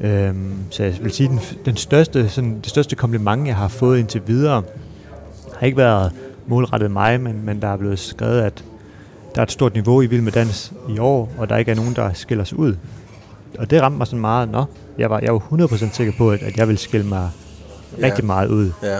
Øhm, 0.00 0.54
så 0.70 0.82
jeg 0.84 0.94
vil 1.00 1.12
sige, 1.12 1.28
den, 1.28 1.40
den 1.64 1.76
største, 1.76 2.28
sådan, 2.28 2.56
det 2.60 2.66
største 2.66 2.96
kompliment, 2.96 3.46
jeg 3.46 3.56
har 3.56 3.68
fået 3.68 3.98
indtil 3.98 4.22
videre, 4.26 4.62
har 5.58 5.66
ikke 5.66 5.78
været 5.78 6.12
målrettet 6.46 6.90
mig, 6.90 7.20
men, 7.20 7.44
men 7.44 7.62
der 7.62 7.68
er 7.68 7.76
blevet 7.76 7.98
skrevet, 7.98 8.40
at 8.40 8.64
der 9.34 9.40
er 9.40 9.44
et 9.44 9.52
stort 9.52 9.74
niveau 9.74 10.02
i 10.02 10.06
Vild 10.06 10.22
med 10.22 10.32
Dans 10.32 10.72
i 10.88 10.98
år, 10.98 11.32
og 11.38 11.48
der 11.48 11.56
ikke 11.56 11.70
er 11.70 11.74
nogen, 11.74 11.96
der 11.96 12.12
skiller 12.12 12.44
sig 12.44 12.58
ud. 12.58 12.76
Og 13.58 13.70
det 13.70 13.82
ramte 13.82 13.98
mig 13.98 14.06
sådan 14.06 14.20
meget, 14.20 14.50
nå, 14.50 14.64
jeg 14.98 15.10
var, 15.10 15.20
jeg 15.20 15.32
var 15.32 15.38
100% 15.38 15.94
sikker 15.94 16.12
på, 16.18 16.30
at, 16.30 16.42
at 16.42 16.56
jeg 16.56 16.68
ville 16.68 16.78
skille 16.78 17.06
mig 17.06 17.30
Ja. 18.00 18.06
rigtig 18.06 18.24
meget 18.24 18.48
ud. 18.48 18.70
Ja. 18.82 18.98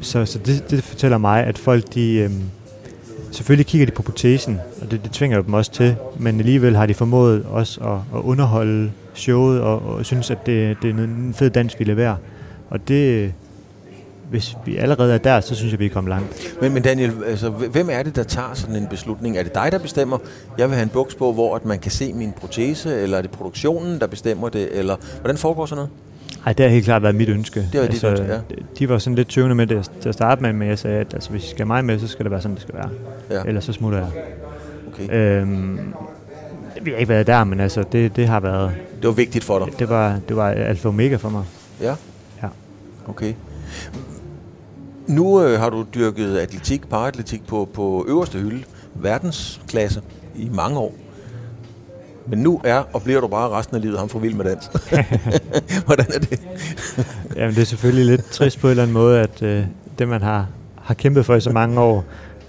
Så, 0.00 0.24
så 0.26 0.38
det, 0.38 0.70
det 0.70 0.84
fortæller 0.84 1.18
mig, 1.18 1.44
at 1.44 1.58
folk 1.58 1.94
de... 1.94 2.14
Øhm, 2.14 2.42
selvfølgelig 3.30 3.66
kigger 3.66 3.86
de 3.86 3.92
på 3.92 4.02
protesen, 4.02 4.60
og 4.82 4.90
det, 4.90 5.00
det 5.04 5.10
tvinger 5.12 5.42
dem 5.42 5.54
også 5.54 5.72
til, 5.72 5.96
men 6.18 6.38
alligevel 6.38 6.76
har 6.76 6.86
de 6.86 6.94
formået 6.94 7.46
også 7.50 7.80
at, 7.80 8.18
at 8.18 8.22
underholde 8.24 8.90
showet, 9.14 9.60
og, 9.60 9.82
og 9.86 10.04
synes, 10.06 10.30
at 10.30 10.46
det, 10.46 10.76
det 10.82 10.90
er 10.90 10.94
en 10.94 11.34
fed 11.36 11.50
dans, 11.50 11.78
vi 11.78 11.84
leverer. 11.84 12.16
Og 12.70 12.88
det, 12.88 13.32
hvis 14.32 14.56
vi 14.66 14.76
allerede 14.76 15.14
er 15.14 15.18
der, 15.18 15.40
så 15.40 15.54
synes 15.54 15.72
jeg, 15.72 15.80
vi 15.80 15.86
er 15.86 15.90
kommet 15.90 16.08
langt. 16.08 16.56
Men, 16.60 16.74
men 16.74 16.82
Daniel, 16.82 17.12
altså, 17.26 17.48
hvem 17.50 17.88
er 17.92 18.02
det, 18.02 18.16
der 18.16 18.22
tager 18.22 18.54
sådan 18.54 18.76
en 18.76 18.86
beslutning? 18.86 19.36
Er 19.38 19.42
det 19.42 19.54
dig, 19.54 19.68
der 19.72 19.78
bestemmer, 19.78 20.18
jeg 20.58 20.68
vil 20.68 20.74
have 20.74 20.82
en 20.82 20.88
buks 20.88 21.14
på, 21.14 21.32
hvor 21.32 21.56
at 21.56 21.64
man 21.64 21.78
kan 21.78 21.90
se 21.90 22.12
min 22.12 22.32
protese, 22.32 23.00
eller 23.00 23.18
er 23.18 23.22
det 23.22 23.30
produktionen, 23.30 24.00
der 24.00 24.06
bestemmer 24.06 24.48
det, 24.48 24.78
eller 24.78 24.96
hvordan 25.20 25.36
foregår 25.38 25.66
sådan 25.66 25.76
noget? 25.76 25.90
Ej, 26.46 26.52
det 26.52 26.66
har 26.66 26.70
helt 26.70 26.84
klart 26.84 27.02
været 27.02 27.14
mit 27.14 27.28
ønske. 27.28 27.60
Altså, 27.60 27.72
Det 27.72 27.80
var 27.80 27.86
dit 27.86 28.04
ønske, 28.04 28.26
ja. 28.26 28.38
De 28.78 28.88
var 28.88 28.98
sådan 28.98 29.14
lidt 29.14 29.28
tøvende 29.28 29.54
med 29.54 29.66
det 29.66 29.90
til 30.00 30.08
at 30.08 30.14
starte 30.14 30.42
med, 30.42 30.52
men 30.52 30.68
jeg 30.68 30.78
sagde, 30.78 31.00
at 31.00 31.14
altså, 31.14 31.30
hvis 31.30 31.44
I 31.44 31.48
skal 31.48 31.66
mig 31.66 31.84
med, 31.84 31.98
så 31.98 32.08
skal 32.08 32.24
det 32.24 32.30
være 32.30 32.40
sådan, 32.42 32.54
det 32.54 32.62
skal 32.62 32.74
være. 32.74 32.90
Ja. 33.30 33.42
Ellers 33.46 33.64
så 33.64 33.72
smutter 33.72 33.98
jeg. 33.98 34.08
Okay. 34.92 35.40
Øhm, 35.42 35.78
vi 36.82 36.90
har 36.90 36.98
ikke 36.98 37.08
været 37.08 37.26
der, 37.26 37.44
men 37.44 37.60
altså, 37.60 37.84
det, 37.92 38.16
det 38.16 38.26
har 38.26 38.40
været, 38.40 38.70
Det 39.00 39.06
var 39.08 39.14
vigtigt 39.14 39.44
for 39.44 39.58
dig? 39.58 39.78
det 39.78 39.88
var, 39.88 40.18
det 40.28 40.36
var 40.36 40.48
alfa 40.48 40.88
og 40.88 40.94
omega 40.94 41.16
for 41.16 41.28
mig. 41.28 41.44
Ja. 41.80 41.94
Ja. 42.42 42.48
Okay. 43.08 43.32
Nu 45.06 45.42
øh, 45.42 45.60
har 45.60 45.70
du 45.70 45.86
dyrket 45.94 46.36
atletik, 46.36 46.88
paratletik 46.88 47.46
på, 47.46 47.68
på 47.74 48.04
øverste 48.08 48.38
hylde, 48.38 48.64
verdensklasse, 48.94 50.02
i 50.36 50.48
mange 50.52 50.78
år. 50.78 50.94
Men 52.26 52.38
nu 52.38 52.60
er 52.64 52.82
og 52.92 53.02
bliver 53.02 53.20
du 53.20 53.26
bare 53.26 53.48
resten 53.48 53.76
af 53.76 53.82
livet 53.82 53.98
ham 53.98 54.08
for 54.08 54.18
vild 54.18 54.34
med 54.34 54.44
dans. 54.44 54.70
Hvordan 55.86 56.06
er 56.14 56.18
det? 56.18 56.40
Jamen, 57.36 57.54
det 57.54 57.60
er 57.60 57.66
selvfølgelig 57.66 58.06
lidt 58.06 58.30
trist 58.30 58.60
på 58.60 58.66
en 58.66 58.70
eller 58.70 58.82
anden 58.82 58.94
måde, 58.94 59.20
at 59.20 59.42
øh, 59.42 59.64
det, 59.98 60.08
man 60.08 60.22
har, 60.22 60.46
har 60.82 60.94
kæmpet 60.94 61.26
for 61.26 61.34
i 61.34 61.40
så 61.40 61.50
mange 61.50 61.80
år, 61.80 62.04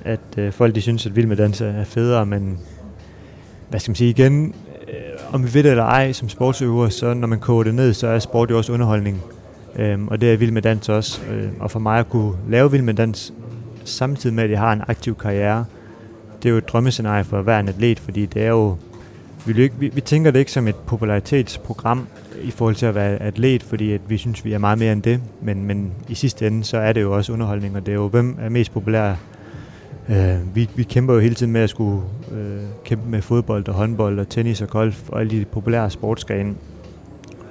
at 0.06 0.20
øh, 0.38 0.54
folk 0.54 0.76
de 0.76 0.82
synes, 0.82 1.06
at 1.06 1.16
vild 1.16 1.28
med 1.28 1.38
dans 1.38 1.62
er 1.62 1.84
federe, 1.84 2.26
men 2.26 2.60
hvad 3.70 3.80
skal 3.80 3.90
man 3.90 3.96
sige 3.96 4.10
igen, 4.10 4.56
øh, 4.88 5.34
om 5.34 5.44
vi 5.44 5.54
ved 5.54 5.64
det 5.64 5.72
eller 5.72 5.84
ej 5.84 6.12
som 6.12 6.30
sportsøver, 6.30 6.90
så 6.90 7.14
når 7.14 7.28
man 7.28 7.40
koger 7.40 7.64
det 7.64 7.76
ned, 7.76 7.94
så 7.94 8.08
er 8.08 8.20
sport 8.20 8.50
jo 8.50 8.58
også 8.58 8.74
underholdning. 8.74 9.22
Øhm, 9.76 10.08
og 10.08 10.22
det 10.22 10.34
er 10.34 10.38
vild 10.38 10.52
med 10.52 10.62
dans 10.62 10.90
også. 10.90 11.22
Øh, 11.32 11.50
og 11.60 11.72
for 11.72 11.80
mig 11.80 12.00
at 12.00 12.10
kunne 12.10 12.34
lave 12.50 12.72
vild 12.72 12.82
med 12.82 12.94
dans, 12.94 13.34
samtidig 13.84 14.36
med 14.36 14.44
at 14.44 14.52
jeg 14.52 14.60
har 14.60 14.74
en 14.74 14.82
aktiv 14.88 15.16
karriere, 15.16 15.66
det 16.44 16.50
er 16.50 16.52
jo 16.52 16.58
et 16.58 16.68
drømmescenarie 16.68 17.24
for 17.24 17.42
hver 17.42 17.60
en 17.60 17.68
atlet, 17.68 18.00
fordi 18.00 18.26
det 18.26 18.44
er 18.44 18.50
jo 18.50 18.78
vi, 19.46 19.64
ikke, 19.64 19.76
vi, 19.80 19.92
vi 19.94 20.02
tænker 20.02 20.32
det 20.32 20.40
ikke 20.40 20.52
som 20.52 20.68
et 20.68 20.76
popularitetsprogram 20.76 22.08
i 22.44 22.52
forhold 22.52 22.76
til 22.76 22.86
at 22.86 22.96
være 22.96 23.22
atlet, 23.22 23.64
fordi 23.64 23.92
at 23.92 24.02
vi 24.08 24.18
synes, 24.18 24.46
vi 24.46 24.54
er 24.54 24.58
meget 24.58 24.80
mere 24.80 24.94
end 24.94 25.02
det. 25.02 25.22
Men, 25.42 25.64
men 25.64 25.92
i 26.10 26.16
sidste 26.16 26.48
ende, 26.48 26.64
så 26.64 26.78
er 26.78 26.94
det 26.94 27.02
jo 27.02 27.16
også 27.16 27.34
underholdning, 27.34 27.76
og 27.76 27.86
det 27.86 27.92
er 27.92 27.96
jo, 27.96 28.08
hvem 28.08 28.38
er 28.42 28.50
mest 28.50 28.74
populær. 28.74 29.16
Øh, 30.10 30.56
vi, 30.56 30.70
vi 30.76 30.84
kæmper 30.84 31.14
jo 31.14 31.20
hele 31.20 31.36
tiden 31.36 31.52
med 31.52 31.62
at 31.62 31.70
skulle 31.70 32.02
øh, 32.32 32.62
kæmpe 32.86 33.10
med 33.10 33.22
fodbold 33.22 33.68
og 33.68 33.74
håndbold 33.74 34.20
og 34.20 34.30
tennis 34.30 34.62
og 34.62 34.70
golf 34.70 35.10
og 35.10 35.20
alle 35.20 35.40
de 35.40 35.46
populære 35.46 35.90
sportsgrene. 35.90 36.56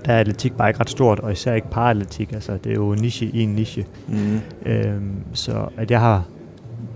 Der 0.04 0.12
er 0.12 0.20
atletik 0.20 0.52
bare 0.52 0.68
ikke 0.70 0.80
ret 0.80 0.90
stort, 0.90 1.20
og 1.20 1.32
især 1.32 1.54
ikke 1.54 1.70
paratletik. 1.70 2.32
Altså, 2.32 2.52
det 2.64 2.72
er 2.72 2.76
jo 2.76 2.94
niche 2.94 3.26
i 3.26 3.42
en 3.42 3.48
niche. 3.48 3.86
Mm. 4.08 4.40
Øhm, 4.66 5.14
så 5.32 5.68
at 5.76 5.90
jeg 5.90 6.00
har, 6.00 6.24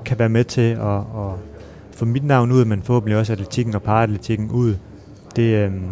kan 0.05 0.19
være 0.19 0.29
med 0.29 0.45
til 0.45 0.71
at, 0.71 0.99
at 0.99 1.33
få 1.93 2.05
mit 2.05 2.25
navn 2.25 2.53
ud, 2.53 2.65
men 2.65 2.83
forhåbentlig 2.83 3.19
også 3.19 3.33
atletikken 3.33 3.75
og 3.75 3.83
paratletikken 3.83 4.51
ud, 4.51 4.75
det, 5.37 5.65
øhm, 5.65 5.83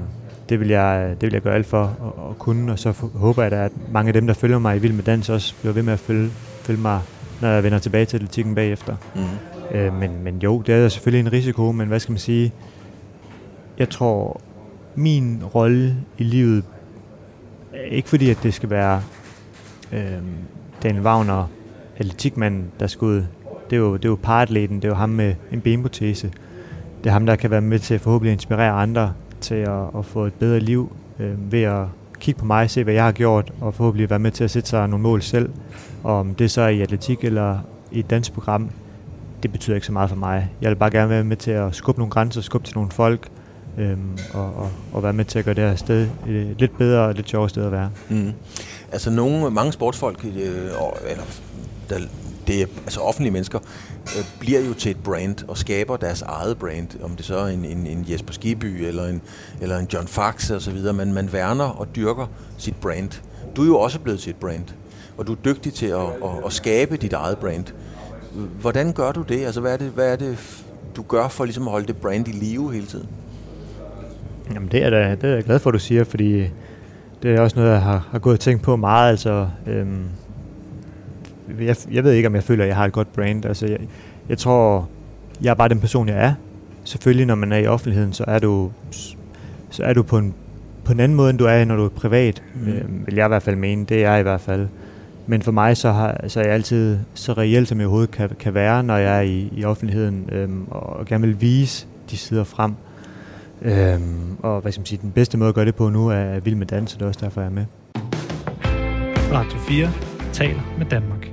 det, 0.48 0.60
vil 0.60 0.68
jeg, 0.68 1.16
det 1.20 1.26
vil 1.26 1.32
jeg 1.32 1.42
gøre 1.42 1.54
alt 1.54 1.66
for 1.66 1.82
at, 1.82 2.30
at 2.30 2.38
kunne, 2.38 2.72
og 2.72 2.78
så 2.78 2.94
håber 3.14 3.42
jeg 3.42 3.50
da, 3.50 3.64
at 3.64 3.72
mange 3.92 4.08
af 4.08 4.12
dem, 4.12 4.26
der 4.26 4.34
følger 4.34 4.58
mig 4.58 4.76
i 4.76 4.78
Vild 4.78 4.92
med 4.92 5.04
Dans, 5.04 5.28
også 5.28 5.54
bliver 5.60 5.72
ved 5.72 5.82
med 5.82 5.92
at 5.92 5.98
følge, 5.98 6.30
følge 6.62 6.80
mig, 6.80 7.00
når 7.40 7.48
jeg 7.48 7.64
vender 7.64 7.78
tilbage 7.78 8.04
til 8.04 8.16
atletikken 8.16 8.54
bagefter. 8.54 8.96
Mm. 9.14 9.76
Øh, 9.76 9.94
men, 9.94 10.10
men 10.24 10.38
jo, 10.38 10.62
det 10.66 10.74
er 10.74 10.88
selvfølgelig 10.88 11.26
en 11.26 11.32
risiko, 11.32 11.72
men 11.72 11.88
hvad 11.88 12.00
skal 12.00 12.12
man 12.12 12.18
sige? 12.18 12.52
Jeg 13.78 13.90
tror, 13.90 14.40
min 14.94 15.42
rolle 15.54 15.96
i 16.18 16.22
livet, 16.24 16.64
ikke 17.90 18.08
fordi, 18.08 18.30
at 18.30 18.38
det 18.42 18.54
skal 18.54 18.70
være 18.70 19.02
øh, 19.92 20.22
Daniel 20.82 21.02
Wagner, 21.02 21.46
atletikmanden, 21.96 22.66
der 22.80 22.86
skal 22.86 23.04
ud. 23.04 23.24
Det 23.70 23.76
er 23.76 23.80
jo, 23.80 23.96
det 23.96 24.04
er 24.04 24.08
jo 24.08 24.18
paratleten, 24.22 24.76
det 24.76 24.84
er 24.84 24.88
jo 24.88 24.94
ham 24.94 25.08
med 25.08 25.34
en 25.52 25.60
benprotese. 25.60 26.32
Det 27.04 27.10
er 27.10 27.12
ham, 27.12 27.26
der 27.26 27.36
kan 27.36 27.50
være 27.50 27.60
med 27.60 27.78
til 27.78 27.94
at 27.94 28.00
forhåbentlig 28.00 28.32
inspirere 28.32 28.70
andre 28.70 29.12
til 29.40 29.54
at, 29.54 29.82
at 29.98 30.04
få 30.04 30.26
et 30.26 30.34
bedre 30.34 30.60
liv 30.60 30.96
øh, 31.18 31.52
ved 31.52 31.62
at 31.62 31.84
kigge 32.20 32.38
på 32.38 32.44
mig, 32.44 32.70
se 32.70 32.84
hvad 32.84 32.94
jeg 32.94 33.04
har 33.04 33.12
gjort, 33.12 33.52
og 33.60 33.74
forhåbentlig 33.74 34.10
være 34.10 34.18
med 34.18 34.30
til 34.30 34.44
at 34.44 34.50
sætte 34.50 34.68
sig 34.68 34.88
nogle 34.88 35.02
mål 35.02 35.22
selv. 35.22 35.50
Og 36.02 36.18
om 36.18 36.34
det 36.34 36.50
så 36.50 36.60
er 36.60 36.68
i 36.68 36.80
atletik 36.80 37.24
eller 37.24 37.58
i 37.92 37.98
et 37.98 38.10
dansprogram, 38.10 38.70
det 39.42 39.52
betyder 39.52 39.74
ikke 39.74 39.86
så 39.86 39.92
meget 39.92 40.10
for 40.10 40.16
mig. 40.16 40.50
Jeg 40.60 40.70
vil 40.70 40.76
bare 40.76 40.90
gerne 40.90 41.10
være 41.10 41.24
med 41.24 41.36
til 41.36 41.50
at 41.50 41.74
skubbe 41.74 42.00
nogle 42.00 42.10
grænser, 42.10 42.40
skubbe 42.40 42.66
til 42.66 42.76
nogle 42.76 42.90
folk, 42.90 43.28
øhm, 43.78 44.18
og, 44.34 44.54
og, 44.54 44.70
og 44.92 45.02
være 45.02 45.12
med 45.12 45.24
til 45.24 45.38
at 45.38 45.44
gøre 45.44 45.54
det 45.54 45.64
her 45.64 45.76
sted 45.76 46.08
et 46.28 46.56
lidt 46.58 46.78
bedre 46.78 47.00
og 47.00 47.14
lidt 47.14 47.28
sjovere 47.28 47.48
sted 47.48 47.64
at 47.64 47.72
være. 47.72 47.90
Mm. 48.08 48.32
Altså 48.92 49.10
nogle, 49.10 49.50
mange 49.50 49.72
sportsfolk, 49.72 50.24
øh, 50.24 50.34
eller 51.06 51.24
der, 51.90 51.98
det 52.46 52.62
er, 52.62 52.66
altså 52.84 53.00
offentlige 53.00 53.32
mennesker, 53.32 53.58
øh, 54.16 54.24
bliver 54.40 54.60
jo 54.60 54.74
til 54.74 54.90
et 54.90 55.02
brand 55.02 55.48
og 55.48 55.58
skaber 55.58 55.96
deres 55.96 56.22
eget 56.22 56.58
brand. 56.58 56.88
Om 57.02 57.16
det 57.16 57.24
så 57.24 57.36
er 57.36 57.46
en, 57.46 57.64
en, 57.64 57.86
en 57.86 58.04
Jesper 58.08 58.32
Skiby 58.32 58.64
eller 58.64 59.06
en, 59.06 59.22
eller 59.60 59.78
en 59.78 59.86
John 59.92 60.06
Fax 60.06 60.50
og 60.50 60.62
så 60.62 60.70
videre. 60.70 60.92
Men 60.92 61.12
man 61.12 61.32
værner 61.32 61.64
og 61.64 61.96
dyrker 61.96 62.26
sit 62.58 62.76
brand. 62.76 63.10
Du 63.56 63.62
er 63.62 63.66
jo 63.66 63.78
også 63.78 64.00
blevet 64.00 64.20
til 64.20 64.30
et 64.30 64.36
brand, 64.36 64.64
og 65.18 65.26
du 65.26 65.32
er 65.32 65.36
dygtig 65.44 65.74
til 65.74 65.86
at, 65.86 66.00
at, 66.00 66.30
at 66.46 66.52
skabe 66.52 66.96
dit 66.96 67.12
eget 67.12 67.38
brand. 67.38 67.64
Hvordan 68.60 68.92
gør 68.92 69.12
du 69.12 69.22
det? 69.22 69.44
Altså, 69.44 69.60
hvad 69.60 69.72
er 69.72 69.76
det, 69.76 69.90
hvad 69.90 70.12
er 70.12 70.16
det 70.16 70.64
du 70.96 71.02
gør 71.02 71.28
for 71.28 71.44
ligesom 71.44 71.68
at 71.68 71.70
holde 71.70 71.86
det 71.86 71.96
brand 71.96 72.28
i 72.28 72.32
live 72.32 72.72
hele 72.72 72.86
tiden? 72.86 73.08
Jamen 74.54 74.68
det 74.68 74.84
er, 74.84 74.90
da, 74.90 75.10
det 75.20 75.24
er 75.30 75.34
jeg 75.34 75.44
glad 75.44 75.58
for, 75.58 75.70
at 75.70 75.74
du 75.74 75.78
siger, 75.78 76.04
fordi 76.04 76.50
det 77.22 77.34
er 77.34 77.40
også 77.40 77.56
noget, 77.56 77.70
jeg 77.70 77.82
har, 77.82 78.08
har 78.10 78.18
gået 78.18 78.34
og 78.34 78.40
tænkt 78.40 78.62
på 78.62 78.76
meget. 78.76 79.10
Altså, 79.10 79.48
øhm, 79.66 80.04
jeg, 81.60 81.76
jeg 81.90 82.04
ved 82.04 82.12
ikke, 82.12 82.28
om 82.28 82.34
jeg 82.34 82.42
føler, 82.42 82.64
at 82.64 82.68
jeg 82.68 82.76
har 82.76 82.84
et 82.84 82.92
godt 82.92 83.12
brand. 83.12 83.44
Altså, 83.44 83.66
jeg, 83.66 83.78
jeg 84.28 84.38
tror, 84.38 84.88
jeg 85.42 85.50
er 85.50 85.54
bare 85.54 85.68
den 85.68 85.80
person, 85.80 86.08
jeg 86.08 86.24
er. 86.24 86.34
Selvfølgelig, 86.84 87.26
når 87.26 87.34
man 87.34 87.52
er 87.52 87.58
i 87.58 87.66
offentligheden, 87.66 88.12
så 88.12 88.24
er 88.26 88.38
du, 88.38 88.70
så 89.70 89.82
er 89.84 89.92
du 89.92 90.02
på, 90.02 90.18
en, 90.18 90.34
på 90.84 90.92
en 90.92 91.00
anden 91.00 91.16
måde, 91.16 91.30
end 91.30 91.38
du 91.38 91.44
er, 91.44 91.64
når 91.64 91.76
du 91.76 91.84
er 91.84 91.88
privat. 91.88 92.42
Mm. 92.54 92.68
Øhm, 92.68 93.02
vil 93.06 93.14
jeg 93.14 93.26
i 93.26 93.28
hvert 93.28 93.42
fald 93.42 93.56
mene. 93.56 93.84
Det 93.84 94.04
er 94.04 94.10
jeg 94.10 94.20
i 94.20 94.22
hvert 94.22 94.40
fald. 94.40 94.66
Men 95.26 95.42
for 95.42 95.52
mig, 95.52 95.76
så, 95.76 95.92
har, 95.92 96.20
så 96.28 96.40
er 96.40 96.44
jeg 96.44 96.54
altid 96.54 96.98
så 97.14 97.32
reelt, 97.32 97.68
som 97.68 97.78
jeg 97.78 97.86
overhovedet 97.86 98.10
kan, 98.10 98.30
kan 98.38 98.54
være, 98.54 98.82
når 98.82 98.96
jeg 98.96 99.16
er 99.16 99.22
i, 99.22 99.48
i 99.56 99.64
offentligheden, 99.64 100.28
øhm, 100.32 100.66
og 100.70 101.06
gerne 101.06 101.26
vil 101.26 101.40
vise 101.40 101.86
de 102.10 102.16
sider 102.16 102.44
frem. 102.44 102.74
Øhm, 103.64 104.36
og 104.42 104.60
hvad 104.60 104.72
skal 104.72 104.80
man 104.80 104.86
sige, 104.86 104.98
den 105.02 105.12
bedste 105.12 105.38
måde 105.38 105.48
at 105.48 105.54
gøre 105.54 105.64
det 105.64 105.74
på 105.74 105.88
nu 105.88 106.08
er 106.08 106.40
Vild 106.40 106.54
med 106.54 106.66
Dans, 106.66 106.94
og 106.94 107.00
det 107.00 107.04
er 107.04 107.08
også 107.08 107.20
derfor, 107.22 107.40
jeg 107.40 107.48
er 107.48 107.52
med. 107.52 107.64
Radio 109.32 109.58
4 109.58 109.90
taler 110.32 110.60
med 110.78 110.86
Danmark. 110.86 111.30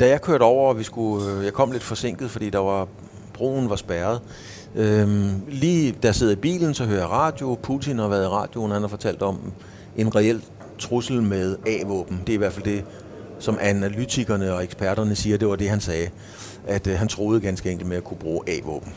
Da 0.00 0.08
jeg 0.08 0.22
kørte 0.22 0.42
over, 0.42 0.68
og 0.68 0.78
vi 0.78 0.82
skulle, 0.82 1.32
øh, 1.32 1.44
jeg 1.44 1.52
kom 1.52 1.72
lidt 1.72 1.82
forsinket, 1.82 2.30
fordi 2.30 2.50
der 2.50 2.58
var, 2.58 2.88
broen 3.34 3.70
var 3.70 3.76
spærret. 3.76 4.20
Øhm, 4.74 5.30
lige 5.48 5.94
der 6.02 6.12
sidder 6.12 6.32
i 6.32 6.36
bilen, 6.36 6.74
så 6.74 6.84
hører 6.84 7.00
jeg 7.00 7.10
radio. 7.10 7.58
Putin 7.62 7.98
har 7.98 8.08
været 8.08 8.24
i 8.24 8.28
radioen, 8.28 8.72
han 8.72 8.80
har 8.80 8.88
fortalt 8.88 9.22
om 9.22 9.52
en 9.96 10.16
reel 10.16 10.44
trussel 10.78 11.22
med 11.22 11.56
A-våben. 11.66 12.20
Det 12.26 12.32
er 12.32 12.34
i 12.34 12.38
hvert 12.38 12.52
fald 12.52 12.64
det, 12.64 12.84
som 13.38 13.58
analytikerne 13.60 14.54
og 14.54 14.64
eksperterne 14.64 15.14
siger, 15.14 15.36
det 15.36 15.48
var 15.48 15.56
det, 15.56 15.70
han 15.70 15.80
sagde. 15.80 16.08
At 16.66 16.86
øh, 16.86 16.98
han 16.98 17.08
troede 17.08 17.40
ganske 17.40 17.70
enkelt 17.70 17.88
med 17.88 17.96
at 17.96 18.04
kunne 18.04 18.18
bruge 18.18 18.40
A-våben. 18.48 18.92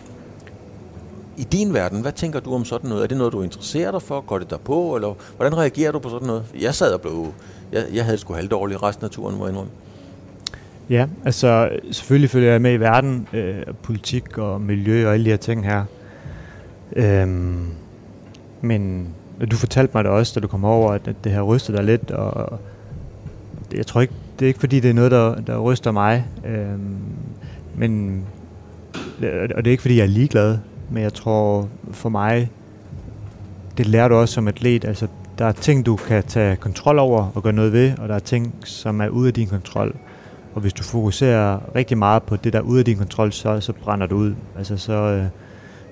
I 1.37 1.43
din 1.43 1.73
verden, 1.73 2.01
hvad 2.01 2.11
tænker 2.11 2.39
du 2.39 2.53
om 2.53 2.65
sådan 2.65 2.89
noget? 2.89 3.03
Er 3.03 3.07
det 3.07 3.17
noget, 3.17 3.33
du 3.33 3.41
interesserer 3.41 3.91
dig 3.91 4.01
for? 4.01 4.21
Går 4.21 4.39
det 4.39 4.49
der 4.49 4.57
på? 4.57 4.95
Eller 4.95 5.13
hvordan 5.37 5.57
reagerer 5.57 5.91
du 5.91 5.99
på 5.99 6.09
sådan 6.09 6.27
noget? 6.27 6.45
Jeg 6.61 6.75
sad 6.75 6.93
og 6.93 7.01
blev... 7.01 7.27
Jeg, 7.71 7.85
jeg 7.93 8.05
havde 8.05 8.17
sgu 8.17 8.33
halvdårlig 8.33 8.83
resten 8.83 9.05
af 9.05 9.11
turen, 9.11 9.37
må 9.37 9.45
jeg 9.45 9.51
indrømme. 9.51 9.71
Ja, 10.89 11.07
altså 11.25 11.69
selvfølgelig 11.91 12.29
følger 12.29 12.51
jeg 12.51 12.61
med 12.61 12.73
i 12.73 12.77
verden, 12.77 13.27
øh, 13.33 13.63
politik 13.83 14.37
og 14.37 14.61
miljø 14.61 15.07
og 15.07 15.13
alle 15.13 15.25
de 15.25 15.29
her 15.29 15.37
ting 15.37 15.65
her. 15.65 15.83
Øhm, 16.95 17.67
men 18.61 19.07
du 19.51 19.55
fortalte 19.55 19.91
mig 19.93 20.03
det 20.03 20.11
også, 20.11 20.31
da 20.35 20.39
du 20.39 20.47
kom 20.47 20.65
over, 20.65 20.91
at, 20.91 21.09
det 21.23 21.31
her 21.31 21.41
ryster 21.41 21.75
dig 21.75 21.83
lidt, 21.83 22.11
og 22.11 22.59
jeg 23.73 23.87
tror 23.87 24.01
ikke, 24.01 24.13
det 24.39 24.45
er 24.45 24.47
ikke 24.47 24.59
fordi, 24.59 24.79
det 24.79 24.89
er 24.89 24.93
noget, 24.93 25.11
der, 25.11 25.35
der 25.35 25.59
ryster 25.59 25.91
mig. 25.91 26.25
Øhm, 26.45 26.97
men, 27.75 28.23
og 29.55 29.57
det 29.57 29.67
er 29.67 29.71
ikke 29.71 29.81
fordi, 29.81 29.97
jeg 29.97 30.03
er 30.03 30.07
ligeglad, 30.07 30.57
men 30.89 31.03
jeg 31.03 31.13
tror 31.13 31.69
for 31.91 32.09
mig, 32.09 32.49
det 33.77 33.87
lærer 33.87 34.07
du 34.07 34.15
også 34.15 34.33
som 34.33 34.47
atlet. 34.47 34.85
Altså, 34.85 35.07
der 35.37 35.45
er 35.45 35.51
ting, 35.51 35.85
du 35.85 35.95
kan 35.95 36.23
tage 36.23 36.55
kontrol 36.55 36.99
over 36.99 37.31
og 37.35 37.43
gøre 37.43 37.53
noget 37.53 37.73
ved, 37.73 37.97
og 37.97 38.09
der 38.09 38.15
er 38.15 38.19
ting, 38.19 38.55
som 38.63 39.01
er 39.01 39.07
ude 39.07 39.27
af 39.27 39.33
din 39.33 39.47
kontrol. 39.47 39.95
Og 40.53 40.61
hvis 40.61 40.73
du 40.73 40.83
fokuserer 40.83 41.59
rigtig 41.75 41.97
meget 41.97 42.23
på 42.23 42.35
det, 42.35 42.53
der 42.53 42.59
er 42.59 42.63
ude 42.63 42.79
af 42.79 42.85
din 42.85 42.97
kontrol, 42.97 43.31
så, 43.31 43.59
så 43.59 43.73
brænder 43.73 44.07
du 44.07 44.15
ud. 44.15 44.35
Altså 44.57 44.77
så, 44.77 44.93
øh, 44.93 45.25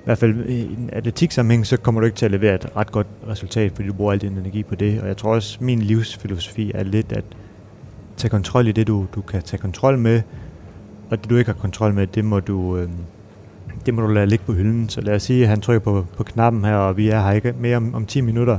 i 0.02 0.04
hvert 0.06 0.18
fald 0.18 0.46
i 0.46 0.62
en 0.62 0.90
atletiksammenhæng, 0.94 1.68
så 1.68 1.78
kommer 1.78 2.02
du 2.02 2.06
ikke 2.06 2.18
til 2.18 2.26
at 2.26 2.32
levere 2.32 2.56
et 2.56 2.76
ret 2.76 2.92
godt 2.92 3.08
resultat, 3.28 3.72
fordi 3.76 3.88
du 3.88 3.94
bruger 3.94 4.12
al 4.12 4.18
din 4.18 4.38
energi 4.38 4.64
på 4.64 4.76
det. 4.76 5.02
Og 5.02 5.08
jeg 5.08 5.18
tror 5.18 5.36
også, 5.36 5.58
min 5.62 5.80
livsfilosofi 5.80 6.72
er 6.76 6.84
lidt 6.84 7.12
at 7.12 7.24
tage 8.18 8.30
kontrol 8.30 8.68
i 8.68 8.72
det, 8.72 8.88
du, 8.88 9.06
du 9.16 9.22
kan 9.22 9.42
tage 9.42 9.62
kontrol 9.62 9.98
med, 9.98 10.22
og 11.10 11.22
det 11.22 11.30
du 11.30 11.36
ikke 11.36 11.52
har 11.52 11.60
kontrol 11.60 11.94
med, 11.94 12.08
det 12.08 12.26
må 12.26 12.40
du, 12.40 12.78
øh, 12.78 12.90
det 13.86 13.94
må 13.94 14.02
du 14.02 14.08
lade 14.08 14.26
ligge 14.26 14.46
på 14.46 14.54
hylden. 14.54 14.90
Så 14.90 15.02
lad 15.02 15.16
os 15.16 15.24
sige, 15.24 15.44
at 15.44 15.50
han 15.50 15.62
trykker 15.62 15.80
på, 15.80 16.06
på 16.18 16.24
knappen 16.24 16.66
her, 16.66 16.76
og 16.76 16.98
vi 16.98 17.10
er 17.10 17.22
her 17.22 17.32
ikke 17.32 17.54
mere 17.60 17.78
om, 17.78 17.96
om 17.96 18.06
10 18.06 18.22
minutter 18.22 18.58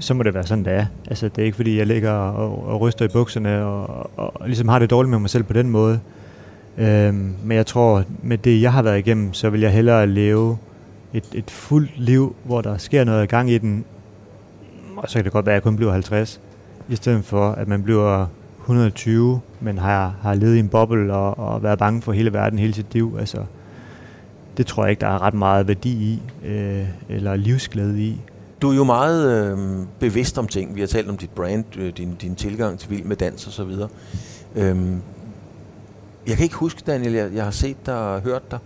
så 0.00 0.14
må 0.14 0.22
det 0.22 0.34
være 0.34 0.46
sådan, 0.46 0.64
det 0.64 0.72
er. 0.72 0.86
Altså, 1.08 1.28
det 1.28 1.42
er 1.42 1.44
ikke 1.44 1.56
fordi, 1.56 1.78
jeg 1.78 1.86
ligger 1.86 2.10
og, 2.10 2.68
og 2.68 2.80
ryster 2.80 3.04
i 3.04 3.08
bukserne 3.08 3.64
og, 3.64 4.10
og, 4.16 4.40
og 4.40 4.46
ligesom 4.46 4.68
har 4.68 4.78
det 4.78 4.90
dårligt 4.90 5.10
med 5.10 5.18
mig 5.18 5.30
selv 5.30 5.44
på 5.44 5.52
den 5.52 5.70
måde. 5.70 6.00
Øhm, 6.78 7.34
men 7.44 7.56
jeg 7.56 7.66
tror, 7.66 8.04
med 8.22 8.38
det, 8.38 8.62
jeg 8.62 8.72
har 8.72 8.82
været 8.82 8.98
igennem, 8.98 9.32
så 9.32 9.50
vil 9.50 9.60
jeg 9.60 9.72
hellere 9.72 10.06
leve 10.06 10.58
et, 11.12 11.24
et 11.34 11.50
fuldt 11.50 11.98
liv, 11.98 12.36
hvor 12.44 12.60
der 12.60 12.76
sker 12.76 13.04
noget 13.04 13.24
i 13.24 13.26
gang 13.26 13.50
i 13.50 13.58
den, 13.58 13.84
og 14.96 15.08
så 15.08 15.14
kan 15.14 15.24
det 15.24 15.32
godt 15.32 15.46
være, 15.46 15.54
at 15.54 15.56
jeg 15.56 15.62
kun 15.62 15.76
bliver 15.76 15.92
50, 15.92 16.40
i 16.88 16.96
stedet 16.96 17.24
for, 17.24 17.50
at 17.50 17.68
man 17.68 17.82
bliver 17.82 18.26
120, 18.60 19.40
men 19.60 19.78
har, 19.78 20.14
har 20.22 20.34
levet 20.34 20.56
i 20.56 20.58
en 20.58 20.68
boble 20.68 21.14
og, 21.14 21.38
og 21.38 21.62
været 21.62 21.78
bange 21.78 22.02
for 22.02 22.12
hele 22.12 22.32
verden 22.32 22.58
hele 22.58 22.74
sit 22.74 22.94
liv. 22.94 23.16
Altså, 23.20 23.38
det 24.58 24.66
tror 24.66 24.84
jeg 24.84 24.90
ikke, 24.90 25.00
der 25.00 25.06
er 25.06 25.22
ret 25.22 25.34
meget 25.34 25.68
værdi 25.68 25.90
i, 25.90 26.22
øh, 26.44 26.86
eller 27.08 27.36
livsglæde 27.36 28.02
i. 28.02 28.20
Du 28.62 28.70
er 28.70 28.74
jo 28.74 28.84
meget 28.84 29.52
øh, 29.52 29.86
bevidst 30.00 30.38
om 30.38 30.48
ting. 30.48 30.74
Vi 30.74 30.80
har 30.80 30.86
talt 30.86 31.08
om 31.08 31.16
dit 31.16 31.30
brand, 31.30 31.64
øh, 31.78 31.92
din, 31.96 32.14
din 32.14 32.34
tilgang 32.34 32.78
til 32.78 32.90
vild 32.90 33.04
med 33.04 33.16
dans 33.16 33.46
og 33.46 33.52
så 33.52 33.64
videre. 33.64 33.88
Øhm, 34.56 35.02
jeg 36.26 36.36
kan 36.36 36.44
ikke 36.44 36.56
huske, 36.56 36.82
Daniel, 36.86 37.12
jeg, 37.12 37.30
jeg 37.34 37.44
har 37.44 37.50
set 37.50 37.86
dig 37.86 37.98
og 37.98 38.20
hørt 38.20 38.50
dig 38.50 38.58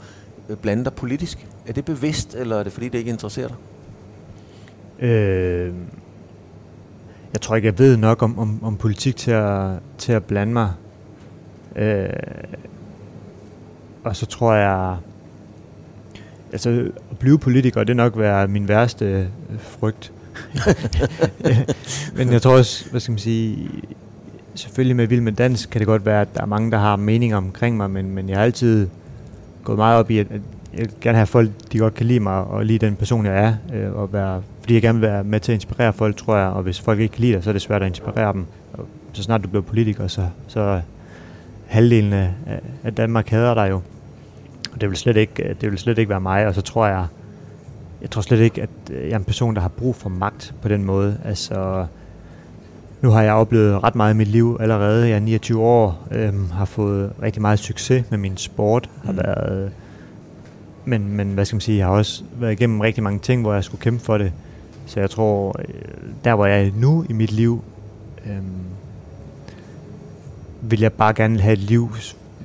øh, 0.48 0.57
blande 0.57 0.85
dig 0.85 0.92
politisk. 0.92 1.46
Er 1.66 1.72
det 1.72 1.85
bevidst, 1.85 2.35
eller 2.35 2.57
er 2.57 2.62
det 2.62 2.72
fordi, 2.72 2.88
det 2.88 2.98
ikke 2.98 3.11
interesserer 3.11 3.48
dig? 3.48 3.57
Øh, 5.09 5.74
jeg 7.33 7.40
tror 7.40 7.57
ikke, 7.57 7.66
jeg 7.66 7.78
ved 7.78 7.96
nok 7.96 8.22
om, 8.22 8.38
om, 8.38 8.64
om 8.64 8.76
politik 8.76 9.16
til 9.16 9.31
at, 9.31 9.70
til 9.98 10.12
at 10.12 10.24
blande 10.24 10.52
mig. 10.52 10.72
Øh, 11.76 12.09
og 14.05 14.16
så 14.16 14.26
tror 14.26 14.55
jeg, 14.55 14.96
altså 16.53 16.91
at 17.11 17.19
blive 17.19 17.38
politiker, 17.38 17.85
det 17.85 17.97
nok 17.97 18.19
være 18.19 18.49
min 18.49 18.69
værste 18.69 19.05
øh, 19.05 19.25
frygt. 19.59 20.12
Men 22.17 22.33
jeg 22.33 22.43
tror 22.43 22.57
også, 22.57 22.91
hvad 22.91 23.01
skal 23.01 23.12
man 23.12 23.19
sige, 23.19 23.71
selvfølgelig 24.55 24.97
med 24.97 25.07
Vild 25.07 25.21
med 25.21 25.33
Dans 25.33 25.67
kan 25.67 25.79
det 25.79 25.87
godt 25.87 26.07
være, 26.07 26.21
at 26.21 26.29
der 26.35 26.43
er 26.43 26.47
mange, 26.47 26.71
der 26.71 26.79
har 26.79 26.97
meninger 26.97 27.37
omkring 27.37 27.77
mig, 27.77 27.91
men, 27.91 28.11
men 28.11 28.29
jeg 28.29 28.37
har 28.37 28.45
altid 28.45 28.88
gået 29.65 29.79
meget 29.79 29.99
op 29.99 30.11
i, 30.11 30.19
at, 30.19 30.27
at 30.31 30.41
jeg 30.79 30.87
gerne 31.01 31.17
have 31.17 31.27
folk, 31.27 31.51
de 31.73 31.79
godt 31.79 31.95
kan 31.95 32.07
lide 32.07 32.21
mig, 32.21 32.45
og 32.45 32.67
lide 32.67 32.87
den 32.87 32.97
person, 32.97 33.27
jeg 33.27 33.45
er, 33.45 33.55
øh, 33.75 33.93
og 33.93 34.12
være, 34.12 34.43
fordi 34.61 34.75
jeg 34.75 34.83
gerne 34.83 35.01
vil 35.01 35.09
være 35.09 35.25
med 35.25 35.41
til 35.41 35.53
at 35.53 35.57
inspirere 35.57 35.93
folk, 35.93 36.17
tror 36.17 36.37
jeg, 36.37 36.49
og 36.49 36.62
hvis 36.62 36.81
folk 36.81 37.01
ikke 37.01 37.12
kan 37.12 37.21
lide 37.21 37.33
dig, 37.33 37.45
så 37.45 37.51
er 37.51 37.53
det 37.53 37.62
svært 37.62 37.83
at 37.83 37.88
inspirere 37.88 38.33
dem. 38.33 38.47
Og 38.73 38.87
så 39.12 39.23
snart 39.23 39.43
du 39.43 39.49
bliver 39.49 39.62
politiker, 39.62 40.07
så, 40.07 40.27
så 40.47 40.81
halvdelen 41.67 42.12
af, 42.12 42.31
af 42.85 42.95
Danmark 42.95 43.29
hader 43.29 43.55
dig 43.55 43.71
jo. 43.71 43.81
Og 44.72 44.80
det 44.80 44.88
vil 44.88 44.96
slet 44.96 45.16
ikke, 45.16 45.56
det 45.61 45.70
vil 45.70 45.78
slet 45.78 45.98
ikke 45.98 46.11
være 46.11 46.20
mig, 46.20 46.46
og 46.46 46.54
så 46.54 46.61
tror 46.61 46.87
jeg, 46.87 47.06
jeg 48.02 48.11
tror 48.11 48.22
slet 48.22 48.40
ikke, 48.40 48.62
at 48.62 48.70
jeg 48.90 49.11
er 49.11 49.16
en 49.16 49.24
person, 49.24 49.54
der 49.54 49.61
har 49.61 49.68
brug 49.68 49.96
for 49.96 50.08
magt 50.08 50.54
på 50.62 50.68
den 50.68 50.85
måde. 50.85 51.18
Altså, 51.24 51.87
nu 53.02 53.11
har 53.11 53.22
jeg 53.22 53.32
oplevet 53.32 53.82
ret 53.82 53.94
meget 53.94 54.14
i 54.14 54.16
mit 54.16 54.28
liv 54.28 54.56
allerede. 54.61 55.08
Jeg 55.08 55.16
er 55.16 55.20
29 55.20 55.62
år, 55.62 56.08
øhm, 56.11 56.50
har 56.50 56.64
fået 56.64 57.12
rigtig 57.22 57.42
meget 57.42 57.58
succes 57.58 58.11
med 58.11 58.18
min 58.18 58.37
sport. 58.37 58.90
Har 59.04 59.12
mm. 59.12 59.18
været, 59.18 59.72
men, 60.85 61.16
men 61.16 61.35
hvad 61.35 61.44
skal 61.44 61.56
man 61.56 61.61
sige, 61.61 61.78
jeg 61.78 61.87
har 61.87 61.92
også 61.92 62.24
været 62.35 62.52
igennem 62.52 62.80
rigtig 62.80 63.02
mange 63.02 63.18
ting, 63.18 63.42
hvor 63.42 63.54
jeg 63.54 63.64
skulle 63.64 63.80
kæmpe 63.80 64.04
for 64.04 64.18
det. 64.18 64.32
Så 64.87 65.00
jeg 65.00 65.11
tror, 65.11 65.56
øh, 65.58 65.74
der 66.24 66.35
hvor 66.35 66.46
jeg 66.46 66.66
er 66.66 66.70
nu 66.74 67.04
i 67.08 67.12
mit 67.12 67.32
liv, 67.32 67.64
øhm, 68.26 68.44
vil 70.61 70.80
jeg 70.80 70.92
bare 70.92 71.14
gerne 71.14 71.40
have 71.40 71.52
et 71.52 71.58
liv, 71.58 71.90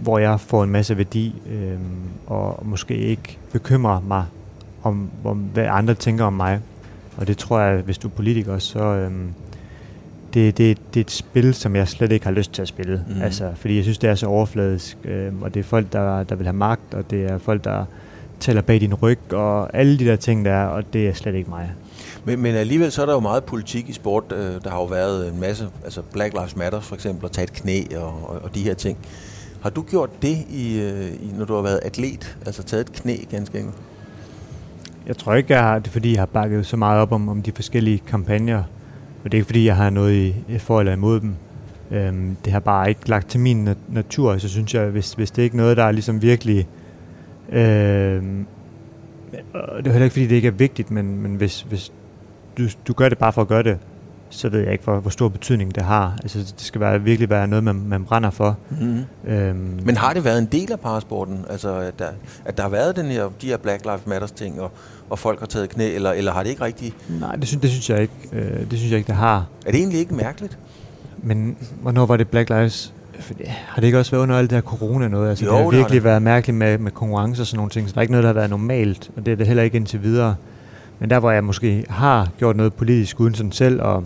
hvor 0.01 0.17
jeg 0.17 0.39
får 0.39 0.63
en 0.63 0.69
masse 0.69 0.97
værdi, 0.97 1.41
øhm, 1.49 1.79
og 2.27 2.65
måske 2.65 2.97
ikke 2.97 3.37
bekymrer 3.51 4.01
mig 4.07 4.25
om, 4.83 5.09
om, 5.25 5.37
hvad 5.37 5.65
andre 5.69 5.93
tænker 5.93 6.25
om 6.25 6.33
mig. 6.33 6.59
Og 7.17 7.27
det 7.27 7.37
tror 7.37 7.59
jeg, 7.59 7.81
hvis 7.81 7.97
du 7.97 8.07
er 8.07 8.11
politiker, 8.11 8.57
så 8.57 8.79
øhm, 8.79 9.33
det, 10.33 10.57
det, 10.57 10.77
det 10.93 10.99
er 10.99 11.03
et 11.03 11.11
spil, 11.11 11.53
som 11.53 11.75
jeg 11.75 11.87
slet 11.87 12.11
ikke 12.11 12.25
har 12.25 12.33
lyst 12.33 12.53
til 12.53 12.61
at 12.61 12.67
spille. 12.67 13.03
Mm. 13.07 13.21
Altså, 13.21 13.51
fordi 13.55 13.75
jeg 13.75 13.83
synes, 13.83 13.97
det 13.97 14.09
er 14.09 14.15
så 14.15 14.25
overfladisk, 14.25 14.97
øhm, 15.03 15.41
og 15.41 15.53
det 15.53 15.59
er 15.59 15.63
folk, 15.63 15.93
der, 15.93 16.23
der 16.23 16.35
vil 16.35 16.45
have 16.45 16.55
magt, 16.55 16.93
og 16.93 17.11
det 17.11 17.31
er 17.31 17.37
folk, 17.37 17.63
der 17.63 17.85
taler 18.39 18.61
bag 18.61 18.81
din 18.81 18.93
ryg, 18.93 19.19
og 19.33 19.77
alle 19.77 19.99
de 19.99 20.05
der 20.05 20.15
ting, 20.15 20.45
der 20.45 20.51
er, 20.51 20.65
og 20.65 20.93
det 20.93 21.07
er 21.07 21.13
slet 21.13 21.35
ikke 21.35 21.49
mig. 21.49 21.71
Men, 22.25 22.39
men 22.39 22.55
alligevel 22.55 22.91
så 22.91 23.01
er 23.01 23.05
der 23.05 23.13
jo 23.13 23.19
meget 23.19 23.43
politik 23.43 23.89
i 23.89 23.93
sport. 23.93 24.23
Øh, 24.31 24.63
der 24.63 24.69
har 24.69 24.77
jo 24.77 24.85
været 24.85 25.33
en 25.33 25.39
masse, 25.39 25.67
altså 25.83 26.01
Black 26.01 26.33
Lives 26.33 26.55
Matter 26.55 26.79
for 26.79 26.95
eksempel, 26.95 27.25
at 27.25 27.31
tage 27.31 27.43
et 27.43 27.53
knæ 27.53 27.83
og, 27.95 28.29
og, 28.29 28.39
og 28.43 28.55
de 28.55 28.63
her 28.63 28.73
ting. 28.73 28.97
Har 29.61 29.69
du 29.69 29.81
gjort 29.81 30.21
det, 30.21 30.37
i, 30.49 30.79
øh, 30.79 31.13
i, 31.13 31.33
når 31.37 31.45
du 31.45 31.55
har 31.55 31.61
været 31.61 31.79
atlet? 31.83 32.37
Altså 32.45 32.63
taget 32.63 32.89
et 32.89 32.93
knæ 32.93 33.17
ganske 33.29 33.57
enkelt? 33.59 33.77
Jeg 35.07 35.17
tror 35.17 35.33
ikke, 35.33 35.53
jeg 35.53 35.63
har 35.63 35.79
det, 35.79 35.91
fordi 35.91 36.11
jeg 36.11 36.21
har 36.21 36.25
bakket 36.25 36.65
så 36.65 36.77
meget 36.77 37.01
op 37.01 37.11
om, 37.11 37.29
om 37.29 37.41
de 37.41 37.51
forskellige 37.51 38.01
kampagner. 38.07 38.63
Og 39.23 39.31
det 39.31 39.33
er 39.33 39.37
ikke, 39.37 39.45
fordi 39.45 39.65
jeg 39.65 39.75
har 39.75 39.89
noget 39.89 40.13
i, 40.47 40.57
for 40.57 40.79
eller 40.79 40.93
imod 40.93 41.19
dem. 41.19 41.35
Øhm, 41.91 42.37
det 42.45 42.53
har 42.53 42.59
bare 42.59 42.89
ikke 42.89 43.09
lagt 43.09 43.29
til 43.29 43.39
min 43.39 43.69
natur, 43.89 44.37
så 44.37 44.49
synes 44.49 44.73
jeg, 44.73 44.89
hvis, 44.89 45.13
hvis 45.13 45.31
det 45.31 45.43
ikke 45.43 45.53
er 45.53 45.57
noget, 45.57 45.77
der 45.77 45.83
er 45.83 45.91
ligesom 45.91 46.21
virkelig... 46.21 46.67
Øhm, 47.51 48.45
og 49.53 49.77
det 49.77 49.87
er 49.87 49.91
heller 49.91 50.03
ikke, 50.03 50.13
fordi 50.13 50.27
det 50.27 50.35
ikke 50.35 50.47
er 50.47 50.51
vigtigt, 50.51 50.91
men, 50.91 51.21
men 51.21 51.35
hvis, 51.35 51.61
hvis 51.61 51.91
du, 52.57 52.63
du 52.87 52.93
gør 52.93 53.09
det 53.09 53.17
bare 53.17 53.33
for 53.33 53.41
at 53.41 53.47
gøre 53.47 53.63
det, 53.63 53.77
så 54.29 54.49
ved 54.49 54.59
jeg 54.59 54.71
ikke, 54.71 54.83
hvor, 54.83 54.99
hvor 54.99 55.09
stor 55.09 55.29
betydning 55.29 55.75
det 55.75 55.83
har. 55.83 56.17
Altså, 56.23 56.39
det 56.39 56.53
skal 56.57 56.81
være, 56.81 57.01
virkelig 57.01 57.29
være 57.29 57.47
noget, 57.47 57.63
man, 57.63 57.81
man 57.87 58.03
brænder 58.05 58.29
for. 58.29 58.57
Mm. 58.81 58.99
Øhm, 59.31 59.79
Men 59.83 59.97
har 59.97 60.13
det 60.13 60.23
været 60.25 60.37
en 60.39 60.45
del 60.45 60.71
af 60.71 60.79
parasporten? 60.79 61.45
Altså, 61.49 61.75
at 61.75 61.99
der, 61.99 62.05
at 62.45 62.57
der 62.57 62.63
har 62.63 62.69
været 62.69 62.95
den 62.95 63.05
her, 63.05 63.29
de 63.41 63.47
her 63.47 63.57
Black 63.57 63.85
Lives 63.85 64.07
Matters 64.07 64.31
ting, 64.31 64.61
og, 64.61 64.71
og 65.09 65.19
folk 65.19 65.39
har 65.39 65.45
taget 65.47 65.69
knæ, 65.69 65.95
eller, 65.95 66.11
eller 66.11 66.31
har 66.31 66.43
det 66.43 66.49
ikke 66.49 66.61
rigtig... 66.63 66.93
nej, 67.19 67.35
det 67.35 67.47
synes, 67.47 67.61
det 67.61 67.69
synes 67.69 67.89
jeg 67.89 68.01
ikke. 68.01 68.13
Øh, 68.33 68.59
det 68.71 68.79
synes 68.79 68.91
jeg 68.91 68.97
ikke, 68.97 69.07
det 69.07 69.15
har. 69.15 69.45
Er 69.65 69.71
det 69.71 69.79
egentlig 69.79 69.99
ikke 69.99 70.15
mærkeligt? 70.15 70.57
Men 71.23 71.57
hvornår 71.81 72.05
var 72.05 72.17
det 72.17 72.27
Black 72.27 72.49
Lives? 72.49 72.93
For 73.19 73.33
det- 73.33 73.47
Har 73.47 73.75
det 73.81 73.83
ikke 73.87 73.99
også 73.99 74.11
været 74.11 74.23
under 74.23 74.37
alt 74.37 74.49
det 74.49 74.55
her 74.55 74.61
corona 74.61 75.07
noget? 75.07 75.29
Altså, 75.29 75.45
Jo, 75.45 75.51
det 75.51 75.57
har 75.57 75.63
det 75.63 75.73
har 75.73 75.79
virkelig 75.79 75.95
det. 75.95 76.03
været 76.03 76.21
mærkeligt 76.21 76.57
med, 76.57 76.77
med 76.77 76.91
konkurrence 76.91 77.41
og 77.41 77.47
sådan 77.47 77.57
nogle 77.57 77.69
ting, 77.69 77.87
så 77.89 77.93
der 77.93 77.97
er 77.99 78.01
ikke 78.01 78.11
noget, 78.11 78.23
der 78.23 78.27
har 78.29 78.33
været 78.33 78.49
normalt, 78.49 79.11
og 79.17 79.25
det 79.25 79.31
er 79.31 79.35
det 79.35 79.47
heller 79.47 79.63
ikke 79.63 79.75
indtil 79.77 80.03
videre. 80.03 80.35
Men 80.99 81.09
der, 81.09 81.19
hvor 81.19 81.31
jeg 81.31 81.43
måske 81.43 81.85
har 81.89 82.29
gjort 82.37 82.55
noget 82.55 82.73
politisk 82.73 83.19
uden 83.19 83.35
sådan 83.35 83.51
selv 83.51 83.81
og 83.81 84.03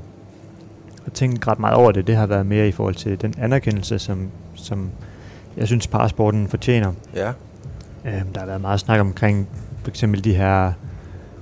tænkt 1.13 1.47
ret 1.47 1.59
meget 1.59 1.75
over 1.75 1.91
det, 1.91 2.07
det 2.07 2.15
har 2.15 2.25
været 2.25 2.45
mere 2.45 2.67
i 2.67 2.71
forhold 2.71 2.95
til 2.95 3.21
den 3.21 3.33
anerkendelse, 3.37 3.99
som, 3.99 4.27
som 4.55 4.89
jeg 5.57 5.67
synes, 5.67 5.87
parasporten 5.87 6.47
fortjener. 6.47 6.91
Ja. 7.15 7.27
Øhm, 8.05 8.27
der 8.33 8.39
har 8.39 8.47
været 8.47 8.61
meget 8.61 8.79
snak 8.79 8.99
omkring 8.99 9.47
for 9.83 9.89
eksempel 9.89 10.23
de 10.23 10.33
her 10.33 10.71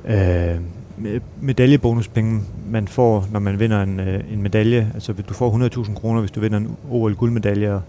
øh, 0.05 0.55
me- 0.97 1.19
medaljebonuspenge, 1.41 2.41
man 2.69 2.87
får, 2.87 3.27
når 3.31 3.39
man 3.39 3.59
vinder 3.59 3.83
en, 3.83 3.99
øh, 3.99 4.23
en 4.33 4.41
medalje. 4.41 4.91
Altså 4.93 5.13
du 5.29 5.33
får 5.33 5.69
100.000 5.87 5.93
kroner, 5.93 6.19
hvis 6.19 6.31
du 6.31 6.39
vinder 6.39 6.57
en 6.57 6.75
OL-guldmedalje, 6.89 7.79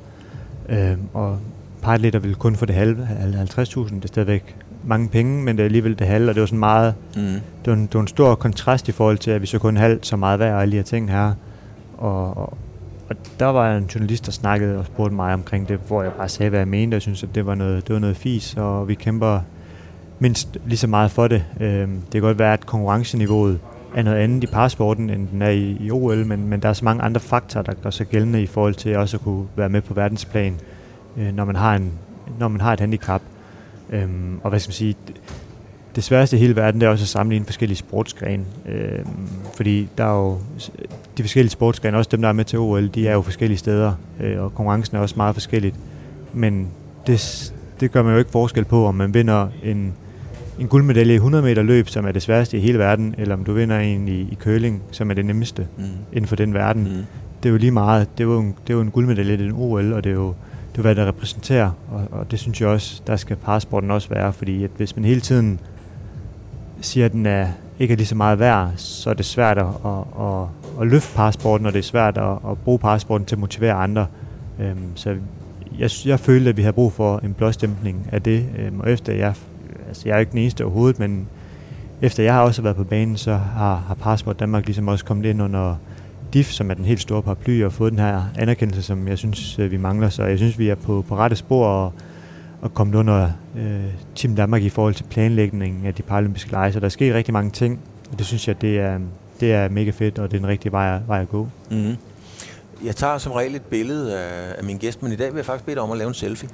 øh, 0.68 0.93
og 1.14 1.39
paratleter 1.83 2.18
vil 2.18 2.35
kun 2.35 2.57
få 2.57 2.66
det 2.66 2.74
halve, 2.74 3.09
al- 3.20 3.35
50.000. 3.35 3.95
Det 3.95 4.05
er 4.05 4.09
stadigvæk 4.09 4.57
mange 4.85 5.09
penge, 5.09 5.43
men 5.45 5.57
det 5.57 5.62
er 5.62 5.64
alligevel 5.66 5.99
det 5.99 6.07
halve, 6.07 6.28
og 6.31 6.35
det 6.35 6.41
var 6.41 6.47
sådan 6.47 6.59
meget, 6.59 6.95
Mm. 7.16 7.22
det 7.22 7.41
var, 7.66 7.72
en, 7.72 7.83
det 7.83 7.95
var 7.95 8.01
en 8.01 8.07
stor 8.09 8.35
kontrast 8.35 8.89
i 8.89 8.93
forhold 8.93 9.18
til, 9.18 9.31
at 9.31 9.43
vi 9.43 9.47
så 9.47 9.59
kun 9.59 9.76
halvt 9.76 10.07
så 10.07 10.16
meget 10.16 10.39
værd 10.39 10.55
og 10.55 10.62
alle 10.62 10.72
de 10.72 10.76
her 10.76 10.85
ting 10.85 11.11
her. 11.11 11.33
Og, 12.01 12.36
og, 13.09 13.16
der 13.40 13.46
var 13.46 13.76
en 13.76 13.84
journalist, 13.84 14.26
der 14.26 14.32
snakkede 14.32 14.78
og 14.78 14.86
spurgte 14.86 15.14
mig 15.14 15.34
omkring 15.34 15.68
det, 15.68 15.80
hvor 15.86 16.03
jeg 16.03 16.12
bare 16.12 16.28
sagde, 16.28 16.51
hvad 16.51 16.61
jeg 16.61 16.68
mente. 16.68 16.94
Jeg 16.94 17.03
synes, 17.03 17.22
at 17.22 17.34
det 17.34 17.46
var 17.46 17.55
noget, 17.55 17.88
det 17.88 17.94
var 17.94 18.01
noget 18.01 18.16
fis, 18.16 18.55
og 18.57 18.88
vi 18.88 18.94
kæmper 18.94 19.40
mindst 20.18 20.59
lige 20.66 20.78
så 20.78 20.86
meget 20.86 21.11
for 21.11 21.28
det. 21.28 21.44
Øhm, 21.61 22.01
det 22.01 22.12
kan 22.12 22.20
godt 22.20 22.38
være, 22.38 22.53
at 22.53 22.66
konkurrenceniveauet 22.66 23.61
er 23.94 24.03
noget 24.03 24.18
andet 24.18 24.44
i 24.44 24.46
parsporten, 24.46 25.11
end 25.11 25.28
den 25.28 25.42
er 25.42 25.51
i, 25.51 25.76
i 25.80 25.90
OL, 25.90 26.26
men, 26.26 26.48
men 26.48 26.62
der 26.62 26.68
er 26.68 26.72
så 26.72 26.84
mange 26.84 27.03
andre 27.03 27.20
faktorer, 27.20 27.64
der 27.64 27.74
gør 27.74 27.90
sig 27.90 28.07
gældende 28.07 28.42
i 28.42 28.46
forhold 28.46 28.74
til 28.74 28.96
også 28.96 29.16
at 29.16 29.22
kunne 29.22 29.46
være 29.57 29.68
med 29.68 29.80
på 29.80 29.94
verdensplan, 29.94 30.57
øh, 31.16 31.34
når, 31.34 31.44
man 31.44 31.57
har 31.57 31.74
en, 31.74 31.92
når 32.38 32.48
man 32.48 32.61
har 32.61 32.72
et 32.72 32.80
handicap. 32.80 33.22
Øhm, 33.90 34.40
og 34.42 34.51
hvad 34.51 34.61
skal 34.61 34.68
man 34.68 34.74
sige, 34.74 34.96
det, 35.07 35.16
det 35.96 36.05
sværeste 36.05 36.36
i 36.36 36.40
hele 36.40 36.57
verden, 36.57 36.80
det 36.80 36.86
er 36.86 36.90
også 36.90 37.05
at 37.05 37.09
sammenligne 37.09 37.44
forskellige 37.44 37.78
sportsgrene. 37.78 38.44
Øhm, 38.66 39.28
fordi 39.57 39.88
der 39.98 40.05
er 40.05 40.16
jo 40.16 40.38
de 41.19 41.23
forskellige 41.23 41.51
sportsgrene, 41.51 41.97
også 41.97 42.09
dem, 42.13 42.23
der 42.23 42.29
er 42.29 42.33
med 42.33 42.45
til 42.45 42.59
OL, 42.59 42.89
de 42.89 43.09
er 43.09 43.13
jo 43.13 43.23
forskellige 43.23 43.59
steder, 43.59 43.93
øh, 44.21 44.43
og 44.43 44.55
konkurrencen 44.55 44.97
er 44.97 45.01
også 45.01 45.15
meget 45.17 45.35
forskelligt. 45.35 45.77
Men 46.33 46.69
det, 47.07 47.53
det 47.81 47.93
gør 47.93 48.03
man 48.03 48.13
jo 48.13 48.19
ikke 48.19 48.31
forskel 48.31 48.65
på, 48.65 48.87
om 48.87 48.95
man 48.95 49.15
vinder 49.15 49.49
en, 49.65 49.93
en 50.59 50.69
guldmedalje 50.69 51.13
i 51.13 51.17
100 51.17 51.45
meter 51.45 51.63
løb, 51.63 51.89
som 51.89 52.07
er 52.07 52.13
det 52.13 52.23
sværeste 52.23 52.57
i 52.57 52.61
hele 52.61 52.79
verden, 52.79 53.15
eller 53.19 53.35
om 53.35 53.45
du 53.45 53.53
vinder 53.53 53.79
en 53.79 54.09
i, 54.09 54.21
i 54.21 54.39
curling, 54.41 54.83
som 54.91 55.11
er 55.11 55.15
det 55.15 55.25
nemmeste 55.25 55.67
Mm. 55.79 55.85
inden 56.13 56.29
for 56.29 56.37
den 56.37 56.55
verden. 56.55 56.83
Mm. 56.83 57.05
Det 57.43 57.49
er 57.49 57.51
jo 57.51 57.57
lige 57.57 57.71
meget. 57.73 58.09
Det 58.19 58.25
er 58.25 58.29
jo 58.29 58.41
en, 58.41 58.55
det 58.67 58.73
er 58.73 58.75
jo 58.75 58.81
en 58.81 58.91
guldmedalje, 58.91 59.33
det 59.33 59.41
er 59.41 59.45
en 59.45 59.55
OL, 59.57 59.93
og 59.93 60.05
det 60.05 60.11
er 60.11 60.15
jo, 60.15 60.35
det 60.73 60.79
er 60.79 60.83
hvad 60.83 60.95
det 60.95 61.07
repræsenterer. 61.07 61.71
Og, 61.91 62.19
og 62.19 62.31
det 62.31 62.39
synes 62.39 62.61
jeg 62.61 62.69
også, 62.69 63.03
der 63.07 63.17
skal 63.17 63.37
parasporten 63.37 63.91
også 63.91 64.09
være, 64.09 64.33
fordi 64.33 64.65
at 64.65 64.71
hvis 64.77 64.97
man 64.97 65.05
hele 65.05 65.21
tiden 65.21 65.61
siger, 66.81 67.07
at 67.07 67.13
den 67.13 67.27
er, 67.27 67.47
ikke 67.79 67.93
er 67.93 67.97
lige 67.97 68.07
så 68.07 68.15
meget 68.15 68.39
værd, 68.39 68.71
så 68.77 69.11
er 69.11 69.15
det 69.15 69.25
svært 69.25 69.59
at, 69.59 69.65
at, 69.65 69.99
at, 70.21 70.47
at 70.81 70.87
løfte 70.87 71.16
parasporten, 71.16 71.66
og 71.66 71.73
det 71.73 71.79
er 71.79 71.83
svært 71.83 72.18
at, 72.18 72.51
at 72.51 72.59
bruge 72.64 72.79
parasporten 72.79 73.27
til 73.27 73.35
at 73.35 73.41
motivere 73.41 73.73
andre. 73.73 74.07
Øhm, 74.61 74.97
så 74.97 75.16
jeg, 75.79 75.91
jeg 76.05 76.21
følte, 76.21 76.51
at 76.51 76.57
vi 76.57 76.62
havde 76.62 76.73
brug 76.73 76.93
for 76.93 77.18
en 77.18 77.35
blåstempling 77.35 78.09
af 78.12 78.23
det, 78.23 78.45
øhm, 78.59 78.81
og 78.81 78.91
efter 78.91 79.12
jeg, 79.12 79.35
altså 79.89 80.03
jeg 80.09 80.14
er 80.14 80.18
ikke 80.18 80.31
den 80.31 80.39
eneste 80.39 80.64
overhovedet, 80.64 80.99
men 80.99 81.29
efter 82.03 82.23
jeg 82.23 82.35
har 82.35 82.43
også 82.43 82.62
været 82.62 82.77
på 82.77 82.85
banen, 82.85 83.16
så 83.16 83.35
har, 83.35 83.77
har 83.77 83.95
Passport 83.95 84.41
Danmark 84.41 84.66
ligesom 84.66 84.89
også 84.89 85.05
kommet 85.05 85.25
ind 85.25 85.43
under 85.43 85.77
DIF, 86.35 86.51
som 86.51 86.71
er 86.71 86.75
den 86.75 86.85
helt 86.85 87.01
store 87.01 87.23
paraply, 87.23 87.64
og 87.64 87.73
fået 87.73 87.93
den 87.93 88.01
her 88.01 88.23
anerkendelse, 88.39 88.83
som 88.83 89.09
jeg 89.09 89.18
synes, 89.18 89.59
øh, 89.59 89.71
vi 89.71 89.77
mangler. 89.77 90.09
Så 90.09 90.25
jeg 90.25 90.39
synes, 90.39 90.59
vi 90.59 90.68
er 90.68 90.75
på, 90.75 91.05
på 91.09 91.16
rette 91.16 91.37
spor 91.37 91.66
og, 91.66 91.93
og 92.61 92.75
kommet 92.75 92.95
under 92.95 93.29
øh, 93.57 93.85
Team 94.14 94.37
Danmark 94.37 94.62
i 94.62 94.68
forhold 94.68 94.95
til 94.95 95.05
planlægningen 95.05 95.87
af 95.87 95.95
de 95.95 96.03
paralympiske 96.03 96.51
lege. 96.51 96.73
Så 96.73 96.81
der 96.81 96.89
sker 96.89 97.14
rigtig 97.14 97.33
mange 97.33 97.51
ting, 97.51 97.81
og 98.12 98.18
det 98.18 98.27
synes 98.27 98.49
jeg, 98.49 98.61
det 98.61 98.81
er, 98.81 98.99
det 99.41 99.53
er 99.53 99.68
mega 99.68 99.91
fedt, 99.91 100.18
og 100.18 100.30
det 100.30 100.36
er 100.36 100.41
den 100.41 100.49
rigtige 100.49 100.72
vej, 100.72 100.95
at- 100.97 101.09
vej 101.09 101.20
at 101.20 101.28
gå. 101.28 101.49
Mm. 101.70 101.97
Jeg 102.84 102.97
tager 102.97 103.18
som 103.18 103.32
regel 103.32 103.55
et 103.55 103.62
billede 103.62 104.18
af, 104.18 104.55
af 104.59 104.64
min 104.64 104.78
gæst, 104.78 105.03
men 105.03 105.12
i 105.12 105.16
dag 105.16 105.26
vil 105.32 105.36
jeg 105.36 105.45
faktisk 105.45 105.64
bede 105.64 105.74
dig 105.74 105.82
om 105.82 105.91
at 105.93 105.99
lave 105.99 106.09
en 106.09 106.14
selfie. 106.14 106.49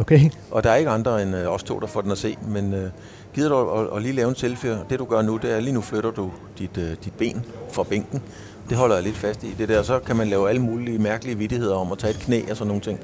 Okay. 0.00 0.30
Og 0.50 0.64
der 0.64 0.70
er 0.70 0.76
ikke 0.76 0.90
andre 0.90 1.22
end 1.22 1.36
øh, 1.36 1.48
os 1.48 1.62
to, 1.62 1.78
der 1.80 1.86
får 1.86 2.00
den 2.00 2.10
at 2.10 2.18
se, 2.18 2.36
men 2.48 2.74
øh, 2.74 2.90
gider 3.34 3.48
du 3.48 3.70
at, 3.70 3.96
at 3.96 4.02
lige 4.02 4.14
lave 4.14 4.28
en 4.28 4.34
selfie? 4.36 4.78
Det 4.90 4.98
du 4.98 5.04
gør 5.04 5.22
nu, 5.22 5.36
det 5.36 5.52
er, 5.52 5.60
lige 5.60 5.72
nu 5.72 5.80
flytter 5.80 6.10
du 6.10 6.30
dit, 6.58 6.78
øh, 6.78 6.90
dit 7.04 7.12
ben 7.18 7.44
fra 7.72 7.82
bænken. 7.82 8.22
Det 8.68 8.76
holder 8.76 8.94
jeg 8.96 9.04
lidt 9.04 9.16
fast 9.16 9.44
i. 9.44 9.54
Det 9.58 9.68
der, 9.68 9.82
så 9.82 9.98
kan 9.98 10.16
man 10.16 10.28
lave 10.28 10.48
alle 10.48 10.62
mulige 10.62 10.98
mærkelige 10.98 11.38
vittigheder 11.38 11.74
om 11.74 11.92
at 11.92 11.98
tage 11.98 12.10
et 12.10 12.18
knæ 12.20 12.40
og 12.50 12.56
sådan 12.56 12.66
nogle 12.68 12.82
ting. 12.82 12.98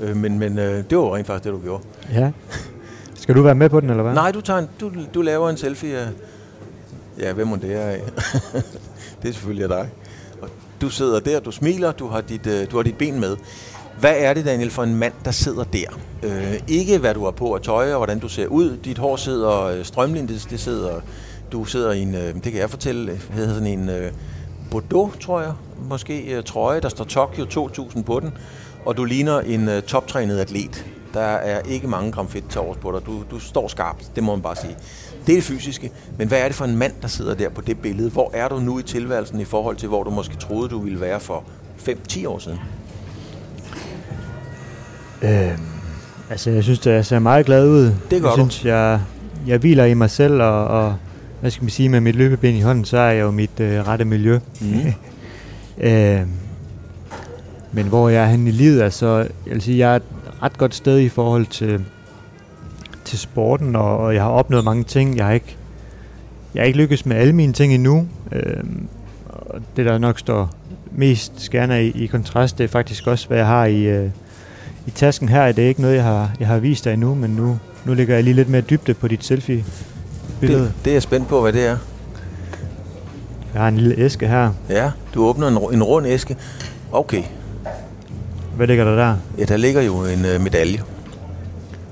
Øh, 0.00 0.16
men 0.16 0.38
men 0.38 0.58
øh, 0.58 0.64
det 0.90 0.98
var 0.98 1.04
jo 1.04 1.16
rent 1.16 1.26
faktisk 1.26 1.44
det, 1.44 1.52
du 1.52 1.58
gjorde. 1.58 1.82
Ja. 2.12 2.30
Skal 3.14 3.34
du 3.34 3.42
være 3.42 3.54
med 3.54 3.68
på 3.68 3.80
den, 3.80 3.90
eller 3.90 4.02
hvad? 4.02 4.14
Nej, 4.14 4.30
du, 4.32 4.40
tager 4.40 4.58
en, 4.58 4.68
du, 4.80 4.90
du 5.14 5.22
laver 5.22 5.50
en 5.50 5.56
selfie 5.56 5.98
af... 5.98 6.08
Ja, 7.20 7.32
hvem 7.32 7.46
må 7.46 7.56
det 7.56 7.72
er 7.74 7.86
af? 7.86 8.00
det 9.22 9.28
er 9.28 9.32
selvfølgelig 9.32 9.62
af 9.62 9.68
dig. 9.68 9.90
Og 10.42 10.48
du 10.80 10.88
sidder 10.88 11.20
der, 11.20 11.40
du 11.40 11.50
smiler, 11.50 11.92
du 11.92 12.08
har, 12.08 12.20
dit, 12.20 12.46
øh, 12.46 12.70
du 12.70 12.76
har 12.76 12.82
dit 12.82 12.98
ben 12.98 13.20
med. 13.20 13.36
Hvad 14.00 14.14
er 14.16 14.34
det, 14.34 14.44
Daniel, 14.44 14.70
for 14.70 14.82
en 14.82 14.94
mand, 14.94 15.12
der 15.24 15.30
sidder 15.30 15.64
der? 15.64 16.00
Øh, 16.22 16.60
ikke 16.68 16.98
hvad 16.98 17.14
du 17.14 17.24
har 17.24 17.30
på 17.30 17.52
at 17.52 17.62
tøje, 17.62 17.92
og 17.92 17.96
hvordan 17.96 18.18
du 18.18 18.28
ser 18.28 18.46
ud. 18.46 18.76
Dit 18.84 18.98
hår 18.98 19.16
sidder 19.16 19.62
øh, 19.62 19.84
strømlindet, 19.84 20.46
det 20.50 20.60
sidder... 20.60 21.00
Du 21.52 21.64
sidder 21.64 21.92
i 21.92 22.02
en, 22.02 22.14
øh, 22.14 22.34
det 22.34 22.42
kan 22.42 22.54
jeg 22.54 22.70
fortælle, 22.70 23.20
hedder 23.30 23.54
sådan 23.54 23.66
en 23.66 23.88
øh, 23.88 24.12
Bordeaux, 24.70 25.18
tror 25.20 25.40
jeg, 25.40 25.52
måske 25.88 26.36
øh, 26.36 26.44
trøje, 26.44 26.80
der 26.80 26.88
står 26.88 27.04
Tokyo 27.04 27.44
2000 27.44 28.04
på 28.04 28.20
den, 28.20 28.32
og 28.84 28.96
du 28.96 29.04
ligner 29.04 29.40
en 29.40 29.82
toptrænet 29.82 30.38
atlet. 30.38 30.86
Der 31.14 31.20
er 31.20 31.60
ikke 31.60 31.88
mange 31.88 32.12
gram 32.12 32.28
fedt 32.28 32.50
til 32.50 32.60
overs 32.60 32.76
på 32.76 32.92
dig. 32.92 33.06
Du, 33.06 33.22
du 33.30 33.38
står 33.38 33.68
skarpt, 33.68 34.10
det 34.14 34.24
må 34.24 34.34
man 34.34 34.42
bare 34.42 34.56
sige. 34.56 34.76
Det 35.26 35.32
er 35.32 35.36
det 35.36 35.44
fysiske, 35.44 35.90
men 36.18 36.28
hvad 36.28 36.38
er 36.38 36.46
det 36.46 36.54
for 36.54 36.64
en 36.64 36.76
mand, 36.76 36.92
der 37.02 37.08
sidder 37.08 37.34
der 37.34 37.48
på 37.48 37.60
det 37.60 37.78
billede? 37.78 38.10
Hvor 38.10 38.30
er 38.34 38.48
du 38.48 38.58
nu 38.58 38.78
i 38.78 38.82
tilværelsen 38.82 39.40
i 39.40 39.44
forhold 39.44 39.76
til, 39.76 39.88
hvor 39.88 40.02
du 40.02 40.10
måske 40.10 40.36
troede, 40.36 40.68
du 40.68 40.78
ville 40.78 41.00
være 41.00 41.20
for 41.20 41.44
5-10 41.78 42.28
år 42.28 42.38
siden? 42.38 42.58
Øhm, 45.22 45.62
altså, 46.30 46.50
jeg 46.50 46.62
synes, 46.62 46.86
jeg 46.86 47.06
ser 47.06 47.18
meget 47.18 47.46
glad 47.46 47.68
ud. 47.68 47.94
Det 48.10 48.22
gør 48.22 48.28
jeg 48.28 48.38
du. 48.38 48.50
synes, 48.50 48.64
jeg, 48.64 49.00
jeg 49.46 49.58
hviler 49.58 49.84
i 49.84 49.94
mig 49.94 50.10
selv, 50.10 50.42
og, 50.42 50.66
og 50.66 50.96
hvad 51.40 51.50
skal 51.50 51.64
man 51.64 51.70
sige, 51.70 51.88
med 51.88 52.00
mit 52.00 52.14
løbeben 52.14 52.56
i 52.56 52.60
hånden, 52.60 52.84
så 52.84 52.98
er 52.98 53.10
jeg 53.10 53.22
jo 53.22 53.30
mit 53.30 53.60
øh, 53.60 53.86
rette 53.86 54.04
miljø. 54.04 54.38
Mm. 54.60 54.80
Øhm, 55.80 56.28
men 57.72 57.86
hvor 57.86 58.08
jeg 58.08 58.22
er 58.22 58.26
henne 58.26 58.50
i 58.50 58.52
livet, 58.52 58.82
altså, 58.82 59.16
jeg 59.16 59.54
vil 59.54 59.62
sige, 59.62 59.78
jeg 59.78 59.94
er 59.94 59.98
ret 60.42 60.58
godt 60.58 60.74
sted 60.74 60.98
i 60.98 61.08
forhold 61.08 61.46
til, 61.46 61.84
til 63.04 63.18
sporten, 63.18 63.76
og, 63.76 63.98
og 63.98 64.14
jeg 64.14 64.22
har 64.22 64.30
opnået 64.30 64.64
mange 64.64 64.84
ting. 64.84 65.16
Jeg 65.16 65.26
har 65.26 65.32
ikke, 65.32 65.56
jeg 66.54 66.60
har 66.60 66.66
ikke 66.66 66.78
lykkes 66.78 67.06
med 67.06 67.16
alle 67.16 67.32
mine 67.32 67.52
ting 67.52 67.74
endnu. 67.74 68.06
Øhm, 68.32 68.88
og 69.28 69.60
det, 69.76 69.86
der 69.86 69.98
nok 69.98 70.18
står 70.18 70.50
mest 70.92 71.32
skærende 71.40 71.86
i, 71.86 72.04
i 72.04 72.06
kontrast, 72.06 72.58
det 72.58 72.64
er 72.64 72.68
faktisk 72.68 73.06
også, 73.06 73.28
hvad 73.28 73.38
jeg 73.38 73.46
har 73.46 73.64
i, 73.64 73.82
øh, 73.82 74.10
i 74.86 74.90
tasken 74.90 75.28
her. 75.28 75.52
Det 75.52 75.64
er 75.64 75.68
ikke 75.68 75.80
noget, 75.80 75.94
jeg 75.94 76.04
har, 76.04 76.30
jeg 76.40 76.48
har 76.48 76.58
vist 76.58 76.84
dig 76.84 76.92
endnu, 76.92 77.14
men 77.14 77.30
nu, 77.30 77.58
nu 77.84 77.94
ligger 77.94 78.14
jeg 78.14 78.24
lige 78.24 78.34
lidt 78.34 78.48
mere 78.48 78.60
dybde 78.60 78.94
på 78.94 79.08
dit 79.08 79.24
selfie-billede. 79.24 80.62
Det, 80.62 80.72
det 80.84 80.90
er 80.90 80.94
jeg 80.94 81.02
spændt 81.02 81.28
på, 81.28 81.40
hvad 81.40 81.52
det 81.52 81.66
er. 81.66 81.76
Jeg 83.54 83.62
har 83.62 83.68
en 83.68 83.76
lille 83.76 83.98
æske 83.98 84.28
her. 84.28 84.52
Ja, 84.68 84.90
du 85.14 85.24
åbner 85.24 85.48
en, 85.48 85.74
en 85.74 85.82
rund 85.82 86.06
æske. 86.06 86.36
Okay, 86.92 87.22
Hvad 88.56 88.66
ligger 88.66 88.84
der 88.84 88.96
der? 88.96 89.16
ja, 89.38 89.44
der 89.44 89.56
ligger 89.56 89.82
jo 89.82 90.04
en 90.04 90.24
øh, 90.24 90.40
medalje. 90.40 90.82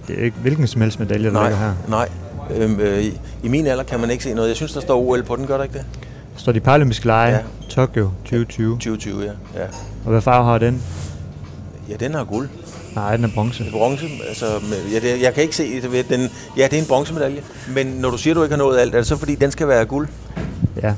Det 0.08 0.18
er 0.20 0.24
ikke 0.24 0.36
hvilken 0.42 0.66
som 0.66 0.80
helst 0.80 0.98
medalje, 1.00 1.26
der 1.26 1.32
nej, 1.32 1.48
ligger 1.48 1.58
her. 1.66 1.74
nej. 1.88 2.08
Øhm, 2.56 2.80
øh, 2.80 3.02
i, 3.02 3.20
I 3.42 3.48
min 3.48 3.66
alder 3.66 3.84
kan 3.84 4.00
man 4.00 4.10
ikke 4.10 4.24
se 4.24 4.34
noget. 4.34 4.48
Jeg 4.48 4.56
synes, 4.56 4.72
der 4.72 4.80
står 4.80 5.00
OL 5.00 5.22
på 5.22 5.36
den, 5.36 5.46
gør 5.46 5.56
der 5.56 5.64
ikke 5.64 5.74
det? 5.78 5.84
Der 6.34 6.38
står 6.40 6.52
de 6.52 6.60
paralympiske 6.60 7.06
lege, 7.06 7.32
Ja. 7.34 7.38
Tokyo 7.68 8.10
2020. 8.24 8.72
2020, 8.72 9.20
ja. 9.22 9.26
ja. 9.60 9.66
Og 10.04 10.10
hvad 10.10 10.20
farve 10.20 10.44
har 10.44 10.58
den? 10.58 10.82
Ja, 11.88 11.94
den 12.00 12.14
har 12.14 12.24
guld. 12.24 12.48
Nej, 12.94 13.16
den 13.16 13.24
er 13.24 13.28
bronze. 13.34 13.64
Bronze, 13.72 14.06
altså, 14.28 14.44
ja, 14.92 14.98
det, 14.98 15.22
jeg 15.22 15.34
kan 15.34 15.42
ikke 15.42 15.56
se, 15.56 15.80
det, 15.82 16.08
den, 16.08 16.20
ja, 16.56 16.64
det 16.64 16.72
er 16.72 16.78
en 16.82 16.88
bronzemedalje. 16.88 17.40
Men 17.74 17.86
når 17.86 18.10
du 18.10 18.18
siger, 18.18 18.34
du 18.34 18.42
ikke 18.42 18.52
har 18.52 18.58
nået 18.62 18.78
alt, 18.78 18.94
er 18.94 18.98
det 18.98 19.06
så 19.06 19.16
fordi, 19.16 19.34
den 19.34 19.50
skal 19.50 19.68
være 19.68 19.84
guld? 19.84 20.08
Ja. 20.82 20.88
Det, 20.88 20.94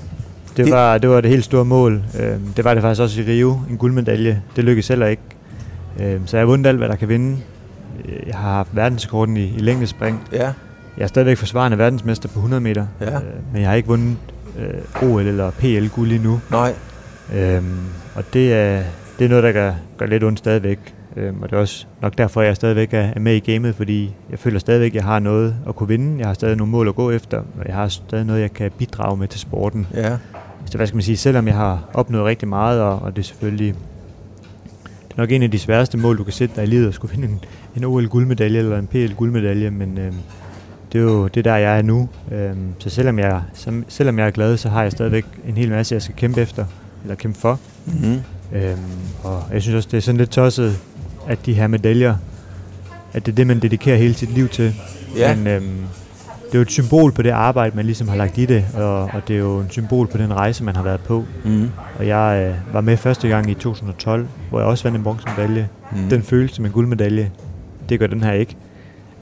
Det- 0.56 0.64
det, 0.64 0.72
var, 0.74 0.98
det 0.98 1.10
var 1.10 1.20
det 1.20 1.30
helt 1.30 1.44
store 1.44 1.64
mål. 1.64 2.02
Øhm, 2.20 2.52
det 2.56 2.64
var 2.64 2.74
det 2.74 2.82
faktisk 2.82 3.00
også 3.02 3.20
i 3.20 3.24
Rio, 3.24 3.60
en 3.70 3.76
guldmedalje. 3.78 4.42
Det 4.56 4.64
lykkedes 4.64 4.88
heller 4.88 5.06
ikke. 5.06 5.22
Øhm, 6.00 6.26
så 6.26 6.36
jeg 6.36 6.42
har 6.42 6.46
vundet 6.46 6.66
alt, 6.66 6.78
hvad 6.78 6.88
der 6.88 6.96
kan 6.96 7.08
vinde. 7.08 7.36
Øh, 8.04 8.26
Jeg 8.26 8.34
har 8.36 8.52
haft 8.52 8.76
verdensrekorden 8.76 9.36
i, 9.36 9.44
i 9.44 9.58
længdespring. 9.58 10.22
Ja. 10.32 10.52
Jeg 10.96 11.02
er 11.04 11.06
stadigvæk 11.06 11.36
forsvarende 11.36 11.78
verdensmester 11.78 12.28
på 12.28 12.34
100 12.38 12.60
meter. 12.60 12.86
Ja. 13.00 13.16
Øh, 13.16 13.22
men 13.52 13.60
jeg 13.62 13.68
har 13.70 13.76
ikke 13.76 13.88
vundet 13.88 14.16
øh, 14.58 15.08
OL 15.10 15.26
eller 15.26 15.50
PL 15.50 15.86
guld 15.86 16.12
endnu. 16.12 16.40
Nej. 16.50 16.74
Øhm, 17.34 17.78
og 18.14 18.24
det 18.32 18.52
er, 18.54 18.82
det 19.18 19.24
er 19.24 19.28
noget, 19.28 19.44
der 19.44 19.52
gør, 19.52 19.72
gør 19.98 20.06
lidt 20.06 20.24
ondt 20.24 20.38
stadigvæk. 20.38 20.94
Øhm, 21.16 21.42
og 21.42 21.50
det 21.50 21.56
er 21.56 21.60
også 21.60 21.86
nok 22.02 22.18
derfor, 22.18 22.42
jeg 22.42 22.56
stadigvæk 22.56 22.94
er, 22.94 23.00
er 23.16 23.20
med 23.20 23.34
i 23.34 23.52
gamet, 23.52 23.74
fordi 23.74 24.14
jeg 24.30 24.38
føler 24.38 24.58
stadigvæk, 24.58 24.90
at 24.90 24.94
jeg 24.94 25.04
har 25.04 25.18
noget 25.18 25.56
at 25.68 25.76
kunne 25.76 25.88
vinde. 25.88 26.18
Jeg 26.18 26.26
har 26.26 26.34
stadig 26.34 26.56
nogle 26.56 26.70
mål 26.70 26.88
at 26.88 26.94
gå 26.94 27.10
efter, 27.10 27.38
og 27.38 27.66
jeg 27.66 27.74
har 27.74 27.88
stadig 27.88 28.24
noget, 28.24 28.40
jeg 28.40 28.52
kan 28.52 28.70
bidrage 28.78 29.16
med 29.16 29.28
til 29.28 29.40
sporten. 29.40 29.86
Ja. 29.94 30.16
Så 30.66 30.76
hvad 30.76 30.86
skal 30.86 30.96
man 30.96 31.02
sige, 31.02 31.16
selvom 31.16 31.46
jeg 31.46 31.54
har 31.56 31.78
opnået 31.94 32.24
rigtig 32.24 32.48
meget, 32.48 32.80
og, 32.82 32.98
og 33.02 33.16
det 33.16 33.22
er 33.22 33.26
selvfølgelig 33.26 33.74
nok 35.16 35.32
en 35.32 35.42
af 35.42 35.50
de 35.50 35.58
sværeste 35.58 35.98
mål, 35.98 36.18
du 36.18 36.24
kan 36.24 36.32
sætte 36.32 36.56
dig 36.56 36.64
i 36.64 36.66
livet, 36.66 36.88
at 36.88 36.94
skulle 36.94 37.14
finde 37.14 37.28
en, 37.28 37.40
en 37.76 37.84
OL-guldmedalje 37.84 38.58
eller 38.58 38.78
en 38.78 38.86
PL-guldmedalje, 38.86 39.70
men 39.70 39.98
øhm, 39.98 40.16
det 40.92 40.98
er 40.98 41.02
jo 41.02 41.26
det 41.26 41.44
der, 41.44 41.56
jeg 41.56 41.78
er 41.78 41.82
nu. 41.82 42.08
Øhm, 42.32 42.68
så 42.78 42.90
selvom 42.90 43.18
jeg, 43.18 43.42
som, 43.54 43.84
selvom 43.88 44.18
jeg 44.18 44.26
er 44.26 44.30
glad, 44.30 44.56
så 44.56 44.68
har 44.68 44.82
jeg 44.82 44.92
stadigvæk 44.92 45.24
en 45.48 45.56
hel 45.56 45.70
masse, 45.70 45.94
jeg 45.94 46.02
skal 46.02 46.14
kæmpe 46.14 46.40
efter, 46.40 46.64
eller 47.02 47.14
kæmpe 47.14 47.38
for. 47.38 47.60
Mm-hmm. 47.86 48.20
Øhm, 48.52 48.78
og 49.22 49.44
jeg 49.52 49.62
synes 49.62 49.76
også, 49.76 49.88
det 49.90 49.96
er 49.96 50.00
sådan 50.00 50.18
lidt 50.18 50.30
tosset, 50.30 50.78
at 51.28 51.46
de 51.46 51.54
her 51.54 51.66
medaljer, 51.66 52.16
at 53.12 53.26
det 53.26 53.32
er 53.32 53.36
det, 53.36 53.46
man 53.46 53.60
dedikerer 53.60 53.96
hele 53.96 54.14
sit 54.14 54.34
liv 54.34 54.48
til. 54.48 54.74
Ja. 55.16 55.34
Men 55.34 55.46
øhm, 55.46 55.76
det 56.56 56.60
er 56.60 56.62
jo 56.62 56.62
et 56.62 56.70
symbol 56.70 57.12
på 57.12 57.22
det 57.22 57.30
arbejde, 57.30 57.76
man 57.76 57.84
ligesom 57.84 58.08
har 58.08 58.16
lagt 58.16 58.38
i 58.38 58.46
det, 58.46 58.64
og, 58.74 59.02
og 59.02 59.22
det 59.28 59.36
er 59.36 59.40
jo 59.40 59.58
en 59.60 59.70
symbol 59.70 60.06
på 60.06 60.18
den 60.18 60.34
rejse, 60.34 60.64
man 60.64 60.76
har 60.76 60.82
været 60.82 61.00
på. 61.00 61.24
Mm. 61.44 61.70
Og 61.98 62.06
jeg 62.06 62.48
øh, 62.68 62.74
var 62.74 62.80
med 62.80 62.96
første 62.96 63.28
gang 63.28 63.50
i 63.50 63.54
2012, 63.54 64.26
hvor 64.50 64.58
jeg 64.58 64.68
også 64.68 64.84
vandt 64.84 64.96
en 64.98 65.04
bronzemedalje. 65.04 65.68
Mm. 65.92 66.08
Den 66.10 66.22
føles 66.22 66.50
som 66.50 66.66
en 66.66 66.72
guldmedalje. 66.72 67.30
Det 67.88 67.98
gør 68.00 68.06
den 68.06 68.22
her 68.22 68.32
ikke. 68.32 68.56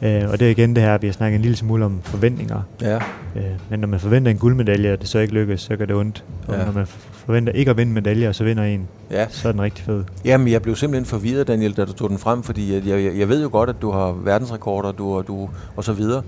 Øh, 0.03 0.23
og 0.33 0.41
det 0.41 0.47
er 0.47 0.51
igen 0.51 0.75
det 0.77 0.83
her, 0.83 0.99
vi 0.99 1.07
har 1.07 1.13
snakket 1.15 1.37
en 1.37 1.43
lille 1.43 1.57
smule 1.57 1.85
om 1.85 2.01
forventninger. 2.03 2.61
Ja. 2.83 2.97
Øh, 3.37 3.43
men 3.71 3.81
når 3.81 3.89
man 3.89 4.01
forventer 4.01 4.31
en 4.31 4.39
guldmedalje, 4.39 4.93
og 4.93 5.01
det 5.01 5.09
så 5.09 5.19
ikke 5.19 5.35
lykkes, 5.35 5.61
så 5.61 5.77
gør 5.77 5.85
det 5.85 5.97
ondt. 5.97 6.25
Og 6.49 6.55
Ja. 6.55 6.65
når 6.65 6.73
man 6.73 6.87
forventer 7.13 7.53
ikke 7.53 7.71
at 7.71 7.77
vinde 7.77 7.91
en 7.91 7.95
medalje, 7.95 8.29
og 8.29 8.35
så 8.35 8.45
vinder 8.45 8.65
en, 8.65 8.89
ja. 9.11 9.27
så 9.29 9.49
er 9.49 9.53
den 9.53 9.63
rigtig 9.63 9.85
fed. 9.85 10.05
Jamen, 10.25 10.49
jeg 10.49 10.63
blev 10.63 10.77
simpelthen 10.77 11.07
forvirret, 11.07 11.49
Daniel, 11.49 11.73
da 11.77 11.85
du 11.85 11.93
tog 11.93 12.11
den 12.11 12.19
frem, 12.19 12.43
fordi 12.43 12.75
jeg, 12.75 12.87
jeg, 12.87 13.19
jeg 13.19 13.29
ved 13.29 13.43
jo 13.43 13.49
godt, 13.53 13.71
at 13.71 13.77
du 13.83 13.91
har 13.91 14.13
verdensrekorder 14.25 14.93
du, 14.93 15.23
du, 15.29 15.49
og 15.77 15.85
så 15.85 15.93
videre. 15.93 16.23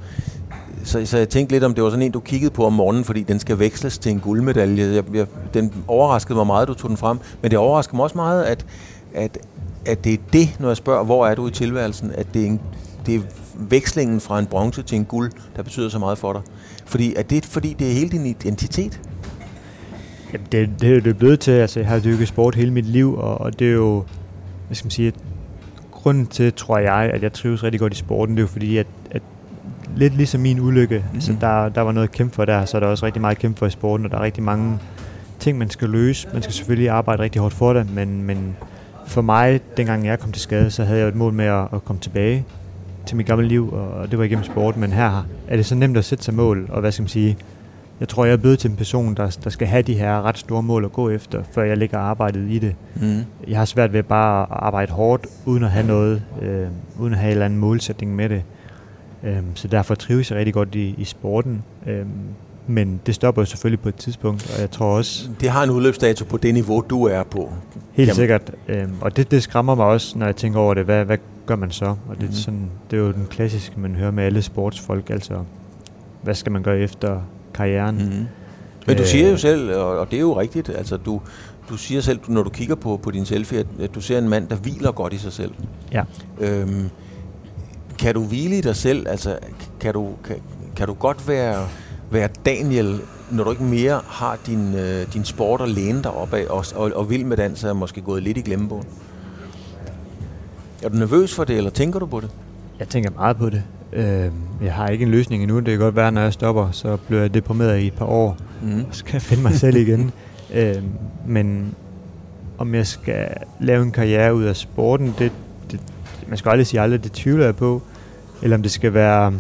Så, 0.85 1.07
så 1.07 1.19
jeg 1.19 1.29
tænkte 1.29 1.55
lidt, 1.55 1.65
om 1.65 1.75
det 1.75 1.85
var 1.85 1.91
sådan 1.91 2.03
en, 2.03 2.13
du 2.13 2.21
kiggede 2.21 2.51
på 2.51 2.67
om 2.67 2.73
morgenen, 2.73 3.05
fordi 3.05 3.23
den 3.23 3.39
skal 3.39 3.59
veksles 3.59 3.99
til 3.99 4.13
en 4.13 4.21
guldmedalje. 4.21 4.95
Jeg, 4.95 5.05
jeg, 5.15 5.27
den 5.55 5.73
overraskede 5.89 6.37
mig 6.37 6.47
meget, 6.47 6.63
at 6.63 6.69
du 6.69 6.75
tog 6.75 6.89
den 6.89 6.97
frem, 6.97 7.19
men 7.43 7.51
det 7.51 7.59
overraskede 7.59 7.97
mig 7.97 8.03
også 8.03 8.17
meget, 8.17 8.45
at, 8.45 8.67
at, 9.15 9.39
at 9.87 10.05
det 10.05 10.13
er 10.13 10.19
det, 10.33 10.57
når 10.59 10.69
jeg 10.69 10.77
spørger, 10.77 11.05
hvor 11.05 11.27
er 11.27 11.35
du 11.35 11.49
i 11.49 11.51
tilværelsen, 11.51 12.13
at 12.15 12.27
det 12.35 12.43
er, 12.43 12.47
en, 12.47 12.61
det 13.07 13.15
er 13.15 13.21
vekslingen 13.59 14.21
fra 14.21 14.39
en 14.39 14.47
bronze 14.47 14.83
til 14.83 14.97
en 14.97 15.05
guld, 15.05 15.33
der 15.57 15.63
betyder 15.63 15.89
så 15.89 15.99
meget 15.99 16.19
for 16.19 16.33
dig. 16.33 16.43
Fordi 16.87 17.15
er 17.15 17.23
det 17.23 17.47
fordi, 17.47 17.77
det 17.79 17.89
er 17.89 17.93
hele 17.93 18.09
din 18.09 18.27
identitet? 18.27 19.01
Jamen, 20.33 20.47
det, 20.53 20.71
det 20.81 20.89
er 20.89 20.95
jo 20.95 21.01
det 21.01 21.07
er 21.07 21.15
blevet 21.15 21.41
til, 21.41 21.51
altså 21.51 21.81
jeg 21.81 21.89
har 21.89 21.99
dykket 21.99 22.29
sport 22.29 22.55
hele 22.55 22.71
mit 22.71 22.87
liv, 22.87 23.15
og, 23.15 23.41
og 23.41 23.59
det 23.59 23.69
er 23.69 23.73
jo, 23.73 24.05
hvad 24.67 24.75
skal 24.75 24.87
man 24.87 24.91
sige, 24.91 25.13
grunden 25.91 26.27
til, 26.27 26.53
tror 26.53 26.79
jeg, 26.79 27.11
at 27.15 27.23
jeg 27.23 27.33
trives 27.33 27.65
rigtig 27.65 27.81
godt 27.81 27.93
i 27.93 27.97
sporten, 27.97 28.35
det 28.37 28.41
er 28.41 28.43
jo 28.43 28.49
fordi, 28.49 28.77
at, 28.77 28.87
at 29.06 29.06
lidt 29.97 30.17
ligesom 30.17 30.41
min 30.41 30.61
ulykke, 30.61 30.99
mm-hmm. 30.99 31.15
altså 31.15 31.37
der, 31.41 31.69
der 31.69 31.81
var 31.81 31.93
noget 31.93 32.09
at 32.09 32.13
kæmpe 32.15 32.35
for 32.35 32.45
der, 32.45 32.65
så 32.65 32.77
er 32.77 32.81
der 32.81 32.87
også 32.87 33.07
rigtig 33.07 33.21
meget 33.21 33.35
at 33.35 33.41
kæmpe 33.41 33.59
for 33.59 33.67
i 33.67 33.71
sporten, 33.71 34.07
og 34.07 34.13
der 34.13 34.19
er 34.19 34.23
rigtig 34.23 34.43
mange 34.43 34.79
ting, 35.39 35.59
man 35.59 35.71
skal 35.71 35.89
løse. 35.89 36.29
Man 36.33 36.43
skal 36.43 36.55
selvfølgelig 36.55 36.91
arbejde 36.91 37.23
rigtig 37.23 37.41
hårdt 37.41 37.55
for 37.55 37.73
det, 37.73 37.95
men, 37.95 38.23
men 38.23 38.57
for 39.07 39.23
mig, 39.23 39.61
dengang 39.77 40.07
jeg 40.07 40.19
kom 40.19 40.33
til 40.33 40.43
skade, 40.43 40.71
så 40.71 40.85
havde 40.85 41.01
jeg 41.01 41.09
et 41.09 41.15
mål 41.15 41.33
med 41.33 41.45
at, 41.45 41.69
at 41.73 41.85
komme 41.85 42.01
tilbage 42.01 42.45
til 43.07 43.17
mit 43.17 43.27
gamle 43.27 43.49
liv, 43.49 43.73
og 43.73 44.11
det 44.11 44.19
var 44.19 44.25
igennem 44.25 44.45
sport, 44.45 44.77
men 44.77 44.93
her 44.93 45.27
er 45.49 45.57
det 45.57 45.67
så 45.67 45.75
nemt 45.75 45.97
at 45.97 46.05
sætte 46.05 46.25
sig 46.25 46.35
mål, 46.35 46.67
og 46.69 46.81
hvad 46.81 46.93
skal 46.93 47.03
man 47.03 47.09
sige, 47.09 47.37
jeg 48.01 48.09
tror, 48.09 48.25
jeg 48.25 48.33
er 48.33 48.37
blevet 48.37 48.59
til 48.59 48.71
en 48.71 48.77
person, 48.77 49.15
der, 49.15 49.39
der 49.45 49.51
skal 49.51 49.67
have 49.67 49.83
de 49.83 49.95
her 49.95 50.23
ret 50.23 50.39
store 50.39 50.63
mål 50.63 50.85
at 50.85 50.93
gå 50.93 51.11
efter, 51.11 51.43
før 51.53 51.63
jeg 51.63 51.79
lægger 51.79 51.99
arbejdet 51.99 52.51
i 52.51 52.59
det. 52.59 52.75
Mm. 52.95 53.21
Jeg 53.49 53.59
har 53.59 53.65
svært 53.65 53.93
ved 53.93 54.03
bare 54.03 54.43
at 54.43 54.49
arbejde 54.51 54.93
hårdt, 54.93 55.27
uden 55.45 55.65
at 55.65 55.71
have 55.71 55.87
noget, 55.87 56.23
øh, 56.43 56.67
uden 56.99 57.13
at 57.13 57.19
have 57.19 57.29
en 57.29 57.33
eller 57.33 57.45
anden 57.45 57.59
målsætning 57.59 58.17
med 58.17 58.29
det. 58.29 58.43
Øh, 59.25 59.37
så 59.55 59.69
derfor 59.69 59.95
trives 59.95 60.31
jeg 60.31 60.39
rigtig 60.39 60.55
godt 60.55 60.75
i, 60.75 60.95
i 60.99 61.05
sporten. 61.05 61.63
Øh, 61.87 62.07
men 62.69 63.01
det 63.07 63.15
stopper 63.15 63.43
jo 63.43 63.47
selvfølgelig 63.47 63.81
på 63.81 63.89
et 63.89 63.95
tidspunkt, 63.95 64.51
og 64.55 64.61
jeg 64.61 64.71
tror 64.71 64.87
også, 64.97 65.29
Det 65.41 65.51
har 65.51 65.63
en 65.63 65.71
udløbsdato 65.71 66.25
på 66.25 66.37
det 66.37 66.55
niveau, 66.55 66.85
du 66.91 67.05
er 67.05 67.23
på. 67.23 67.53
Helt 67.93 68.07
Jamen. 68.09 68.17
sikkert. 68.17 68.51
Øhm, 68.69 68.93
og 69.01 69.17
det, 69.17 69.31
det 69.31 69.43
skræmmer 69.43 69.75
mig 69.75 69.87
også, 69.87 70.19
når 70.19 70.27
jeg 70.27 70.37
tænker 70.37 70.61
over 70.61 70.75
det. 70.75 70.85
Hvad, 70.85 71.05
hvad 71.05 71.19
gør 71.47 71.57
man 71.57 71.71
så? 71.71 71.85
Og 71.85 72.21
det, 72.21 72.29
er 72.29 72.33
sådan, 72.33 72.71
det 72.91 72.97
er 72.97 73.01
jo 73.01 73.13
den 73.13 73.27
klassiske, 73.31 73.81
man 73.81 73.95
hører 73.95 74.11
med 74.11 74.25
alle 74.25 74.43
sportsfolk. 74.43 75.11
Altså, 75.11 75.35
hvad 76.23 76.35
skal 76.35 76.53
man 76.53 76.63
gøre 76.63 76.79
efter 76.79 77.21
karrieren? 77.55 77.97
Mm. 77.97 78.27
Men 78.87 78.97
du 78.97 79.03
Øh. 79.03 79.09
siger 79.09 79.31
jo 79.31 79.37
selv, 79.37 79.75
og, 79.77 80.11
det 80.11 80.17
er 80.17 80.21
jo 80.21 80.41
rigtigt, 80.41 80.69
altså 80.69 80.97
du, 80.97 81.21
du 81.69 81.77
siger 81.77 82.01
selv, 82.01 82.19
når 82.29 82.43
du 82.43 82.51
kigger 82.51 82.75
på, 82.75 82.97
på 83.03 83.11
din 83.11 83.25
selfie, 83.25 83.59
at, 83.59 83.67
at 83.81 83.95
du 83.95 84.01
ser 84.01 84.19
en 84.19 84.29
mand, 84.29 84.49
der 84.49 84.57
hviler 84.57 84.93
godt 84.93 85.13
i 85.13 85.19
sig 85.19 85.33
selv. 85.33 85.51
Ja. 85.93 86.03
Øhm, 86.41 86.91
kan 87.99 88.15
du 88.15 88.25
hvile 88.25 88.59
i 88.59 88.61
dig 88.61 88.77
selv? 88.77 89.09
Altså, 89.09 89.39
kan 89.81 89.93
du, 89.93 90.11
kan, 90.25 90.37
kan 90.77 90.87
du 90.87 90.95
godt 90.95 91.29
være, 91.29 91.69
være 92.11 92.29
Daniel, 92.45 93.01
når 93.31 93.45
du 93.45 93.51
ikke 93.51 93.65
mere 93.65 94.01
har 94.07 94.39
din, 94.47 94.75
øh, 94.75 95.13
din 95.13 95.25
sport 95.25 95.61
at 95.61 95.69
læne 95.69 96.03
dig 96.03 96.11
op 96.11 96.35
af, 96.35 96.47
og, 96.51 96.65
og, 96.75 96.93
og 96.95 97.11
vil 97.11 97.27
med 97.27 97.37
dans 97.37 97.65
er 97.65 97.73
måske 97.73 98.01
gået 98.01 98.23
lidt 98.23 98.39
i 98.39 98.41
glemmebogen? 98.41 98.87
Er 100.83 100.89
du 100.89 100.97
nervøs 100.97 101.35
for 101.35 101.45
det, 101.45 101.57
eller 101.57 101.71
tænker 101.71 101.99
du 101.99 102.07
på 102.07 102.21
det? 102.21 102.31
Jeg 102.79 102.89
tænker 102.89 103.11
meget 103.11 103.37
på 103.37 103.51
det. 103.51 103.63
Øhm, 103.93 104.33
jeg 104.63 104.75
har 104.75 104.89
ikke 104.89 105.03
en 105.03 105.11
løsning 105.11 105.43
endnu. 105.43 105.59
Det 105.59 105.67
kan 105.67 105.79
godt 105.79 105.97
være, 105.97 106.13
når 106.13 106.21
jeg 106.21 106.33
stopper, 106.33 106.71
så 106.71 106.97
bliver 106.97 107.21
jeg 107.21 107.35
deprimeret 107.35 107.79
i 107.81 107.87
et 107.87 107.95
par 107.95 108.07
år. 108.07 108.37
Mm. 108.63 108.85
Så 108.91 108.99
skal 108.99 109.13
jeg 109.13 109.23
finde 109.23 109.43
mig 109.43 109.55
selv 109.55 109.77
igen. 109.77 110.11
Øhm, 110.55 110.89
men 111.27 111.75
om 112.59 112.75
jeg 112.75 112.87
skal 112.87 113.29
lave 113.61 113.83
en 113.83 113.93
karriere 113.93 114.35
ud 114.35 114.45
af 114.45 114.57
sporten, 114.57 115.15
det, 115.19 115.33
man 116.29 116.39
skal 116.39 116.51
aldrig 116.51 116.67
sige 116.67 116.81
aldrig, 116.81 117.05
det 117.05 117.13
tvivler 117.13 117.45
jeg 117.45 117.57
på. 117.57 117.83
Eller 118.43 118.57
om 118.57 118.63
det 118.63 118.71
skal 118.71 118.95
være 118.95 119.33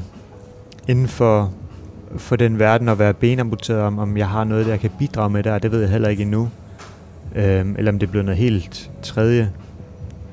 inden 0.88 1.08
for, 1.08 1.52
for 2.16 2.36
den 2.36 2.58
verden 2.58 2.88
at 2.88 2.98
være 2.98 3.14
benamputeret, 3.14 3.80
om, 3.80 3.98
om 3.98 4.16
jeg 4.16 4.28
har 4.28 4.44
noget, 4.44 4.64
der 4.66 4.72
jeg 4.72 4.80
kan 4.80 4.90
bidrage 4.98 5.30
med 5.30 5.42
der, 5.42 5.58
det 5.58 5.72
ved 5.72 5.80
jeg 5.80 5.90
heller 5.90 6.08
ikke 6.08 6.22
endnu. 6.22 6.48
Øhm, 7.34 7.74
eller 7.78 7.92
om 7.92 7.98
det 7.98 8.10
bliver 8.10 8.22
noget 8.24 8.38
helt 8.38 8.90
tredje, 9.02 9.50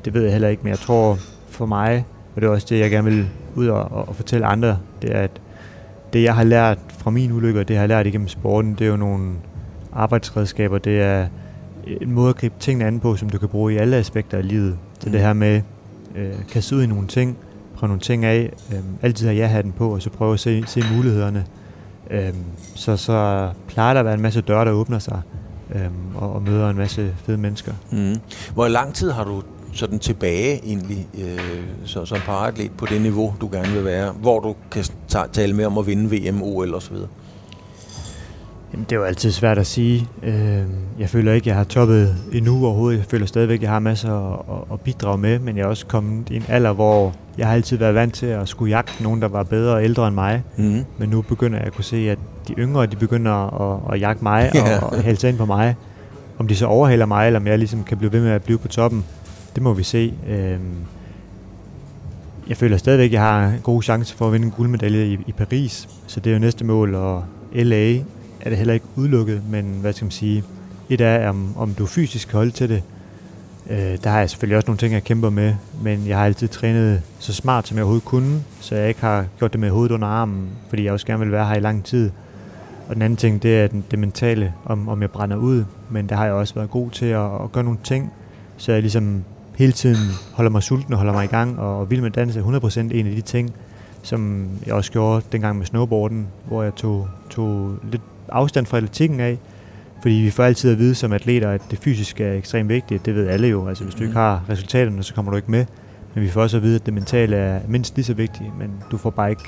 det 0.06 0.14
ved 0.14 0.22
jeg 0.24 0.32
heller 0.32 0.48
ikke, 0.48 0.64
men 0.64 0.70
jeg 0.70 0.80
tror 0.80 1.18
for 1.50 1.66
mig, 1.66 2.06
og 2.36 2.42
det 2.42 2.48
er 2.48 2.52
også 2.52 2.68
det, 2.70 2.80
jeg 2.80 2.92
gerne 2.92 3.10
vil 3.12 3.28
ud 3.56 3.68
og, 3.68 3.92
og, 3.92 4.08
og 4.10 4.16
fortælle 4.16 4.46
andre, 4.46 4.78
det 5.02 5.16
er, 5.16 5.20
at 5.20 5.32
det, 6.14 6.24
jeg 6.24 6.36
har 6.36 6.44
lært 6.44 6.78
fra 6.98 7.12
min 7.12 7.32
ulykke, 7.32 7.60
og 7.60 7.68
det, 7.68 7.74
jeg 7.74 7.82
har 7.82 7.88
lært 7.88 8.08
igennem 8.08 8.28
sporten, 8.28 8.72
det 8.80 8.82
er 8.82 8.90
jo 8.92 8.98
nogle 8.98 9.32
arbejdsredskaber, 9.94 10.78
det 10.78 11.02
er 11.02 11.28
en 12.02 12.12
måde 12.12 12.30
at 12.30 12.36
gribe 12.36 12.56
tingene 12.60 12.86
an 12.86 13.00
på, 13.00 13.16
som 13.16 13.30
du 13.30 13.38
kan 13.38 13.50
bruge 13.50 13.74
i 13.74 13.78
alle 13.78 13.96
aspekter 13.98 14.38
af 14.38 14.48
livet. 14.48 14.78
Så 15.00 15.06
Mm. 15.06 15.12
det 15.12 15.22
her 15.22 15.34
med, 15.34 15.62
øh, 16.16 16.34
kaste 16.52 16.76
ud 16.76 16.84
i 16.84 16.88
nogle 16.88 17.08
ting, 17.08 17.38
prøve 17.76 17.88
nogle 17.88 18.02
ting 18.02 18.26
af, 18.26 18.54
øh, 18.72 18.80
altid 19.02 19.28
have 19.28 19.38
ja-hatten 19.38 19.72
på, 19.72 19.94
og 19.94 20.02
så 20.02 20.10
prøve 20.10 20.34
at 20.34 20.40
se, 20.40 20.64
se 20.68 20.84
mulighederne. 20.96 21.46
Øh, 22.12 22.34
så, 22.76 22.98
så 22.98 23.50
plejer 23.68 23.94
der 23.94 24.00
at 24.00 24.06
være 24.06 24.14
en 24.14 24.22
masse 24.22 24.42
døre, 24.42 24.66
der 24.66 24.72
åbner 24.72 25.00
sig, 25.00 25.22
øh, 25.76 25.82
og, 26.16 26.34
og 26.34 26.42
møder 26.42 26.70
en 26.70 26.78
masse 26.78 27.16
fede 27.26 27.38
mennesker. 27.38 27.74
Mm. 27.92 28.16
Hvor 28.54 28.68
lang 28.68 28.94
tid 28.94 29.12
har 29.12 29.24
du 29.24 29.42
sådan 29.74 30.00
tilbage 30.00 30.66
egentlig 30.66 31.08
øh, 31.20 31.64
så, 31.86 32.06
som 32.06 32.18
paratlet 32.18 32.72
på 32.78 32.86
det 32.86 33.02
niveau, 33.02 33.34
du 33.42 33.50
gerne 33.52 33.74
vil 33.74 33.86
være, 33.86 34.12
hvor 34.12 34.40
du 34.40 34.56
kan 34.72 34.86
tale 35.32 35.54
med 35.54 35.66
om 35.66 35.78
at 35.78 35.88
vinde 35.88 36.16
VM, 36.16 36.42
OL 36.42 36.76
osv.? 36.76 36.96
Jamen, 38.74 38.86
det 38.90 38.92
er 38.96 39.00
jo 39.00 39.04
altid 39.06 39.32
svært 39.32 39.58
at 39.58 39.68
sige. 39.68 40.08
Øh, 40.24 40.62
jeg 41.00 41.10
føler 41.10 41.34
ikke, 41.34 41.50
jeg 41.50 41.56
har 41.58 41.64
toppet 41.64 42.16
endnu 42.32 42.66
overhovedet. 42.66 42.98
Jeg 42.98 43.06
føler 43.06 43.26
stadigvæk, 43.26 43.62
jeg 43.62 43.70
har 43.70 43.80
masser 43.80 44.34
at, 44.34 44.40
at- 44.56 44.74
at 44.74 44.82
bidrage 44.82 45.18
med, 45.18 45.40
men 45.40 45.58
jeg 45.58 45.64
er 45.64 45.68
også 45.68 45.86
kommet 45.86 46.30
i 46.30 46.36
en 46.36 46.44
alder, 46.48 46.72
hvor 46.74 47.14
jeg 47.38 47.48
har 47.48 47.54
altid 47.54 47.78
været 47.78 47.96
vant 47.96 48.14
til 48.14 48.26
at 48.26 48.50
skulle 48.50 48.70
jagte 48.70 49.04
nogen, 49.04 49.22
der 49.22 49.28
var 49.28 49.44
bedre 49.44 49.74
og 49.74 49.84
ældre 49.84 50.08
end 50.08 50.16
mig. 50.16 50.44
Mm. 50.58 50.84
Men 50.98 51.10
nu 51.10 51.22
begynder 51.22 51.58
jeg 51.58 51.68
at 51.68 51.74
kunne 51.74 51.84
se, 51.84 52.10
at 52.10 52.18
de 52.48 52.54
yngre, 52.54 52.86
de 52.86 52.96
begynder 52.96 53.32
at, 53.62 53.94
at 53.94 54.02
jagte 54.02 54.24
mig 54.24 54.52
Ja. 54.54 54.80
og, 54.80 54.94
og 54.94 55.02
hælde 55.02 55.20
sig 55.20 55.30
ind 55.30 55.38
på 55.38 55.46
mig. 55.46 55.76
Om 56.38 56.48
de 56.48 56.56
så 56.56 56.66
overhaler 56.66 57.06
mig, 57.06 57.28
eller 57.28 57.40
om 57.40 57.48
jeg 57.48 57.58
ligesom 57.58 57.84
kan 57.84 57.98
blive 57.98 58.12
ved 58.14 58.22
med 58.22 58.30
at 58.32 58.44
blive 58.44 58.58
på 58.58 58.68
toppen, 58.68 59.06
det 59.56 59.64
må 59.64 59.74
vi 59.74 59.84
se. 59.84 60.14
Øhm, 60.30 60.60
jeg 62.50 62.58
føler 62.58 62.78
stadigvæk, 62.78 63.06
at 63.10 63.14
jeg 63.14 63.22
har 63.22 63.46
en 63.48 63.60
god 63.64 63.82
chance 63.84 64.16
for 64.16 64.28
at 64.28 64.34
vinde 64.34 64.46
en 64.46 64.52
guldmedalje 64.52 65.06
i, 65.06 65.18
i 65.28 65.32
Paris, 65.32 65.90
så 66.08 66.20
det 66.20 66.30
er 66.30 66.34
jo 66.34 66.40
næste 66.40 66.66
mål, 66.66 66.96
og 66.96 67.24
LA 67.56 67.98
er 68.44 68.50
det 68.50 68.58
heller 68.58 68.74
ikke 68.74 68.86
udelukket, 68.96 69.42
men 69.50 69.78
hvad 69.82 69.94
skal 69.94 70.06
man 70.06 70.12
sige, 70.12 70.44
et 70.90 71.02
er, 71.02 71.30
om, 71.30 71.58
om 71.58 71.74
du 71.74 71.86
fysisk 71.86 72.28
kan 72.28 72.38
holde 72.38 72.52
til 72.52 72.70
det. 72.70 72.84
Øh, 73.70 73.98
der 74.04 74.10
har 74.10 74.20
jeg 74.20 74.30
selvfølgelig 74.30 74.58
også 74.58 74.68
nogle 74.68 74.78
ting, 74.78 74.94
jeg 74.94 75.04
kæmper 75.04 75.30
med, 75.30 75.56
men 75.82 76.08
jeg 76.08 76.18
har 76.18 76.26
altid 76.26 76.48
trænet 76.48 77.02
så 77.20 77.34
smart, 77.34 77.68
som 77.68 77.78
jeg 77.78 77.84
overhovedet 77.84 78.06
kunne, 78.06 78.44
så 78.60 78.76
jeg 78.76 78.88
ikke 78.88 79.02
har 79.02 79.26
gjort 79.40 79.54
det 79.54 79.60
med 79.60 79.70
hovedet 79.70 79.92
under 79.92 80.08
armen, 80.08 80.50
fordi 80.70 80.84
jeg 80.84 80.94
også 80.94 81.06
gerne 81.06 81.20
vil 81.20 81.32
være 81.32 81.48
her 81.48 81.56
i 81.56 81.60
lang 81.60 81.84
tid. 81.84 82.12
Og 82.88 82.96
den 82.96 83.02
anden 83.02 83.18
ting, 83.18 83.44
det 83.44 83.60
er 83.60 83.68
den, 83.68 83.86
det 83.92 84.00
mentale, 84.00 84.54
om, 84.66 84.90
om 84.90 85.02
jeg 85.02 85.12
brænder 85.12 85.38
ud, 85.38 85.64
men 85.90 86.10
der 86.10 86.16
har 86.16 86.26
jeg 86.26 86.34
også 86.34 86.56
været 86.56 86.70
god 86.70 86.92
til 86.92 87.06
at, 87.06 87.42
at 87.44 87.52
gøre 87.52 87.64
nogle 87.64 87.80
ting, 87.84 88.14
så 88.58 88.72
jeg 88.72 88.82
ligesom 88.82 89.24
hele 89.56 89.72
tiden 89.72 90.12
holder 90.34 90.52
mig 90.52 90.64
sulten 90.64 90.94
og 90.94 90.98
holder 90.98 91.14
mig 91.14 91.24
i 91.24 91.28
gang, 91.28 91.60
og, 91.60 91.80
og 91.80 91.90
vil 91.90 92.02
med 92.02 92.12
danse 92.12 92.40
er 92.40 92.44
100% 92.44 92.80
en 92.80 93.08
af 93.08 93.16
de 93.16 93.22
ting, 93.22 93.54
som 94.02 94.50
jeg 94.66 94.74
også 94.74 94.92
gjorde 94.92 95.26
dengang 95.32 95.58
med 95.58 95.66
snowboarden, 95.66 96.28
hvor 96.48 96.64
jeg 96.64 96.76
tog, 96.76 97.08
tog 97.30 97.76
lidt 97.92 98.02
afstand 98.30 98.66
fra 98.66 98.78
atletikken 98.78 99.20
af, 99.20 99.38
Fordi 100.02 100.16
vi 100.16 100.30
får 100.30 100.44
altid 100.44 100.72
at 100.72 100.78
vide 100.78 100.96
som 100.96 101.14
atleter, 101.14 101.50
at 101.50 101.62
det 101.72 101.80
fysiske 101.80 102.24
er 102.24 102.34
ekstremt 102.34 102.70
vigtigt. 102.70 103.06
Det 103.06 103.16
ved 103.16 103.28
alle 103.28 103.48
jo. 103.48 103.68
Altså 103.68 103.84
hvis 103.84 103.96
du 103.96 104.02
ikke 104.02 104.12
Mhm. 104.12 104.18
har 104.18 104.42
resultaterne, 104.50 105.04
så 105.04 105.14
kommer 105.14 105.32
du 105.32 105.36
ikke 105.38 105.52
med. 105.52 105.66
Men 106.14 106.24
vi 106.24 106.30
får 106.30 106.42
også 106.42 106.58
at 106.58 106.64
vide, 106.64 106.76
at 106.76 106.86
det 106.86 106.94
mentale 106.94 107.36
er 107.36 107.60
mindst 107.68 107.96
lige 107.96 108.06
så 108.06 108.14
vigtigt, 108.14 108.58
men 108.60 108.72
du 108.92 108.98
får 108.98 109.10
bare 109.10 109.30
ikke... 109.30 109.44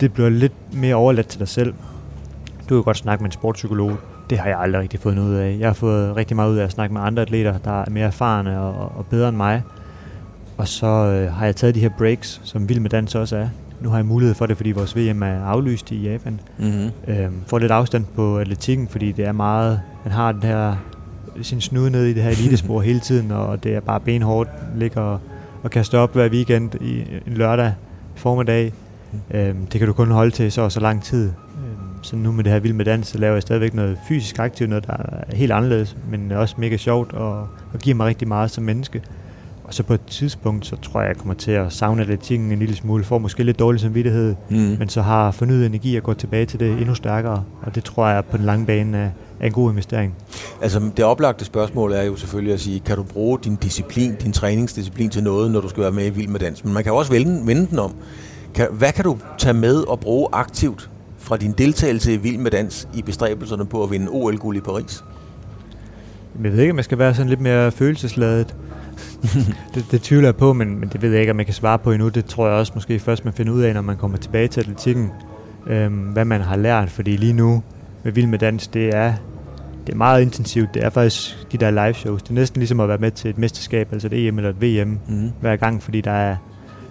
Det 0.00 0.12
bliver 0.12 0.28
lidt 0.28 0.52
mere 0.74 0.94
overladt 0.94 1.26
til 1.28 1.38
dig 1.40 1.48
selv. 1.48 1.74
Du 2.68 2.74
kan 2.74 2.82
godt 2.82 2.96
snakke 2.96 3.22
med 3.22 3.28
en 3.28 3.32
sportspsykolog. 3.32 3.92
Det 4.30 4.38
har 4.38 4.48
jeg 4.48 4.58
aldrig 4.60 4.82
rigtig 4.82 5.00
fået 5.00 5.14
noget 5.14 5.28
ud 5.30 5.34
af. 5.34 5.56
Jeg 5.60 5.68
har 5.68 5.74
fået 5.74 6.16
rigtig 6.16 6.36
meget 6.36 6.50
ud 6.50 6.56
af 6.56 6.64
at 6.64 6.70
snakke 6.72 6.92
med 6.94 7.02
andre 7.02 7.22
atleter, 7.22 7.58
der 7.58 7.82
er 7.82 7.90
mere 7.90 8.06
erfarne 8.06 8.60
og, 8.60 8.92
og 8.98 9.06
bedre 9.06 9.28
end 9.28 9.36
mig. 9.36 9.62
Og 10.56 10.68
så 10.68 10.86
øh, 10.86 11.32
har 11.32 11.44
jeg 11.44 11.56
taget 11.56 11.74
de 11.74 11.80
her 11.80 11.90
breaks, 11.98 12.40
som 12.44 12.68
Vild 12.68 12.80
med 12.80 12.90
Dans 12.90 13.14
også 13.14 13.36
er. 13.36 13.48
Nu 13.80 13.88
har 13.88 13.96
jeg 13.96 14.06
mulighed 14.06 14.34
for 14.34 14.46
det, 14.46 14.56
fordi 14.56 14.72
vores 14.72 14.96
VM 14.96 15.22
er 15.22 15.44
aflyst 15.44 15.90
i 15.90 16.10
Japan. 16.10 16.40
Mm-hmm. 16.58 16.90
Øhm, 17.08 17.34
får 17.46 17.58
lidt 17.58 17.72
afstand 17.72 18.04
på 18.14 18.38
atletikken, 18.38 18.88
fordi 18.88 19.12
det 19.12 19.24
er 19.26 19.32
meget... 19.32 19.80
Man 20.04 20.12
har 20.12 20.32
den 20.32 20.42
her 20.42 20.76
sin 21.42 21.60
snude 21.60 21.90
ned 21.90 22.04
i 22.04 22.14
det 22.14 22.22
her 22.22 22.30
elitespor 22.30 22.80
hele 22.90 23.00
tiden, 23.00 23.30
og 23.30 23.64
det 23.64 23.74
er 23.74 23.80
bare 23.80 24.00
benhårdt. 24.00 24.50
Ligger 24.76 25.00
og, 25.00 25.20
og 25.62 25.70
kaster 25.70 25.98
op 25.98 26.12
hver 26.12 26.28
weekend 26.28 26.74
i 26.80 27.04
en 27.26 27.32
lørdag 27.34 27.72
formiddag. 28.14 28.72
Øhm, 29.30 29.66
det 29.66 29.78
kan 29.78 29.86
du 29.86 29.92
kun 29.92 30.10
holde 30.10 30.30
til 30.30 30.52
så 30.52 30.68
så 30.68 30.80
lang 30.80 31.02
tid. 31.02 31.24
Øhm, 31.24 32.02
så 32.02 32.16
nu 32.16 32.32
med 32.32 32.44
det 32.44 32.52
her 32.52 32.60
vild 32.60 32.72
med 32.72 32.84
dans, 32.84 33.06
så 33.06 33.18
laver 33.18 33.34
jeg 33.34 33.42
stadigvæk 33.42 33.74
noget 33.74 33.98
fysisk 34.08 34.38
aktivt, 34.38 34.70
noget 34.70 34.86
der 34.86 34.92
er 34.92 35.36
helt 35.36 35.52
anderledes, 35.52 35.96
men 36.10 36.32
også 36.32 36.54
mega 36.58 36.76
sjovt 36.76 37.12
og, 37.12 37.40
og 37.72 37.78
giver 37.82 37.96
mig 37.96 38.06
rigtig 38.06 38.28
meget 38.28 38.50
som 38.50 38.64
menneske. 38.64 39.02
Og 39.68 39.74
så 39.74 39.82
på 39.82 39.94
et 39.94 40.00
tidspunkt, 40.06 40.66
så 40.66 40.76
tror 40.76 41.00
jeg, 41.00 41.08
jeg 41.08 41.16
kommer 41.16 41.34
til 41.34 41.50
at 41.50 41.72
savne 41.72 42.02
atletikken 42.02 42.52
en 42.52 42.58
lille 42.58 42.76
smule, 42.76 43.04
får 43.04 43.18
måske 43.18 43.42
lidt 43.42 43.58
dårlig 43.58 43.80
samvittighed, 43.80 44.34
Mm. 44.50 44.56
men 44.56 44.88
så 44.88 45.02
har 45.02 45.30
fornyet 45.30 45.66
energi 45.66 45.96
at 45.96 46.02
gå 46.02 46.14
tilbage 46.14 46.46
til 46.46 46.60
det 46.60 46.72
endnu 46.72 46.94
stærkere, 46.94 47.44
og 47.62 47.74
det 47.74 47.84
tror 47.84 48.08
jeg 48.08 48.24
på 48.24 48.36
den 48.36 48.46
lange 48.46 48.66
bane 48.66 48.98
er, 48.98 49.10
er 49.40 49.46
en 49.46 49.52
god 49.52 49.70
investering. 49.70 50.14
Altså 50.62 50.80
det 50.96 51.04
oplagte 51.04 51.44
spørgsmål 51.44 51.92
er 51.92 52.02
jo 52.02 52.16
selvfølgelig 52.16 52.54
at 52.54 52.60
sige, 52.60 52.80
kan 52.80 52.96
du 52.96 53.02
bruge 53.02 53.38
din 53.44 53.56
disciplin, 53.56 54.14
din 54.14 54.32
træningsdisciplin 54.32 55.10
til 55.10 55.22
noget, 55.22 55.50
når 55.50 55.60
du 55.60 55.68
skal 55.68 55.82
være 55.82 55.92
med 55.92 56.06
i 56.06 56.10
Vild 56.10 56.28
med 56.28 56.40
Dans? 56.40 56.64
Men 56.64 56.74
man 56.74 56.82
kan 56.82 56.92
jo 56.92 56.96
også 56.96 57.12
vende, 57.12 57.46
vende 57.46 57.66
den 57.70 57.78
om. 57.78 57.94
Kan, 58.54 58.66
hvad 58.72 58.92
kan 58.92 59.04
du 59.04 59.18
tage 59.38 59.54
med 59.54 59.76
og 59.76 60.00
bruge 60.00 60.28
aktivt 60.32 60.90
fra 61.18 61.36
din 61.36 61.52
deltagelse 61.58 62.14
i 62.14 62.16
Vild 62.16 62.38
med 62.38 62.50
Dans 62.50 62.88
i 62.94 63.02
bestræbelserne 63.02 63.66
på 63.66 63.82
at 63.82 63.90
vinde 63.90 64.08
OL-guld 64.10 64.56
i 64.56 64.60
Paris? 64.60 65.04
Jeg 66.42 66.52
ved 66.52 66.60
ikke, 66.60 66.76
jeg 66.76 66.84
skal 66.84 66.98
være 66.98 67.14
sådan 67.14 67.28
lidt 67.28 67.40
mere 67.40 67.70
følelsesladet. 67.72 68.56
det, 69.74 69.84
det 69.90 70.02
tvivler 70.02 70.28
jeg 70.28 70.36
på, 70.36 70.52
men, 70.52 70.80
men 70.80 70.88
det 70.88 71.02
ved 71.02 71.10
jeg 71.10 71.20
ikke, 71.20 71.32
om 71.32 71.38
jeg 71.38 71.46
kan 71.46 71.54
svare 71.54 71.78
på 71.78 71.92
endnu. 71.92 72.08
Det 72.08 72.24
tror 72.24 72.46
jeg 72.48 72.56
også 72.56 72.72
måske 72.74 72.98
først, 72.98 73.24
man 73.24 73.34
finder 73.34 73.52
ud 73.52 73.60
af, 73.60 73.74
når 73.74 73.82
man 73.82 73.96
kommer 73.96 74.18
tilbage 74.18 74.48
til 74.48 74.60
atletikken, 74.60 75.10
øhm, 75.66 75.94
hvad 75.94 76.24
man 76.24 76.40
har 76.40 76.56
lært. 76.56 76.90
Fordi 76.90 77.16
lige 77.16 77.32
nu 77.32 77.62
med 78.02 78.12
Vild 78.12 78.26
med 78.26 78.38
Dans, 78.38 78.66
det 78.68 78.94
er, 78.94 79.14
det 79.86 79.92
er 79.92 79.96
meget 79.96 80.22
intensivt. 80.22 80.74
Det 80.74 80.84
er 80.84 80.90
faktisk 80.90 81.52
de 81.52 81.58
der 81.58 81.70
live 81.70 81.94
shows. 81.94 82.22
Det 82.22 82.30
er 82.30 82.34
næsten 82.34 82.60
ligesom 82.60 82.80
at 82.80 82.88
være 82.88 82.98
med 82.98 83.10
til 83.10 83.30
et 83.30 83.38
mesterskab, 83.38 83.88
altså 83.92 84.06
et 84.12 84.26
EM 84.26 84.38
eller 84.38 84.50
et 84.50 84.62
VM 84.62 84.98
Mm. 85.08 85.30
hver 85.40 85.56
gang, 85.56 85.82
fordi 85.82 86.00
der 86.00 86.10
er, 86.10 86.36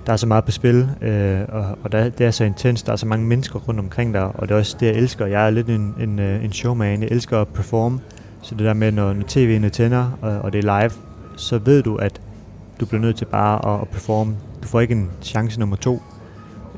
der 0.08 0.14
er 0.14 0.18
så 0.18 0.28
meget 0.28 0.46
på 0.46 0.52
spil, 0.52 0.90
øh, 1.02 1.40
og, 1.50 1.66
og 1.84 1.92
der, 1.92 2.10
det 2.10 2.26
er 2.26 2.32
så 2.32 2.44
intens, 2.44 2.84
der 2.84 2.92
er 2.92 2.96
så 2.96 3.06
mange 3.06 3.26
mennesker 3.26 3.60
rundt 3.60 3.80
omkring 3.80 4.14
dig, 4.14 4.24
og 4.24 4.48
det 4.48 4.56
er 4.56 4.60
også 4.60 4.78
det, 4.80 4.86
jeg 4.86 4.96
elsker. 4.96 5.26
Jeg 5.26 5.46
er 5.46 5.50
lidt 5.50 5.70
en, 5.70 5.96
en, 6.00 6.20
øh, 6.20 6.46
en 6.46 6.54
showman, 6.54 7.02
jeg 7.02 7.10
elsker 7.12 7.42
at 7.42 7.48
performe, 7.48 8.00
så 8.42 8.56
det 8.56 8.66
der 8.66 8.74
med, 8.74 8.92
når, 8.92 9.14
når 9.14 9.24
tv'ene 9.24 9.70
tænder, 9.70 10.18
og, 10.22 10.40
og 10.40 10.54
det 10.54 10.66
er 10.66 10.80
live, 10.82 10.92
så 11.38 11.58
ved 11.58 11.84
du, 11.84 11.96
at 11.96 12.22
du 12.80 12.86
bliver 12.86 13.02
nødt 13.02 13.16
til 13.16 13.26
bare 13.26 13.76
at, 13.76 13.82
at 13.82 13.88
performe. 13.88 14.36
Du 14.64 14.68
får 14.68 14.80
ikke 14.82 14.94
en 14.94 15.10
chance 15.22 15.60
nummer 15.60 15.76
to. 15.76 16.02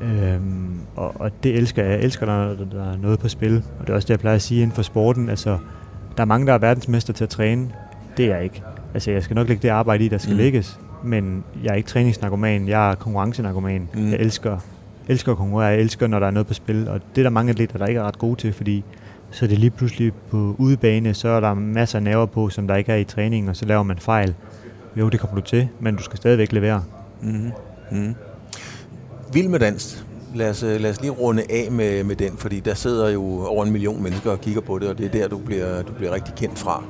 Øhm, 0.02 0.80
og, 0.96 1.20
og 1.20 1.30
det 1.42 1.56
elsker 1.56 1.82
jeg. 1.82 1.92
Jeg 1.92 2.00
elsker, 2.00 2.26
når 2.26 2.44
der, 2.44 2.64
der 2.72 2.92
er 2.92 2.96
noget 2.96 3.18
på 3.18 3.28
spil. 3.28 3.56
Og 3.80 3.86
det 3.86 3.92
er 3.92 3.94
også 3.94 4.06
det, 4.06 4.10
jeg 4.10 4.18
plejer 4.20 4.36
at 4.36 4.42
sige 4.42 4.62
inden 4.62 4.74
for 4.74 4.82
sporten. 4.82 5.28
Altså, 5.28 5.58
der 6.16 6.22
er 6.22 6.26
mange, 6.26 6.46
der 6.46 6.52
er 6.52 6.58
verdensmester 6.58 7.12
til 7.12 7.24
at 7.24 7.30
træne. 7.30 7.68
Det 8.16 8.24
er 8.26 8.34
jeg 8.34 8.44
ikke. 8.44 8.62
Altså, 8.94 9.10
jeg 9.10 9.22
skal 9.22 9.34
nok 9.34 9.48
lægge 9.48 9.62
det 9.62 9.68
arbejde 9.68 10.04
i, 10.04 10.08
der 10.08 10.18
skal 10.18 10.32
Mm. 10.32 10.38
lægges. 10.38 10.80
Men 11.04 11.44
jeg 11.64 11.70
er 11.70 11.74
ikke 11.74 11.88
træningsnarkoman. 11.88 12.68
Jeg 12.68 12.90
er 12.90 12.94
konkurrencenarkoman. 12.94 13.88
Mm. 13.94 14.10
Jeg 14.10 14.18
elsker, 14.20 14.58
elsker 15.08 15.32
at 15.32 15.38
konkurrere. 15.38 15.66
Jeg 15.68 15.80
elsker, 15.80 16.06
når 16.06 16.18
der 16.18 16.26
er 16.26 16.30
noget 16.30 16.46
på 16.46 16.54
spil. 16.54 16.88
Og 16.88 17.00
det 17.14 17.20
er 17.20 17.22
der 17.22 17.30
mange 17.30 17.50
atleter, 17.50 17.78
der 17.78 17.86
ikke 17.86 18.00
er 18.00 18.04
ret 18.04 18.18
gode 18.18 18.36
til, 18.40 18.52
fordi 18.52 18.84
så 19.30 19.44
er 19.44 19.48
det 19.48 19.58
lige 19.58 19.70
pludselig 19.70 20.12
på 20.30 20.54
udebane, 20.58 21.14
så 21.14 21.28
er 21.28 21.40
der 21.40 21.54
masser 21.54 21.98
af 21.98 22.02
nerver 22.02 22.26
på, 22.26 22.48
som 22.48 22.66
der 22.68 22.76
ikke 22.76 22.92
er 22.92 22.96
i 22.96 23.04
træningen, 23.04 23.48
og 23.48 23.56
så 23.56 23.66
laver 23.66 23.82
man 23.82 23.98
fejl. 23.98 24.34
Jo, 24.96 25.08
det 25.08 25.20
kommer 25.20 25.34
du 25.34 25.42
til, 25.42 25.68
men 25.80 25.96
du 25.96 26.02
skal 26.02 26.16
stadigvæk 26.16 26.52
levere. 26.52 26.84
Mm. 27.22 27.52
Mm. 27.92 28.14
Vild 29.32 29.48
med 29.48 29.58
Dans. 29.58 30.06
Lad 30.34 30.50
os, 30.50 30.62
øh, 30.62 30.80
lad 30.80 30.90
os 30.90 31.00
lige 31.00 31.10
runde 31.10 31.42
af 31.50 31.72
med, 31.72 32.04
med 32.04 32.16
den, 32.16 32.36
fordi 32.36 32.60
der 32.60 32.74
sidder 32.74 33.08
jo 33.10 33.22
over 33.46 33.64
en 33.64 33.72
million 33.72 34.02
mennesker 34.02 34.30
og 34.30 34.40
kigger 34.40 34.60
på 34.60 34.78
det, 34.78 34.88
og 34.88 34.98
det 34.98 35.06
er 35.06 35.10
der, 35.10 35.28
du 35.28 35.38
bliver, 35.38 35.82
du 35.82 35.92
bliver 35.92 36.14
rigtig 36.14 36.34
kendt 36.34 36.58
fra. 36.58 36.84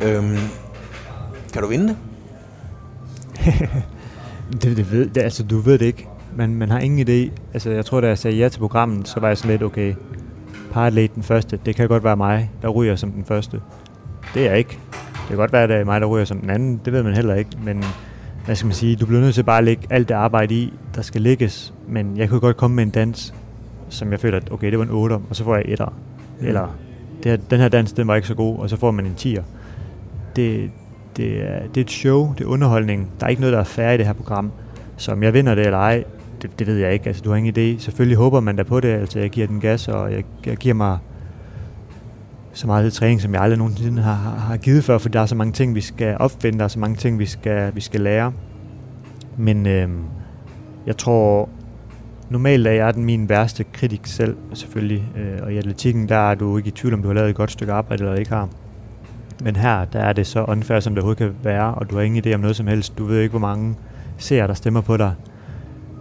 Øhm, 0.00 0.38
kan 1.52 1.62
du 1.62 1.68
vinde 1.68 1.88
det? 1.88 1.96
Det, 4.52 4.76
det 4.76 4.92
ved, 4.92 5.06
det, 5.08 5.22
altså, 5.22 5.42
du 5.42 5.58
ved 5.58 5.78
det 5.78 5.86
ikke. 5.86 6.08
Man, 6.36 6.54
man 6.54 6.70
har 6.70 6.78
ingen 6.78 7.08
idé. 7.08 7.30
Altså, 7.52 7.70
jeg 7.70 7.84
tror, 7.84 8.00
da 8.00 8.06
jeg 8.08 8.18
sagde 8.18 8.36
ja 8.36 8.48
til 8.48 8.58
programmet, 8.58 9.08
så 9.08 9.20
var 9.20 9.28
jeg 9.28 9.38
sådan 9.38 9.50
lidt, 9.50 9.62
okay, 9.62 9.94
paratlet 10.72 11.14
den 11.14 11.22
første, 11.22 11.58
det 11.66 11.76
kan 11.76 11.88
godt 11.88 12.04
være 12.04 12.16
mig, 12.16 12.50
der 12.62 12.68
ryger 12.68 12.96
som 12.96 13.12
den 13.12 13.24
første. 13.24 13.60
Det 14.34 14.42
er 14.46 14.50
jeg 14.50 14.58
ikke. 14.58 14.78
Det 15.26 15.28
kan 15.28 15.36
godt 15.36 15.52
være, 15.52 15.62
at 15.62 15.68
det 15.68 15.76
er 15.76 15.84
mig, 15.84 16.00
der 16.00 16.06
ryger 16.06 16.24
som 16.24 16.38
den 16.38 16.50
anden. 16.50 16.80
Det 16.84 16.92
ved 16.92 17.02
man 17.02 17.14
heller 17.14 17.34
ikke. 17.34 17.50
Men 17.62 17.84
hvad 18.44 18.56
skal 18.56 18.66
man 18.66 18.74
sige, 18.74 18.96
du 18.96 19.06
bliver 19.06 19.20
nødt 19.20 19.34
til 19.34 19.42
bare 19.42 19.58
at 19.58 19.64
lægge 19.64 19.86
alt 19.90 20.08
det 20.08 20.14
arbejde 20.14 20.54
i, 20.54 20.72
der 20.94 21.02
skal 21.02 21.22
lægges. 21.22 21.74
Men 21.88 22.16
jeg 22.16 22.28
kunne 22.28 22.40
godt 22.40 22.56
komme 22.56 22.76
med 22.76 22.84
en 22.84 22.90
dans, 22.90 23.34
som 23.88 24.12
jeg 24.12 24.20
føler, 24.20 24.36
at 24.36 24.52
okay, 24.52 24.70
det 24.70 24.78
var 24.78 24.84
en 24.84 24.90
8, 24.90 25.12
og 25.12 25.36
så 25.36 25.44
får 25.44 25.56
jeg 25.56 25.64
etter. 25.68 25.94
Mm. 26.40 26.46
Eller 26.46 26.76
det 27.22 27.30
her, 27.30 27.36
den 27.36 27.60
her 27.60 27.68
dans, 27.68 27.92
den 27.92 28.06
var 28.06 28.14
ikke 28.14 28.28
så 28.28 28.34
god, 28.34 28.58
og 28.58 28.70
så 28.70 28.76
får 28.76 28.90
man 28.90 29.06
en 29.06 29.14
10'er. 29.18 29.42
Det, 30.36 30.70
det, 31.16 31.42
er, 31.42 31.58
det 31.74 31.76
er 31.76 31.84
et 31.84 31.90
show, 31.90 32.34
det 32.38 32.44
er 32.44 32.48
underholdning. 32.48 33.10
Der 33.20 33.26
er 33.26 33.30
ikke 33.30 33.40
noget, 33.40 33.52
der 33.52 33.60
er 33.60 33.64
færre 33.64 33.94
i 33.94 33.98
det 33.98 34.06
her 34.06 34.12
program. 34.12 34.52
Så 34.96 35.12
om 35.12 35.22
jeg 35.22 35.34
vinder 35.34 35.54
det 35.54 35.64
eller 35.64 35.78
ej, 35.78 36.04
det, 36.42 36.58
det 36.58 36.66
ved 36.66 36.76
jeg 36.76 36.92
ikke. 36.92 37.06
Altså, 37.06 37.22
du 37.22 37.30
har 37.30 37.36
ingen 37.36 37.54
idé. 37.56 37.80
Selvfølgelig 37.80 38.16
håber 38.16 38.40
man 38.40 38.56
da 38.56 38.62
på 38.62 38.80
det. 38.80 38.88
Altså, 38.88 39.18
jeg 39.20 39.30
giver 39.30 39.46
den 39.46 39.60
gas, 39.60 39.88
og 39.88 40.12
jeg, 40.12 40.24
jeg 40.46 40.56
giver 40.56 40.74
mig 40.74 40.98
så 42.56 42.66
meget 42.66 42.92
træning, 42.92 43.20
som 43.20 43.34
jeg 43.34 43.42
aldrig 43.42 43.58
nogensinde 43.58 44.02
har, 44.02 44.14
har, 44.14 44.56
givet 44.56 44.84
før, 44.84 44.98
for 44.98 45.08
der 45.08 45.20
er 45.20 45.26
så 45.26 45.34
mange 45.34 45.52
ting, 45.52 45.74
vi 45.74 45.80
skal 45.80 46.16
opfinde, 46.20 46.58
der 46.58 46.64
er 46.64 46.68
så 46.68 46.78
mange 46.78 46.96
ting, 46.96 47.18
vi 47.18 47.26
skal, 47.26 47.74
vi 47.74 47.80
skal 47.80 48.00
lære. 48.00 48.32
Men 49.36 49.66
øh, 49.66 49.88
jeg 50.86 50.96
tror, 50.96 51.48
normalt 52.30 52.66
er 52.66 52.70
jeg 52.70 52.94
den 52.94 53.04
min 53.04 53.28
værste 53.28 53.64
kritik 53.72 54.00
selv, 54.04 54.36
selvfølgelig. 54.54 55.04
Øh, 55.16 55.38
og 55.42 55.52
i 55.52 55.56
atletikken, 55.56 56.08
der 56.08 56.30
er 56.30 56.34
du 56.34 56.56
ikke 56.56 56.68
i 56.68 56.70
tvivl, 56.70 56.94
om 56.94 57.02
du 57.02 57.08
har 57.08 57.14
lavet 57.14 57.30
et 57.30 57.36
godt 57.36 57.50
stykke 57.50 57.72
arbejde, 57.72 58.04
eller 58.04 58.16
ikke 58.16 58.30
har. 58.30 58.48
Men 59.42 59.56
her, 59.56 59.84
der 59.84 60.00
er 60.00 60.12
det 60.12 60.26
så 60.26 60.44
unfair, 60.44 60.80
som 60.80 60.94
det 60.94 61.02
overhovedet 61.02 61.18
kan 61.18 61.44
være, 61.44 61.74
og 61.74 61.90
du 61.90 61.96
har 61.96 62.02
ingen 62.02 62.24
idé 62.26 62.34
om 62.34 62.40
noget 62.40 62.56
som 62.56 62.66
helst. 62.66 62.98
Du 62.98 63.04
ved 63.04 63.20
ikke, 63.20 63.30
hvor 63.30 63.38
mange 63.38 63.74
seere, 64.18 64.46
der 64.46 64.54
stemmer 64.54 64.80
på 64.80 64.96
dig. 64.96 65.14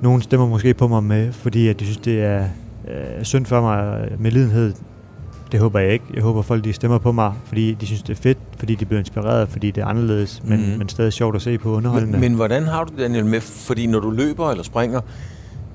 Nogle 0.02 0.22
stemmer 0.22 0.48
måske 0.48 0.74
på 0.74 0.88
mig 0.88 1.04
med, 1.04 1.32
fordi 1.32 1.68
at 1.68 1.80
de 1.80 1.86
synes, 1.86 1.98
det 1.98 2.24
er 2.24 2.44
øh, 2.88 3.24
synd 3.24 3.46
for 3.46 3.62
mig 3.62 4.08
med 4.20 4.32
lidenhed. 4.32 4.74
Det 5.52 5.60
håber 5.60 5.80
jeg 5.80 5.94
ikke. 5.94 6.06
Jeg 6.14 6.24
håber, 6.24 6.42
folk 6.42 6.64
de 6.64 6.74
stemmer 6.74 6.98
på 6.98 7.12
mig, 7.12 7.34
fordi 7.46 7.74
de 7.74 7.86
synes, 7.86 8.02
det 8.04 8.18
er 8.18 8.22
fedt, 8.22 8.38
fordi 8.58 8.76
de 8.76 8.86
bliver 8.86 9.00
inspireret, 9.00 9.50
fordi 9.50 9.72
det 9.72 9.82
er 9.82 9.86
anderledes, 9.86 10.42
men, 10.44 10.72
mm. 10.72 10.78
men 10.78 10.90
stadig 10.90 11.14
sjovt 11.14 11.36
at 11.36 11.42
se 11.42 11.58
på 11.58 11.70
underholdende. 11.70 12.12
Men, 12.12 12.22
men 12.22 12.34
hvordan 12.34 12.64
har 12.64 12.84
du 12.84 12.92
det, 12.92 13.00
Daniel, 13.00 13.26
med? 13.26 13.42
Fordi 13.42 13.88
når 13.88 14.00
du 14.00 14.10
løber 14.10 14.52
eller 14.52 14.64
springer, 14.64 15.02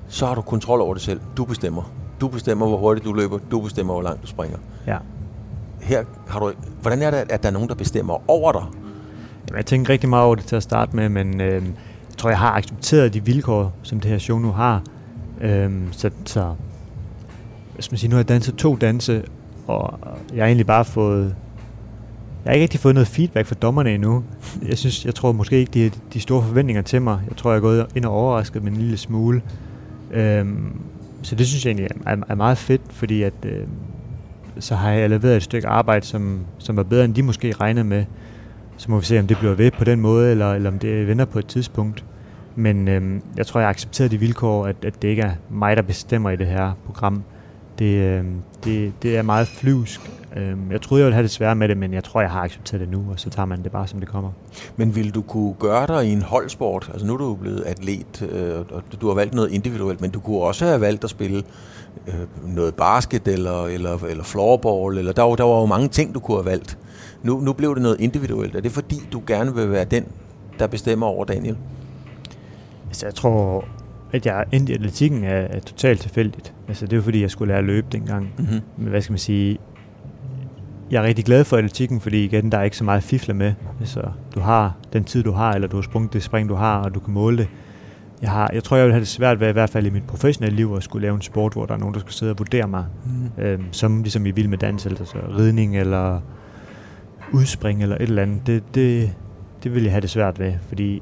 så 0.07 0.25
har 0.25 0.35
du 0.35 0.41
kontrol 0.41 0.81
over 0.81 0.93
det 0.93 1.03
selv. 1.03 1.19
Du 1.37 1.45
bestemmer. 1.45 1.91
Du 2.21 2.27
bestemmer, 2.27 2.67
hvor 2.67 2.77
hurtigt 2.77 3.05
du 3.05 3.13
løber. 3.13 3.37
Du 3.51 3.59
bestemmer, 3.61 3.93
hvor 3.93 4.03
langt 4.03 4.21
du 4.21 4.27
springer. 4.27 4.57
ja. 4.87 4.97
Her 5.81 6.03
har 6.27 6.39
du... 6.39 6.51
Hvordan 6.81 7.01
er 7.01 7.11
det, 7.11 7.17
at 7.17 7.43
der 7.43 7.49
er 7.49 7.53
nogen, 7.53 7.69
der 7.69 7.75
bestemmer 7.75 8.29
over 8.31 8.51
dig? 8.51 8.61
Jamen, 9.47 9.57
jeg 9.57 9.65
tænker 9.65 9.89
rigtig 9.93 10.09
meget 10.09 10.25
over 10.25 10.35
det 10.35 10.45
til 10.45 10.55
at 10.55 10.63
starte 10.63 10.95
med, 10.95 11.09
men 11.09 11.41
øh, 11.41 11.53
jeg 11.53 11.61
tror, 12.17 12.29
jeg 12.29 12.39
har 12.39 12.51
accepteret 12.51 13.13
de 13.13 13.25
vilkår, 13.25 13.73
som 13.83 13.99
det 13.99 14.11
her 14.11 14.17
show 14.17 14.39
nu 14.39 14.51
har. 14.51 14.83
Øh, 15.41 15.71
så, 15.91 16.09
så 16.25 16.53
skal 17.79 17.93
man 17.93 17.97
sige, 17.99 18.09
nu 18.09 18.15
har 18.15 18.19
jeg 18.19 18.29
danset 18.29 18.55
to 18.55 18.75
danse, 18.75 19.23
og 19.71 20.17
jeg 20.33 20.43
har 20.43 20.47
egentlig 20.47 20.67
bare 20.67 20.85
fået... 20.85 21.35
Jeg 22.45 22.51
har 22.51 22.53
ikke 22.53 22.63
rigtig 22.63 22.79
fået 22.79 22.95
noget 22.95 23.07
feedback 23.07 23.47
fra 23.47 23.55
dommerne 23.55 23.93
endnu. 23.93 24.23
Jeg 24.67 24.77
synes, 24.77 25.05
jeg 25.05 25.15
tror 25.15 25.31
måske 25.31 25.59
ikke, 25.59 25.71
de 25.73 25.83
har 25.83 25.91
de 26.13 26.19
store 26.19 26.43
forventninger 26.43 26.81
til 26.81 27.01
mig. 27.01 27.19
Jeg 27.29 27.37
tror, 27.37 27.51
jeg 27.51 27.57
er 27.57 27.61
gået 27.61 27.87
ind 27.95 28.05
og 28.05 28.13
overrasket 28.13 28.63
med 28.63 28.71
en 28.71 28.77
lille 28.77 28.97
smule. 28.97 29.41
Øhm, 30.11 30.81
så 31.21 31.35
det 31.35 31.47
synes 31.47 31.65
jeg 31.65 31.71
egentlig 31.71 31.89
er, 32.05 32.17
er 32.29 32.35
meget 32.35 32.57
fedt, 32.57 32.81
fordi 32.89 33.23
at, 33.23 33.33
øh, 33.45 33.63
så 34.59 34.75
har 34.75 34.91
jeg 34.91 35.09
leveret 35.09 35.35
et 35.35 35.43
stykke 35.43 35.67
arbejde, 35.67 36.05
som, 36.05 36.39
som 36.57 36.77
var 36.77 36.83
bedre, 36.83 37.05
end 37.05 37.13
de 37.13 37.23
måske 37.23 37.51
regnede 37.51 37.85
med. 37.85 38.05
Så 38.77 38.91
må 38.91 38.99
vi 38.99 39.05
se, 39.05 39.19
om 39.19 39.27
det 39.27 39.37
bliver 39.37 39.53
ved 39.53 39.71
på 39.71 39.83
den 39.83 39.99
måde, 39.99 40.31
eller, 40.31 40.53
eller 40.53 40.69
om 40.69 40.79
det 40.79 41.07
vender 41.07 41.25
på 41.25 41.39
et 41.39 41.45
tidspunkt. 41.47 42.05
Men 42.55 42.87
øhm, 42.87 43.21
jeg 43.37 43.47
tror, 43.47 43.59
jeg 43.59 43.67
har 43.67 43.73
accepteret 43.73 44.11
de 44.11 44.17
vilkår, 44.17 44.65
at, 44.65 44.75
at 44.85 45.01
det 45.01 45.07
ikke 45.07 45.21
er 45.21 45.31
mig, 45.49 45.77
der 45.77 45.81
bestemmer 45.81 46.29
i 46.29 46.35
det 46.35 46.47
her 46.47 46.71
program. 46.85 47.23
Det, 47.81 47.95
øhm, 47.95 48.41
det, 48.63 48.93
det 49.01 49.17
er 49.17 49.21
meget 49.21 49.47
flyvsk, 49.47 50.01
Øhm, 50.35 50.71
jeg 50.71 50.81
troede, 50.81 51.01
jeg 51.01 51.05
ville 51.05 51.13
have 51.13 51.23
det 51.23 51.31
svært 51.31 51.57
med 51.57 51.67
det, 51.67 51.77
men 51.77 51.93
jeg 51.93 52.03
tror, 52.03 52.21
jeg 52.21 52.29
har 52.29 52.41
accepteret 52.41 52.81
det 52.81 52.89
nu, 52.89 53.05
og 53.11 53.19
så 53.19 53.29
tager 53.29 53.45
man 53.45 53.63
det 53.63 53.71
bare, 53.71 53.87
som 53.87 53.99
det 53.99 54.09
kommer. 54.09 54.31
Men 54.77 54.95
vil 54.95 55.15
du 55.15 55.21
kunne 55.21 55.53
gøre 55.53 55.87
dig 55.87 56.05
i 56.05 56.11
en 56.11 56.21
holdsport? 56.21 56.89
Altså 56.93 57.07
nu 57.07 57.13
er 57.13 57.17
du 57.17 57.35
blevet 57.35 57.63
atlet, 57.65 58.21
øh, 58.31 58.59
og 58.71 58.83
du 59.01 59.07
har 59.07 59.15
valgt 59.15 59.33
noget 59.33 59.51
individuelt, 59.51 60.01
men 60.01 60.11
du 60.11 60.19
kunne 60.19 60.41
også 60.41 60.65
have 60.65 60.81
valgt 60.81 61.03
at 61.03 61.09
spille 61.09 61.43
øh, 62.07 62.53
noget 62.55 62.75
basket 62.75 63.27
eller, 63.27 63.65
eller, 63.65 64.03
eller 64.09 64.23
floorball, 64.23 64.97
eller 64.97 65.13
der 65.13 65.23
var, 65.23 65.35
der 65.35 65.43
var 65.43 65.59
jo 65.59 65.65
mange 65.65 65.87
ting, 65.87 66.13
du 66.13 66.19
kunne 66.19 66.37
have 66.37 66.45
valgt. 66.45 66.77
Nu, 67.23 67.39
nu 67.39 67.53
blev 67.53 67.75
det 67.75 67.83
noget 67.83 67.99
individuelt. 67.99 68.55
Er 68.55 68.61
det 68.61 68.71
fordi, 68.71 69.01
du 69.11 69.21
gerne 69.27 69.55
vil 69.55 69.71
være 69.71 69.85
den, 69.85 70.05
der 70.59 70.67
bestemmer 70.67 71.07
over 71.07 71.25
Daniel? 71.25 71.57
Altså, 72.87 73.05
jeg 73.05 73.15
tror, 73.15 73.65
at 74.11 74.25
jeg 74.25 74.45
endte 74.51 74.73
i 74.73 74.75
atletikken 74.75 75.23
er, 75.23 75.29
er 75.29 75.59
totalt 75.59 75.99
tilfældigt. 75.99 76.53
Altså, 76.67 76.85
det 76.85 76.97
er 76.97 77.01
fordi, 77.01 77.21
jeg 77.21 77.31
skulle 77.31 77.47
lære 77.47 77.59
at 77.59 77.65
løbe 77.65 77.87
dengang. 77.91 78.33
Mm-hmm. 78.37 78.59
Men 78.77 78.87
hvad 78.87 79.01
skal 79.01 79.11
man 79.11 79.19
sige? 79.19 79.57
Jeg 80.91 81.03
er 81.03 81.07
rigtig 81.07 81.25
glad 81.25 81.43
for 81.43 81.57
atletikken, 81.57 82.01
fordi 82.01 82.25
igen, 82.25 82.51
der 82.51 82.57
er 82.57 82.63
ikke 82.63 82.77
så 82.77 82.83
meget 82.83 83.03
fifler 83.03 83.35
med. 83.35 83.53
Altså, 83.79 84.01
du 84.35 84.39
har 84.39 84.75
den 84.93 85.03
tid, 85.03 85.23
du 85.23 85.31
har, 85.31 85.53
eller 85.53 85.67
du 85.67 85.77
har 85.77 85.81
sprunget 85.81 86.13
det 86.13 86.23
spring, 86.23 86.49
du 86.49 86.55
har, 86.55 86.77
og 86.83 86.95
du 86.95 86.99
kan 86.99 87.13
måle 87.13 87.37
det. 87.37 87.47
Jeg, 88.21 88.29
har, 88.29 88.49
jeg 88.53 88.63
tror, 88.63 88.77
jeg 88.77 88.85
vil 88.85 88.93
have 88.93 88.99
det 88.99 89.07
svært 89.07 89.39
ved, 89.39 89.49
i 89.49 89.51
hvert 89.51 89.69
fald 89.69 89.85
i 89.85 89.89
mit 89.89 90.03
professionelle 90.03 90.55
liv, 90.55 90.73
at 90.77 90.83
skulle 90.83 91.01
lave 91.01 91.15
en 91.15 91.21
sport, 91.21 91.53
hvor 91.53 91.65
der 91.65 91.73
er 91.73 91.77
nogen, 91.77 91.93
der 91.93 91.99
skal 91.99 92.13
sidde 92.13 92.31
og 92.31 92.39
vurdere 92.39 92.67
mig. 92.67 92.85
Mm. 93.05 93.43
Øhm, 93.43 93.63
som 93.71 94.01
ligesom 94.01 94.25
i 94.25 94.31
vild 94.31 94.47
med 94.47 94.57
dans, 94.57 94.85
altså 94.85 95.17
ridning 95.37 95.77
eller 95.77 96.19
udspring 97.33 97.83
eller 97.83 97.95
et 97.95 98.01
eller 98.01 98.21
andet. 98.21 98.47
Det, 98.47 98.63
det, 98.75 99.11
det 99.63 99.75
vil 99.75 99.83
jeg 99.83 99.91
have 99.91 100.01
det 100.01 100.09
svært 100.09 100.39
ved, 100.39 100.53
fordi 100.67 101.01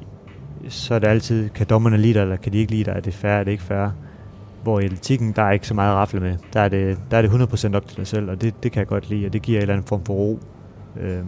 så 0.69 0.95
er 0.95 0.99
det 0.99 1.07
altid, 1.07 1.49
kan 1.49 1.67
dommerne 1.69 1.97
lide 1.97 2.13
dig, 2.13 2.21
eller 2.21 2.35
kan 2.35 2.53
de 2.53 2.57
ikke 2.57 2.71
lide 2.71 2.83
dig? 2.83 2.91
Er 2.91 2.99
det 2.99 3.13
fair, 3.13 3.31
er 3.31 3.43
det 3.43 3.51
ikke 3.51 3.63
fair? 3.63 3.87
Hvor 4.63 4.79
i 4.79 4.85
atletikken, 4.85 5.31
der 5.31 5.43
er 5.43 5.51
ikke 5.51 5.67
så 5.67 5.73
meget 5.73 5.91
at 5.91 5.95
rafle 5.95 6.19
med. 6.19 6.37
Der 6.53 6.59
er 6.59 6.69
det, 6.69 6.97
der 7.11 7.17
er 7.17 7.21
det 7.21 7.29
100% 7.29 7.75
op 7.75 7.87
til 7.87 7.97
dig 7.97 8.07
selv, 8.07 8.29
og 8.29 8.41
det, 8.41 8.63
det 8.63 8.71
kan 8.71 8.79
jeg 8.79 8.87
godt 8.87 9.09
lide, 9.09 9.25
og 9.25 9.33
det 9.33 9.41
giver 9.41 9.57
en 9.57 9.61
eller 9.61 9.73
anden 9.73 9.87
form 9.87 10.05
for 10.05 10.13
ro. 10.13 10.39
Øhm, 11.01 11.25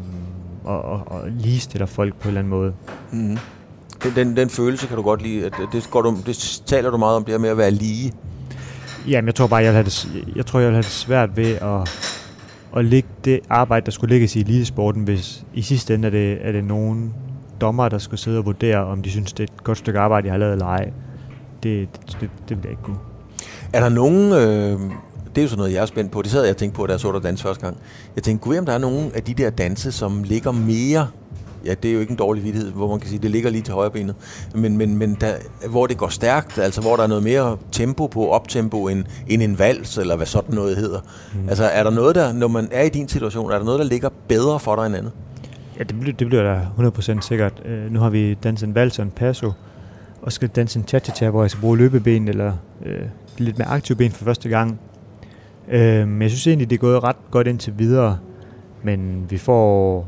og, 0.63 0.81
og, 0.81 1.03
og 1.07 1.29
ligestiller 1.29 1.85
folk 1.85 2.15
på 2.15 2.23
en 2.23 2.27
eller 2.27 2.39
anden 2.39 2.49
måde. 2.49 2.73
Mm. 3.11 3.37
Den, 4.03 4.15
den, 4.15 4.37
den 4.37 4.49
følelse 4.49 4.87
kan 4.87 4.97
du 4.97 5.03
godt 5.03 5.21
lide. 5.21 5.45
At 5.45 5.53
det, 5.73 5.87
går 5.91 6.01
du, 6.01 6.17
det 6.25 6.61
taler 6.65 6.89
du 6.89 6.97
meget 6.97 7.15
om, 7.15 7.25
det 7.25 7.33
her 7.33 7.39
med 7.39 7.49
at 7.49 7.57
være 7.57 7.71
lige. 7.71 8.13
Jamen, 9.07 9.25
jeg 9.25 9.35
tror 9.35 9.47
bare, 9.47 9.63
jeg 9.63 9.67
vil 9.67 9.73
have 9.73 9.85
det, 9.85 10.27
jeg 10.35 10.45
tror, 10.45 10.59
jeg 10.59 10.67
vil 10.67 10.75
have 10.75 10.83
det 10.83 10.91
svært 10.91 11.37
ved 11.37 11.55
at, 11.55 11.89
at 12.77 12.85
lægge 12.85 13.09
det 13.25 13.39
arbejde, 13.49 13.85
der 13.85 13.91
skulle 13.91 14.13
lægges 14.13 14.35
i 14.35 14.39
elitesporten, 14.39 15.03
hvis 15.03 15.43
i 15.53 15.61
sidste 15.61 15.95
ende 15.95 16.05
er 16.05 16.11
det, 16.11 16.37
er 16.41 16.51
det 16.51 16.63
nogen 16.63 17.13
dommer, 17.61 17.89
der 17.89 17.97
skal 17.97 18.17
sidde 18.17 18.37
og 18.37 18.45
vurdere, 18.45 18.77
om 18.77 19.01
de 19.01 19.09
synes, 19.09 19.33
det 19.33 19.49
er 19.49 19.53
et 19.53 19.63
godt 19.63 19.77
stykke 19.77 19.99
arbejde, 19.99 20.27
jeg 20.27 20.33
har 20.33 20.39
lavet 20.39 20.53
eller 20.53 20.65
ej. 20.65 20.91
Det, 21.63 21.89
det, 22.07 22.17
det, 22.21 22.29
det 22.49 22.57
vil 22.57 22.63
jeg 22.63 22.71
ikke 22.71 22.83
kunne. 22.83 22.97
Er 23.73 23.79
der 23.79 23.89
nogen... 23.89 24.31
Øh, 24.31 24.79
det 25.35 25.37
er 25.37 25.41
jo 25.41 25.47
sådan 25.47 25.57
noget, 25.57 25.73
jeg 25.73 25.81
er 25.81 25.85
spændt 25.85 26.11
på. 26.11 26.21
Det 26.21 26.31
sad 26.31 26.41
jeg 26.43 26.51
og 26.51 26.57
tænkte 26.57 26.77
på, 26.77 26.87
da 26.87 26.91
jeg 26.91 26.99
så 26.99 27.11
dig 27.11 27.23
danse 27.23 27.43
første 27.43 27.65
gang. 27.65 27.77
Jeg 28.15 28.23
tænkte, 28.23 28.43
kunne 28.43 28.59
om 28.59 28.65
der 28.65 28.73
er 28.73 28.77
nogen 28.77 29.11
af 29.15 29.23
de 29.23 29.33
der 29.33 29.49
danse, 29.49 29.91
som 29.91 30.23
ligger 30.23 30.51
mere 30.51 31.07
ja, 31.65 31.73
det 31.73 31.89
er 31.89 31.93
jo 31.93 31.99
ikke 31.99 32.11
en 32.11 32.17
dårlig 32.17 32.43
vidtighed, 32.43 32.71
hvor 32.71 32.87
man 32.87 32.99
kan 32.99 33.09
sige, 33.09 33.19
det 33.19 33.31
ligger 33.31 33.49
lige 33.49 33.61
til 33.61 33.73
højre 33.73 33.91
benet, 33.91 34.15
men, 34.55 34.77
men, 34.77 34.97
men 34.97 35.17
der, 35.21 35.33
hvor 35.69 35.87
det 35.87 35.97
går 35.97 36.07
stærkt, 36.07 36.57
altså 36.57 36.81
hvor 36.81 36.95
der 36.95 37.03
er 37.03 37.07
noget 37.07 37.23
mere 37.23 37.57
tempo 37.71 38.07
på, 38.07 38.29
optempo, 38.29 38.87
end, 38.87 39.03
end 39.27 39.41
en 39.41 39.59
vals, 39.59 39.97
eller 39.97 40.15
hvad 40.15 40.25
sådan 40.25 40.55
noget 40.55 40.77
hedder. 40.77 40.99
Mm. 41.33 41.49
Altså 41.49 41.63
er 41.63 41.83
der 41.83 41.91
noget, 41.91 42.15
der, 42.15 42.33
når 42.33 42.47
man 42.47 42.67
er 42.71 42.83
i 42.83 42.89
din 42.89 43.07
situation, 43.07 43.51
er 43.51 43.57
der 43.57 43.65
noget, 43.65 43.79
der 43.79 43.85
ligger 43.85 44.09
bedre 44.27 44.59
for 44.59 44.75
dig 44.75 44.85
end 44.85 44.95
andet? 44.95 45.11
Ja, 45.81 45.85
det 45.85 45.99
bliver, 45.99 46.15
det 46.15 46.27
bliver 46.27 46.43
da 46.43 46.67
100% 46.77 47.21
sikkert. 47.21 47.61
Øh, 47.65 47.91
nu 47.91 47.99
har 47.99 48.09
vi 48.09 48.33
danset 48.33 48.67
en 48.67 48.75
vals 48.75 48.99
og 48.99 49.05
en 49.05 49.11
passo, 49.11 49.51
og 50.21 50.31
skal 50.31 50.49
danse 50.49 50.79
en 50.79 50.85
cha-cha-cha, 50.87 51.29
hvor 51.29 51.43
jeg 51.43 51.51
skal 51.51 51.61
bruge 51.61 51.77
løbeben, 51.77 52.27
eller 52.27 52.53
øh, 52.85 53.01
lidt 53.37 53.57
mere 53.57 53.67
aktiv 53.67 53.95
ben 53.95 54.11
for 54.11 54.25
første 54.25 54.49
gang. 54.49 54.79
Øh, 55.67 56.07
men 56.07 56.21
jeg 56.21 56.29
synes 56.29 56.47
egentlig, 56.47 56.69
det 56.69 56.75
er 56.75 56.79
gået 56.79 57.03
ret 57.03 57.15
godt 57.31 57.47
indtil 57.47 57.73
videre, 57.77 58.17
men 58.83 59.25
vi 59.29 59.37
får 59.37 60.07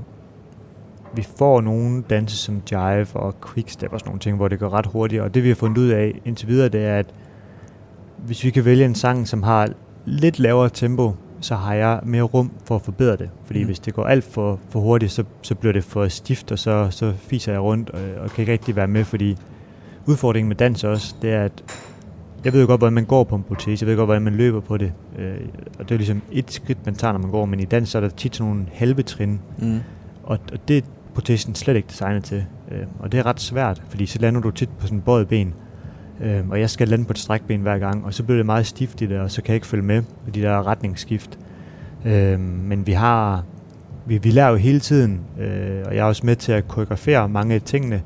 vi 1.16 1.28
får 1.38 1.62
nogle 1.62 2.04
danse 2.10 2.38
som 2.38 2.62
jive 2.72 3.08
og 3.14 3.36
quickstep 3.54 3.94
og 3.94 4.00
sådan 4.00 4.10
nogle 4.10 4.20
ting, 4.20 4.38
hvor 4.38 4.48
det 4.48 4.60
går 4.60 4.74
ret 4.74 4.86
hurtigt. 4.86 5.22
Og 5.22 5.34
det 5.34 5.44
vi 5.44 5.48
har 5.48 5.56
fundet 5.56 5.78
ud 5.78 5.88
af 5.88 6.22
indtil 6.26 6.48
videre, 6.48 6.70
det 6.70 6.86
er, 6.86 6.98
at 6.98 7.06
hvis 8.18 8.44
vi 8.44 8.50
kan 8.50 8.66
vælge 8.66 8.86
en 8.86 8.96
sang, 8.96 9.28
som 9.28 9.44
har 9.44 9.70
lidt 10.06 10.40
lavere 10.40 10.70
tempo, 10.70 11.16
så 11.44 11.56
har 11.56 11.74
jeg 11.74 12.00
mere 12.04 12.22
rum 12.22 12.52
for 12.66 12.76
at 12.76 12.82
forbedre 12.82 13.16
det. 13.16 13.30
Fordi 13.46 13.60
mm. 13.60 13.66
hvis 13.66 13.80
det 13.80 13.94
går 13.94 14.04
alt 14.04 14.24
for, 14.24 14.60
for 14.70 14.80
hurtigt, 14.80 15.12
så, 15.12 15.24
så 15.42 15.56
bliver 15.56 15.74
det 15.74 15.84
for 15.84 16.08
stift, 16.08 16.52
og 16.52 16.60
så, 16.60 16.88
så 16.90 17.14
fiser 17.18 17.52
jeg 17.52 17.62
rundt 17.62 17.90
og, 17.90 18.02
og 18.18 18.30
kan 18.30 18.42
ikke 18.42 18.52
rigtig 18.52 18.76
være 18.76 18.88
med, 18.88 19.04
fordi 19.04 19.38
udfordringen 20.06 20.48
med 20.48 20.56
dans 20.56 20.84
også, 20.84 21.16
det 21.22 21.34
er, 21.34 21.44
at 21.44 21.64
jeg 22.46 22.54
ved 22.54 22.62
jo 22.62 22.68
godt, 22.68 22.80
hvordan 22.80 22.94
man 22.94 23.06
går 23.06 23.24
på 23.24 23.36
en 23.36 23.44
protese, 23.44 23.84
jeg 23.84 23.90
ved 23.90 23.98
godt, 23.98 24.08
hvordan 24.08 24.22
man 24.22 24.36
løber 24.36 24.60
på 24.60 24.78
det. 24.78 24.94
Øh, 25.20 25.36
og 25.80 25.90
det 25.90 25.96
er 25.96 25.98
ligesom 25.98 26.22
et 26.32 26.52
skridt, 26.52 26.86
man 26.86 26.96
tager, 26.96 27.12
når 27.12 27.20
man 27.20 27.32
går, 27.32 27.46
men 27.46 27.60
i 27.60 27.66
dans 27.66 27.90
så 27.90 27.98
er 27.98 28.02
der 28.02 28.10
tit 28.10 28.36
sådan 28.36 28.52
nogle 28.52 28.66
halve 28.74 29.04
trin. 29.04 29.40
Mm. 29.58 29.80
Og, 30.24 30.40
og 30.52 30.68
det, 30.68 30.86
protesten 31.14 31.56
slet 31.56 31.76
ikke 31.76 31.88
designet 31.88 32.24
til. 32.24 32.46
Øh, 32.72 32.84
og 33.00 33.12
det 33.12 33.20
er 33.20 33.26
ret 33.26 33.40
svært, 33.40 33.82
fordi 33.90 34.06
så 34.06 34.20
lander 34.20 34.42
du 34.42 34.52
tit 34.52 34.70
på 34.70 34.88
sådan 34.88 34.98
en 34.98 35.02
bøjet 35.02 35.28
ben, 35.28 35.54
øh, 36.22 36.50
og 36.50 36.60
jeg 36.60 36.70
skal 36.70 36.88
lande 36.88 37.06
på 37.06 37.12
et 37.12 37.18
strækben 37.18 37.62
hver 37.62 37.78
gang, 37.78 38.06
og 38.06 38.14
så 38.14 38.24
bliver 38.24 38.38
det 38.38 38.46
meget 38.46 38.66
stift 38.66 39.02
i 39.02 39.06
det, 39.06 39.20
og 39.20 39.32
så 39.32 39.42
kan 39.42 39.50
jeg 39.50 39.56
ikke 39.56 39.68
følge 39.68 39.84
med 39.84 40.02
på 40.02 40.32
de 40.32 40.42
der 40.42 40.68
retningsskift. 40.68 41.40
Øh, 42.06 42.40
men 42.40 42.88
vi 42.88 42.92
har, 42.92 43.44
vi, 44.06 44.18
vi 44.18 44.32
lærer 44.32 44.50
jo 44.50 44.56
hele 44.56 44.80
tiden, 44.80 45.22
øh, 45.40 45.84
og 45.86 45.96
jeg 45.96 46.02
er 46.02 46.04
også 46.04 46.26
med 46.26 46.36
til 46.36 46.52
at 46.52 46.68
koreografere 46.68 47.30
mange 47.30 47.56
af 47.56 47.62
tingene, 47.62 48.02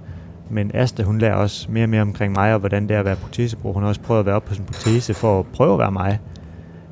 men 0.49 0.71
Asta, 0.73 1.03
hun 1.03 1.17
lærer 1.17 1.35
også 1.35 1.71
mere 1.71 1.85
og 1.85 1.89
mere 1.89 2.01
omkring 2.01 2.33
mig, 2.33 2.53
og 2.53 2.59
hvordan 2.59 2.87
det 2.87 2.95
er 2.95 2.99
at 2.99 3.05
være 3.05 3.15
protesebruger. 3.15 3.73
Hun 3.73 3.83
har 3.83 3.89
også 3.89 4.01
prøvet 4.01 4.19
at 4.19 4.25
være 4.25 4.35
op 4.35 4.45
på 4.45 4.53
sin 4.53 4.63
protese 4.63 5.13
for 5.13 5.39
at 5.39 5.45
prøve 5.45 5.73
at 5.73 5.79
være 5.79 5.91
mig. 5.91 6.19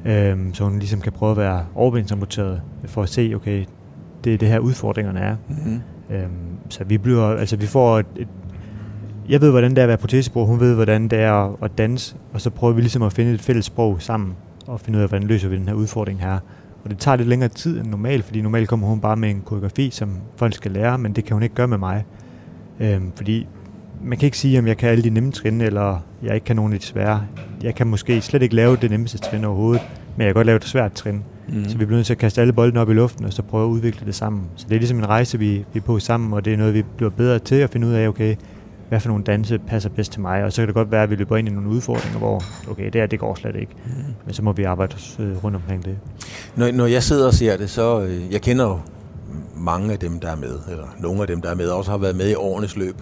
Øhm, 0.06 0.54
så 0.54 0.64
hun 0.64 0.80
ligesom 0.80 1.02
kan 1.02 1.12
prøve 1.12 1.32
at 1.32 1.38
være 1.38 1.66
overbindsamputeret, 1.76 2.62
for 2.86 3.04
at 3.04 3.10
se, 3.10 3.34
okay, 3.36 3.66
det 4.24 4.34
er 4.34 4.38
det 4.38 4.48
her 4.48 4.60
udfordringerne 4.60 5.20
er. 5.20 5.36
Mm-hmm. 5.50 5.82
Øhm, 6.10 6.30
så 6.70 6.84
vi 6.84 6.98
bliver, 6.98 7.26
altså 7.26 7.58
vi 7.58 7.68
får 7.68 8.00
et, 8.00 8.06
et 8.16 8.28
jeg 9.30 9.42
ved, 9.42 9.52
hvordan 9.52 9.72
det 9.72 9.78
er 9.78 9.84
at 9.84 9.88
være 9.88 9.98
protesebruger, 9.98 10.48
hun 10.48 10.60
ved, 10.60 10.76
hvordan 10.76 11.08
det 11.08 11.20
er 11.20 11.64
at 11.64 11.78
danse, 11.78 12.16
og 12.34 12.42
så 12.42 12.50
prøver 12.50 12.74
vi 12.74 12.82
ligesom 12.82 13.02
at 13.02 13.14
finde 13.14 13.32
et 13.32 13.42
fælles 13.42 13.66
sprog 13.66 14.02
sammen, 14.02 14.34
og 14.68 14.80
finde 14.80 14.98
ud 14.98 15.04
af, 15.04 15.10
hvordan 15.10 15.28
løser 15.28 15.50
vi 15.50 15.56
den 15.56 15.68
her 15.68 15.76
udfordring 15.76 16.20
her. 16.20 16.40
Og 16.84 16.90
det 16.90 16.98
tager 16.98 17.18
lidt 17.18 17.30
længere 17.30 17.50
tid 17.50 17.80
end 17.80 17.88
normalt, 17.88 18.26
fordi 18.26 18.42
normalt 18.42 18.70
kommer 18.70 18.88
hun 18.88 19.00
bare 19.00 19.16
med 19.16 19.30
en 19.30 19.42
koreografi, 19.46 19.90
som 19.90 20.10
folk 20.36 20.54
skal 20.54 20.72
lære, 20.72 20.98
men 20.98 21.14
det 21.14 21.26
kan 21.26 21.34
hun 21.34 21.44
ikke 21.44 21.56
gøre 21.56 21.68
med 21.68 21.78
mig. 21.78 22.06
Øhm, 22.80 23.12
fordi 23.16 23.48
man 24.04 24.18
kan 24.18 24.28
ikke 24.28 24.38
sige, 24.38 24.60
om 24.60 24.68
jeg 24.68 24.78
kan 24.78 24.90
alle 24.90 25.04
de 25.04 25.10
nemme 25.10 25.32
trin, 25.32 25.62
eller 25.62 26.00
jeg 26.24 26.36
ikke 26.36 26.46
kan 26.46 26.56
nogen 26.56 26.74
af 26.74 26.80
de 26.80 26.86
svære. 26.86 27.22
Jeg 27.64 27.76
kan 27.76 27.88
måske 27.88 28.22
slet 28.22 28.42
ikke 28.42 28.56
lave 28.56 28.76
det 28.76 28.92
nemmeste 28.92 29.18
trin 29.18 29.46
overhovedet, 29.46 29.82
men 30.18 30.26
jeg 30.26 30.28
kan 30.28 30.34
godt 30.34 30.46
lave 30.46 30.56
et 30.56 30.66
svært 30.66 30.94
trin. 30.94 31.24
Mm. 31.48 31.64
Så 31.64 31.78
vi 31.78 31.86
bliver 31.86 31.98
nødt 31.98 32.06
til 32.06 32.14
at 32.14 32.18
kaste 32.18 32.42
alle 32.42 32.54
boldene 32.54 32.80
op 32.80 32.90
i 32.90 32.94
luften, 32.94 33.26
og 33.26 33.34
så 33.34 33.42
prøve 33.42 33.64
at 33.64 33.70
udvikle 33.70 34.06
det 34.06 34.16
sammen. 34.16 34.44
Så 34.56 34.66
det 34.70 34.76
er 34.76 34.80
ligesom 34.80 34.98
en 34.98 35.10
rejse, 35.10 35.40
vi, 35.40 35.66
vi 35.74 35.80
er 35.80 35.84
på 35.84 36.00
sammen, 36.00 36.34
og 36.34 36.46
det 36.46 36.54
er 36.54 36.58
noget, 36.58 36.74
vi 36.74 36.84
bliver 36.98 37.10
bedre 37.10 37.40
til 37.40 37.56
at 37.56 37.70
finde 37.70 37.88
ud 37.88 37.94
af, 37.94 38.08
okay, 38.08 38.36
hvad 38.90 39.00
for 39.00 39.10
nogle 39.10 39.24
danse 39.24 39.60
passer 39.60 39.90
bedst 39.90 40.12
til 40.12 40.22
mig, 40.22 40.44
og 40.44 40.54
så 40.54 40.62
kan 40.62 40.68
det 40.68 40.76
godt 40.76 40.92
være, 40.92 41.04
at 41.04 41.10
vi 41.10 41.16
løber 41.16 41.38
ind 41.38 41.48
i 41.48 41.52
nogle 41.52 41.70
udfordringer, 41.70 42.20
hvor, 42.20 42.44
okay, 42.70 42.86
det 42.86 42.96
her, 42.96 43.08
det 43.08 43.20
går 43.20 43.36
slet 43.36 43.56
ikke. 43.56 43.72
Mm. 43.86 43.92
Men 44.26 44.34
så 44.34 44.44
må 44.44 44.52
vi 44.52 44.64
arbejde 44.64 44.96
øh, 45.20 45.44
rundt 45.44 45.56
omkring 45.56 45.86
det. 45.86 45.98
Når, 46.56 46.72
når 46.72 46.86
jeg 46.86 47.04
sidder 47.04 47.28
og 47.28 47.34
ser 47.34 47.58
det, 47.58 47.70
så, 47.70 48.02
øh, 48.02 48.34
jeg 48.34 48.42
kender 48.42 48.66
jo 48.66 48.80
mange 49.56 49.94
af 49.94 50.00
dem, 50.00 50.20
der 50.20 50.32
er 50.32 50.36
med, 50.36 50.60
eller 50.72 50.88
nogle 51.00 51.22
af 51.22 51.28
dem, 51.28 51.42
der 51.42 51.50
er 51.50 51.56
med, 51.56 51.70
også 51.70 51.92
har 51.92 51.98
været 51.98 52.16
med 52.16 52.30
i 52.30 52.36
årenes 52.36 52.76
løb. 52.76 52.96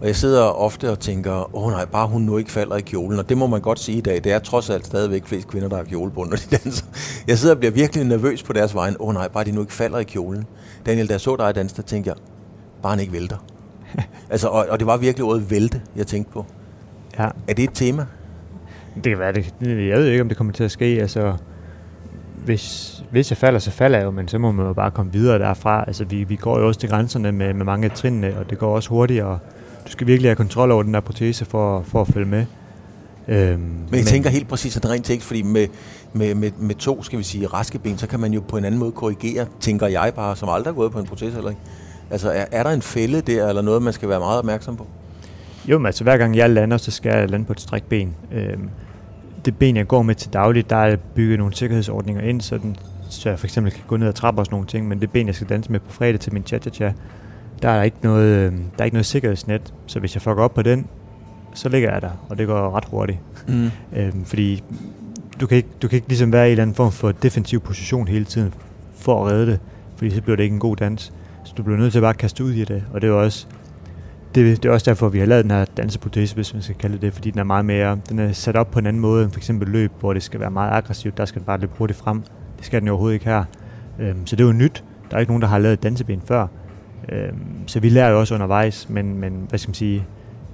Og 0.00 0.06
jeg 0.06 0.16
sidder 0.16 0.42
ofte 0.42 0.90
og 0.90 1.00
tænker, 1.00 1.56
åh 1.56 1.70
nej, 1.70 1.84
bare 1.84 2.06
hun 2.06 2.22
nu 2.22 2.38
ikke 2.38 2.52
falder 2.52 2.76
i 2.76 2.80
kjolen. 2.80 3.18
Og 3.18 3.28
det 3.28 3.38
må 3.38 3.46
man 3.46 3.60
godt 3.60 3.78
sige 3.78 3.98
i 3.98 4.00
dag. 4.00 4.24
Det 4.24 4.32
er 4.32 4.38
trods 4.38 4.70
alt 4.70 4.86
stadigvæk 4.86 5.26
flest 5.26 5.48
kvinder, 5.48 5.68
der 5.68 5.76
har 5.76 5.84
kjole 5.84 6.10
på, 6.10 6.24
når 6.24 6.36
de 6.36 6.56
danser. 6.56 6.86
Jeg 7.28 7.38
sidder 7.38 7.54
og 7.54 7.58
bliver 7.58 7.72
virkelig 7.72 8.04
nervøs 8.04 8.42
på 8.42 8.52
deres 8.52 8.74
vejen. 8.74 8.96
Åh 9.00 9.14
nej, 9.14 9.28
bare 9.28 9.44
de 9.44 9.52
nu 9.52 9.60
ikke 9.60 9.72
falder 9.72 9.98
i 9.98 10.04
kjolen. 10.04 10.44
Daniel, 10.86 11.08
da 11.08 11.12
jeg 11.12 11.20
så 11.20 11.36
dig 11.36 11.54
danse, 11.54 11.76
der 11.76 11.82
tænkte 11.82 12.08
jeg, 12.08 12.16
bare 12.82 12.90
han 12.90 13.00
ikke 13.00 13.12
vælter. 13.12 13.36
Altså, 14.30 14.48
og, 14.48 14.66
og, 14.70 14.78
det 14.78 14.86
var 14.86 14.96
virkelig 14.96 15.24
ordet 15.24 15.50
vælte, 15.50 15.80
jeg 15.96 16.06
tænkte 16.06 16.32
på. 16.32 16.46
Ja. 17.18 17.28
Er 17.48 17.54
det 17.54 17.64
et 17.64 17.70
tema? 17.74 18.06
Det 18.94 19.02
kan 19.02 19.18
være 19.18 19.32
det. 19.32 19.52
Jeg 19.60 19.98
ved 19.98 20.06
ikke, 20.06 20.22
om 20.22 20.28
det 20.28 20.36
kommer 20.36 20.52
til 20.52 20.64
at 20.64 20.70
ske. 20.70 20.84
Altså, 20.84 21.36
hvis, 22.44 22.94
hvis 23.10 23.30
jeg 23.30 23.36
falder, 23.36 23.58
så 23.58 23.70
falder 23.70 23.98
jeg 23.98 24.04
jo, 24.04 24.10
men 24.10 24.28
så 24.28 24.38
må 24.38 24.52
man 24.52 24.66
jo 24.66 24.72
bare 24.72 24.90
komme 24.90 25.12
videre 25.12 25.38
derfra. 25.38 25.84
Altså, 25.86 26.04
vi, 26.04 26.24
vi 26.24 26.36
går 26.36 26.58
jo 26.58 26.66
også 26.66 26.80
til 26.80 26.88
grænserne 26.88 27.32
med, 27.32 27.54
med 27.54 27.64
mange 27.64 27.84
af 27.84 27.90
trinene, 27.90 28.38
og 28.38 28.50
det 28.50 28.58
går 28.58 28.74
også 28.74 28.88
hurtigere 28.88 29.38
du 29.86 29.90
skal 29.90 30.06
virkelig 30.06 30.28
have 30.28 30.36
kontrol 30.36 30.70
over 30.70 30.82
den 30.82 30.94
der 30.94 31.00
protese 31.00 31.44
for, 31.44 31.82
for 31.82 32.00
at 32.00 32.08
følge 32.08 32.26
med. 32.26 32.46
Øhm, 33.28 33.60
men 33.60 33.88
jeg 33.90 33.98
men, 33.98 34.04
tænker 34.04 34.30
helt 34.30 34.48
præcis, 34.48 34.76
at 34.76 34.82
det 34.82 34.90
rent 34.90 35.06
tekst, 35.06 35.26
fordi 35.26 35.42
med, 35.42 35.66
med, 36.12 36.34
med, 36.34 36.50
med 36.58 36.74
to, 36.74 37.02
skal 37.02 37.18
vi 37.18 37.24
sige, 37.24 37.46
raske 37.46 37.78
ben, 37.78 37.98
så 37.98 38.06
kan 38.06 38.20
man 38.20 38.32
jo 38.32 38.40
på 38.48 38.56
en 38.56 38.64
anden 38.64 38.80
måde 38.80 38.92
korrigere, 38.92 39.46
tænker 39.60 39.86
jeg 39.86 40.12
bare, 40.16 40.36
som 40.36 40.48
aldrig 40.48 40.72
har 40.72 40.76
gået 40.76 40.92
på 40.92 40.98
en 40.98 41.06
protese 41.06 41.36
eller 41.36 41.50
ikke. 41.50 41.62
Altså, 42.10 42.30
er, 42.30 42.44
er 42.52 42.62
der 42.62 42.70
en 42.70 42.82
fælde 42.82 43.20
der, 43.20 43.48
eller 43.48 43.62
noget, 43.62 43.82
man 43.82 43.92
skal 43.92 44.08
være 44.08 44.18
meget 44.18 44.38
opmærksom 44.38 44.76
på? 44.76 44.86
Jo, 45.66 45.78
men 45.78 45.86
altså 45.86 46.04
hver 46.04 46.16
gang 46.16 46.36
jeg 46.36 46.50
lander, 46.50 46.76
så 46.76 46.90
skal 46.90 47.18
jeg 47.18 47.30
lande 47.30 47.46
på 47.46 47.52
et 47.52 47.60
stræk 47.60 47.82
ben. 47.82 48.14
Øhm, 48.32 48.70
det 49.44 49.56
ben, 49.56 49.76
jeg 49.76 49.88
går 49.88 50.02
med 50.02 50.14
til 50.14 50.32
dagligt, 50.32 50.70
der 50.70 50.76
er 50.76 50.96
bygget 50.96 51.38
nogle 51.38 51.54
sikkerhedsordninger 51.54 52.22
ind, 52.22 52.40
så, 52.40 52.58
den, 52.58 52.76
så 53.08 53.28
jeg 53.28 53.38
for 53.38 53.46
eksempel 53.46 53.72
kan 53.72 53.82
gå 53.86 53.96
ned 53.96 54.08
og 54.08 54.14
trappe 54.14 54.40
og 54.40 54.46
sådan 54.46 54.54
nogle 54.54 54.66
ting, 54.66 54.88
men 54.88 55.00
det 55.00 55.10
ben, 55.10 55.26
jeg 55.26 55.34
skal 55.34 55.48
danse 55.48 55.72
med 55.72 55.80
på 55.80 55.92
fredag 55.92 56.20
til 56.20 56.32
min 56.32 56.42
cha-cha-cha, 56.46 56.92
der 57.62 57.68
er 57.68 57.82
ikke 57.82 57.96
noget, 58.02 58.26
øh, 58.26 58.52
der 58.52 58.78
er 58.78 58.84
ikke 58.84 58.94
noget 58.94 59.06
sikkerhedsnet, 59.06 59.74
så 59.86 60.00
hvis 60.00 60.14
jeg 60.14 60.22
fucker 60.22 60.42
op 60.42 60.54
på 60.54 60.62
den, 60.62 60.86
så 61.54 61.68
ligger 61.68 61.92
jeg 61.92 62.02
der, 62.02 62.10
og 62.28 62.38
det 62.38 62.46
går 62.46 62.76
ret 62.76 62.84
hurtigt. 62.84 63.18
Mm. 63.48 63.70
øhm, 63.96 64.24
fordi 64.24 64.62
du 65.40 65.46
kan, 65.46 65.56
ikke, 65.56 65.68
du 65.82 65.88
kan 65.88 65.96
ikke 65.96 66.08
ligesom 66.08 66.32
være 66.32 66.44
i 66.44 66.48
en 66.48 66.50
eller 66.50 66.62
anden 66.62 66.76
form 66.76 66.92
for 66.92 67.12
defensiv 67.12 67.60
position 67.60 68.08
hele 68.08 68.24
tiden, 68.24 68.54
for 68.94 69.24
at 69.24 69.32
redde 69.32 69.46
det, 69.46 69.60
fordi 69.96 70.10
så 70.10 70.22
bliver 70.22 70.36
det 70.36 70.42
ikke 70.42 70.54
en 70.54 70.60
god 70.60 70.76
dans. 70.76 71.12
Så 71.44 71.54
du 71.56 71.62
bliver 71.62 71.78
nødt 71.78 71.92
til 71.92 71.98
at 71.98 72.02
bare 72.02 72.14
kaste 72.14 72.44
ud 72.44 72.52
i 72.52 72.64
det, 72.64 72.84
og 72.92 73.00
det 73.00 73.08
er 73.08 73.12
også 73.12 73.46
det, 74.34 74.62
det 74.62 74.68
er 74.68 74.72
også 74.72 74.90
derfor, 74.90 75.08
vi 75.08 75.18
har 75.18 75.26
lavet 75.26 75.44
den 75.44 75.50
her 75.50 75.64
danseprotese, 75.64 76.34
hvis 76.34 76.54
man 76.54 76.62
skal 76.62 76.76
kalde 76.76 76.94
det 76.94 77.02
det, 77.02 77.12
fordi 77.12 77.30
den 77.30 77.38
er 77.38 77.44
meget 77.44 77.64
mere, 77.64 77.98
den 78.08 78.18
er 78.18 78.32
sat 78.32 78.56
op 78.56 78.70
på 78.70 78.78
en 78.78 78.86
anden 78.86 79.00
måde 79.00 79.24
end 79.24 79.32
for 79.32 79.40
eksempel 79.40 79.68
løb, 79.68 79.92
hvor 80.00 80.12
det 80.12 80.22
skal 80.22 80.40
være 80.40 80.50
meget 80.50 80.72
aggressivt, 80.72 81.18
der 81.18 81.24
skal 81.24 81.40
den 81.40 81.46
bare 81.46 81.60
løbe 81.60 81.72
hurtigt 81.78 81.98
frem. 81.98 82.22
Det 82.56 82.66
skal 82.66 82.80
den 82.80 82.88
overhovedet 82.88 83.14
ikke 83.14 83.26
her. 83.26 83.44
Øhm, 83.98 84.26
så 84.26 84.36
det 84.36 84.42
er 84.42 84.46
jo 84.46 84.52
nyt. 84.52 84.84
Der 85.10 85.16
er 85.16 85.20
ikke 85.20 85.30
nogen, 85.30 85.42
der 85.42 85.48
har 85.48 85.58
lavet 85.58 85.82
danseben 85.82 86.22
før. 86.24 86.46
Øhm, 87.08 87.68
så 87.68 87.80
vi 87.80 87.88
lærer 87.88 88.10
jo 88.10 88.20
også 88.20 88.34
undervejs, 88.34 88.88
men, 88.88 89.18
men 89.18 89.46
hvad 89.48 89.58
skal 89.58 89.68
man 89.68 89.74
sige, 89.74 90.06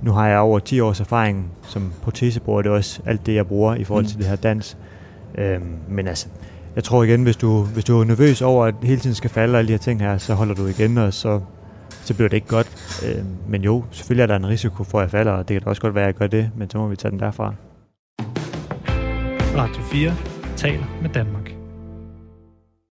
nu 0.03 0.13
har 0.13 0.29
jeg 0.29 0.39
over 0.39 0.59
10 0.59 0.81
års 0.81 1.01
erfaring 1.01 1.53
som 1.63 1.93
protesebruger, 2.03 2.63
det 2.63 2.71
er 2.71 2.75
også 2.75 3.01
alt 3.07 3.27
det, 3.27 3.35
jeg 3.35 3.47
bruger 3.47 3.75
i 3.75 3.85
forhold 3.85 4.07
til 4.07 4.17
mm. 4.17 4.21
det 4.23 4.29
her 4.29 4.37
dans. 4.37 4.77
Øhm, 5.39 5.77
men 5.89 6.09
altså, 6.09 6.27
jeg 6.77 6.85
tror 6.85 7.03
igen, 7.03 7.23
hvis 7.23 7.37
du, 7.37 7.63
hvis 7.63 7.85
du 7.85 8.01
er 8.01 8.05
nervøs 8.05 8.43
over, 8.43 8.67
at 8.67 8.75
hele 8.83 9.01
tiden 9.01 9.15
skal 9.15 9.31
falde 9.31 9.59
alle 9.59 9.69
de 9.69 9.73
her 9.73 9.79
ting 9.79 10.01
her, 10.01 10.19
så 10.19 10.35
holder 10.35 10.55
du 10.55 10.67
igen, 10.67 10.99
og 10.99 11.15
så, 11.15 11.41
så 12.05 12.15
bliver 12.15 12.29
det 12.29 12.37
ikke 12.37 12.49
godt. 12.49 13.01
Øh, 13.07 13.25
men 13.49 13.63
jo, 13.63 13.85
selvfølgelig 13.91 14.23
er 14.23 14.27
der 14.27 14.37
en 14.37 14.49
risiko 14.49 14.85
for, 14.85 14.99
at 14.99 15.03
jeg 15.03 15.11
falder, 15.11 15.33
og 15.33 15.49
det 15.49 15.63
kan 15.63 15.69
også 15.69 15.83
godt 15.83 15.95
være, 15.95 16.05
at 16.05 16.07
jeg 16.07 16.15
gør 16.15 16.27
det, 16.27 16.51
men 16.57 16.71
så 16.71 16.79
må 16.79 16.89
vi 16.89 16.97
tage 16.97 17.11
den 17.11 17.21
derfra. 17.21 17.55
Radio 19.57 19.83
4 19.83 20.15
taler 20.57 20.85
med 21.03 21.11
Danmark. 21.11 21.60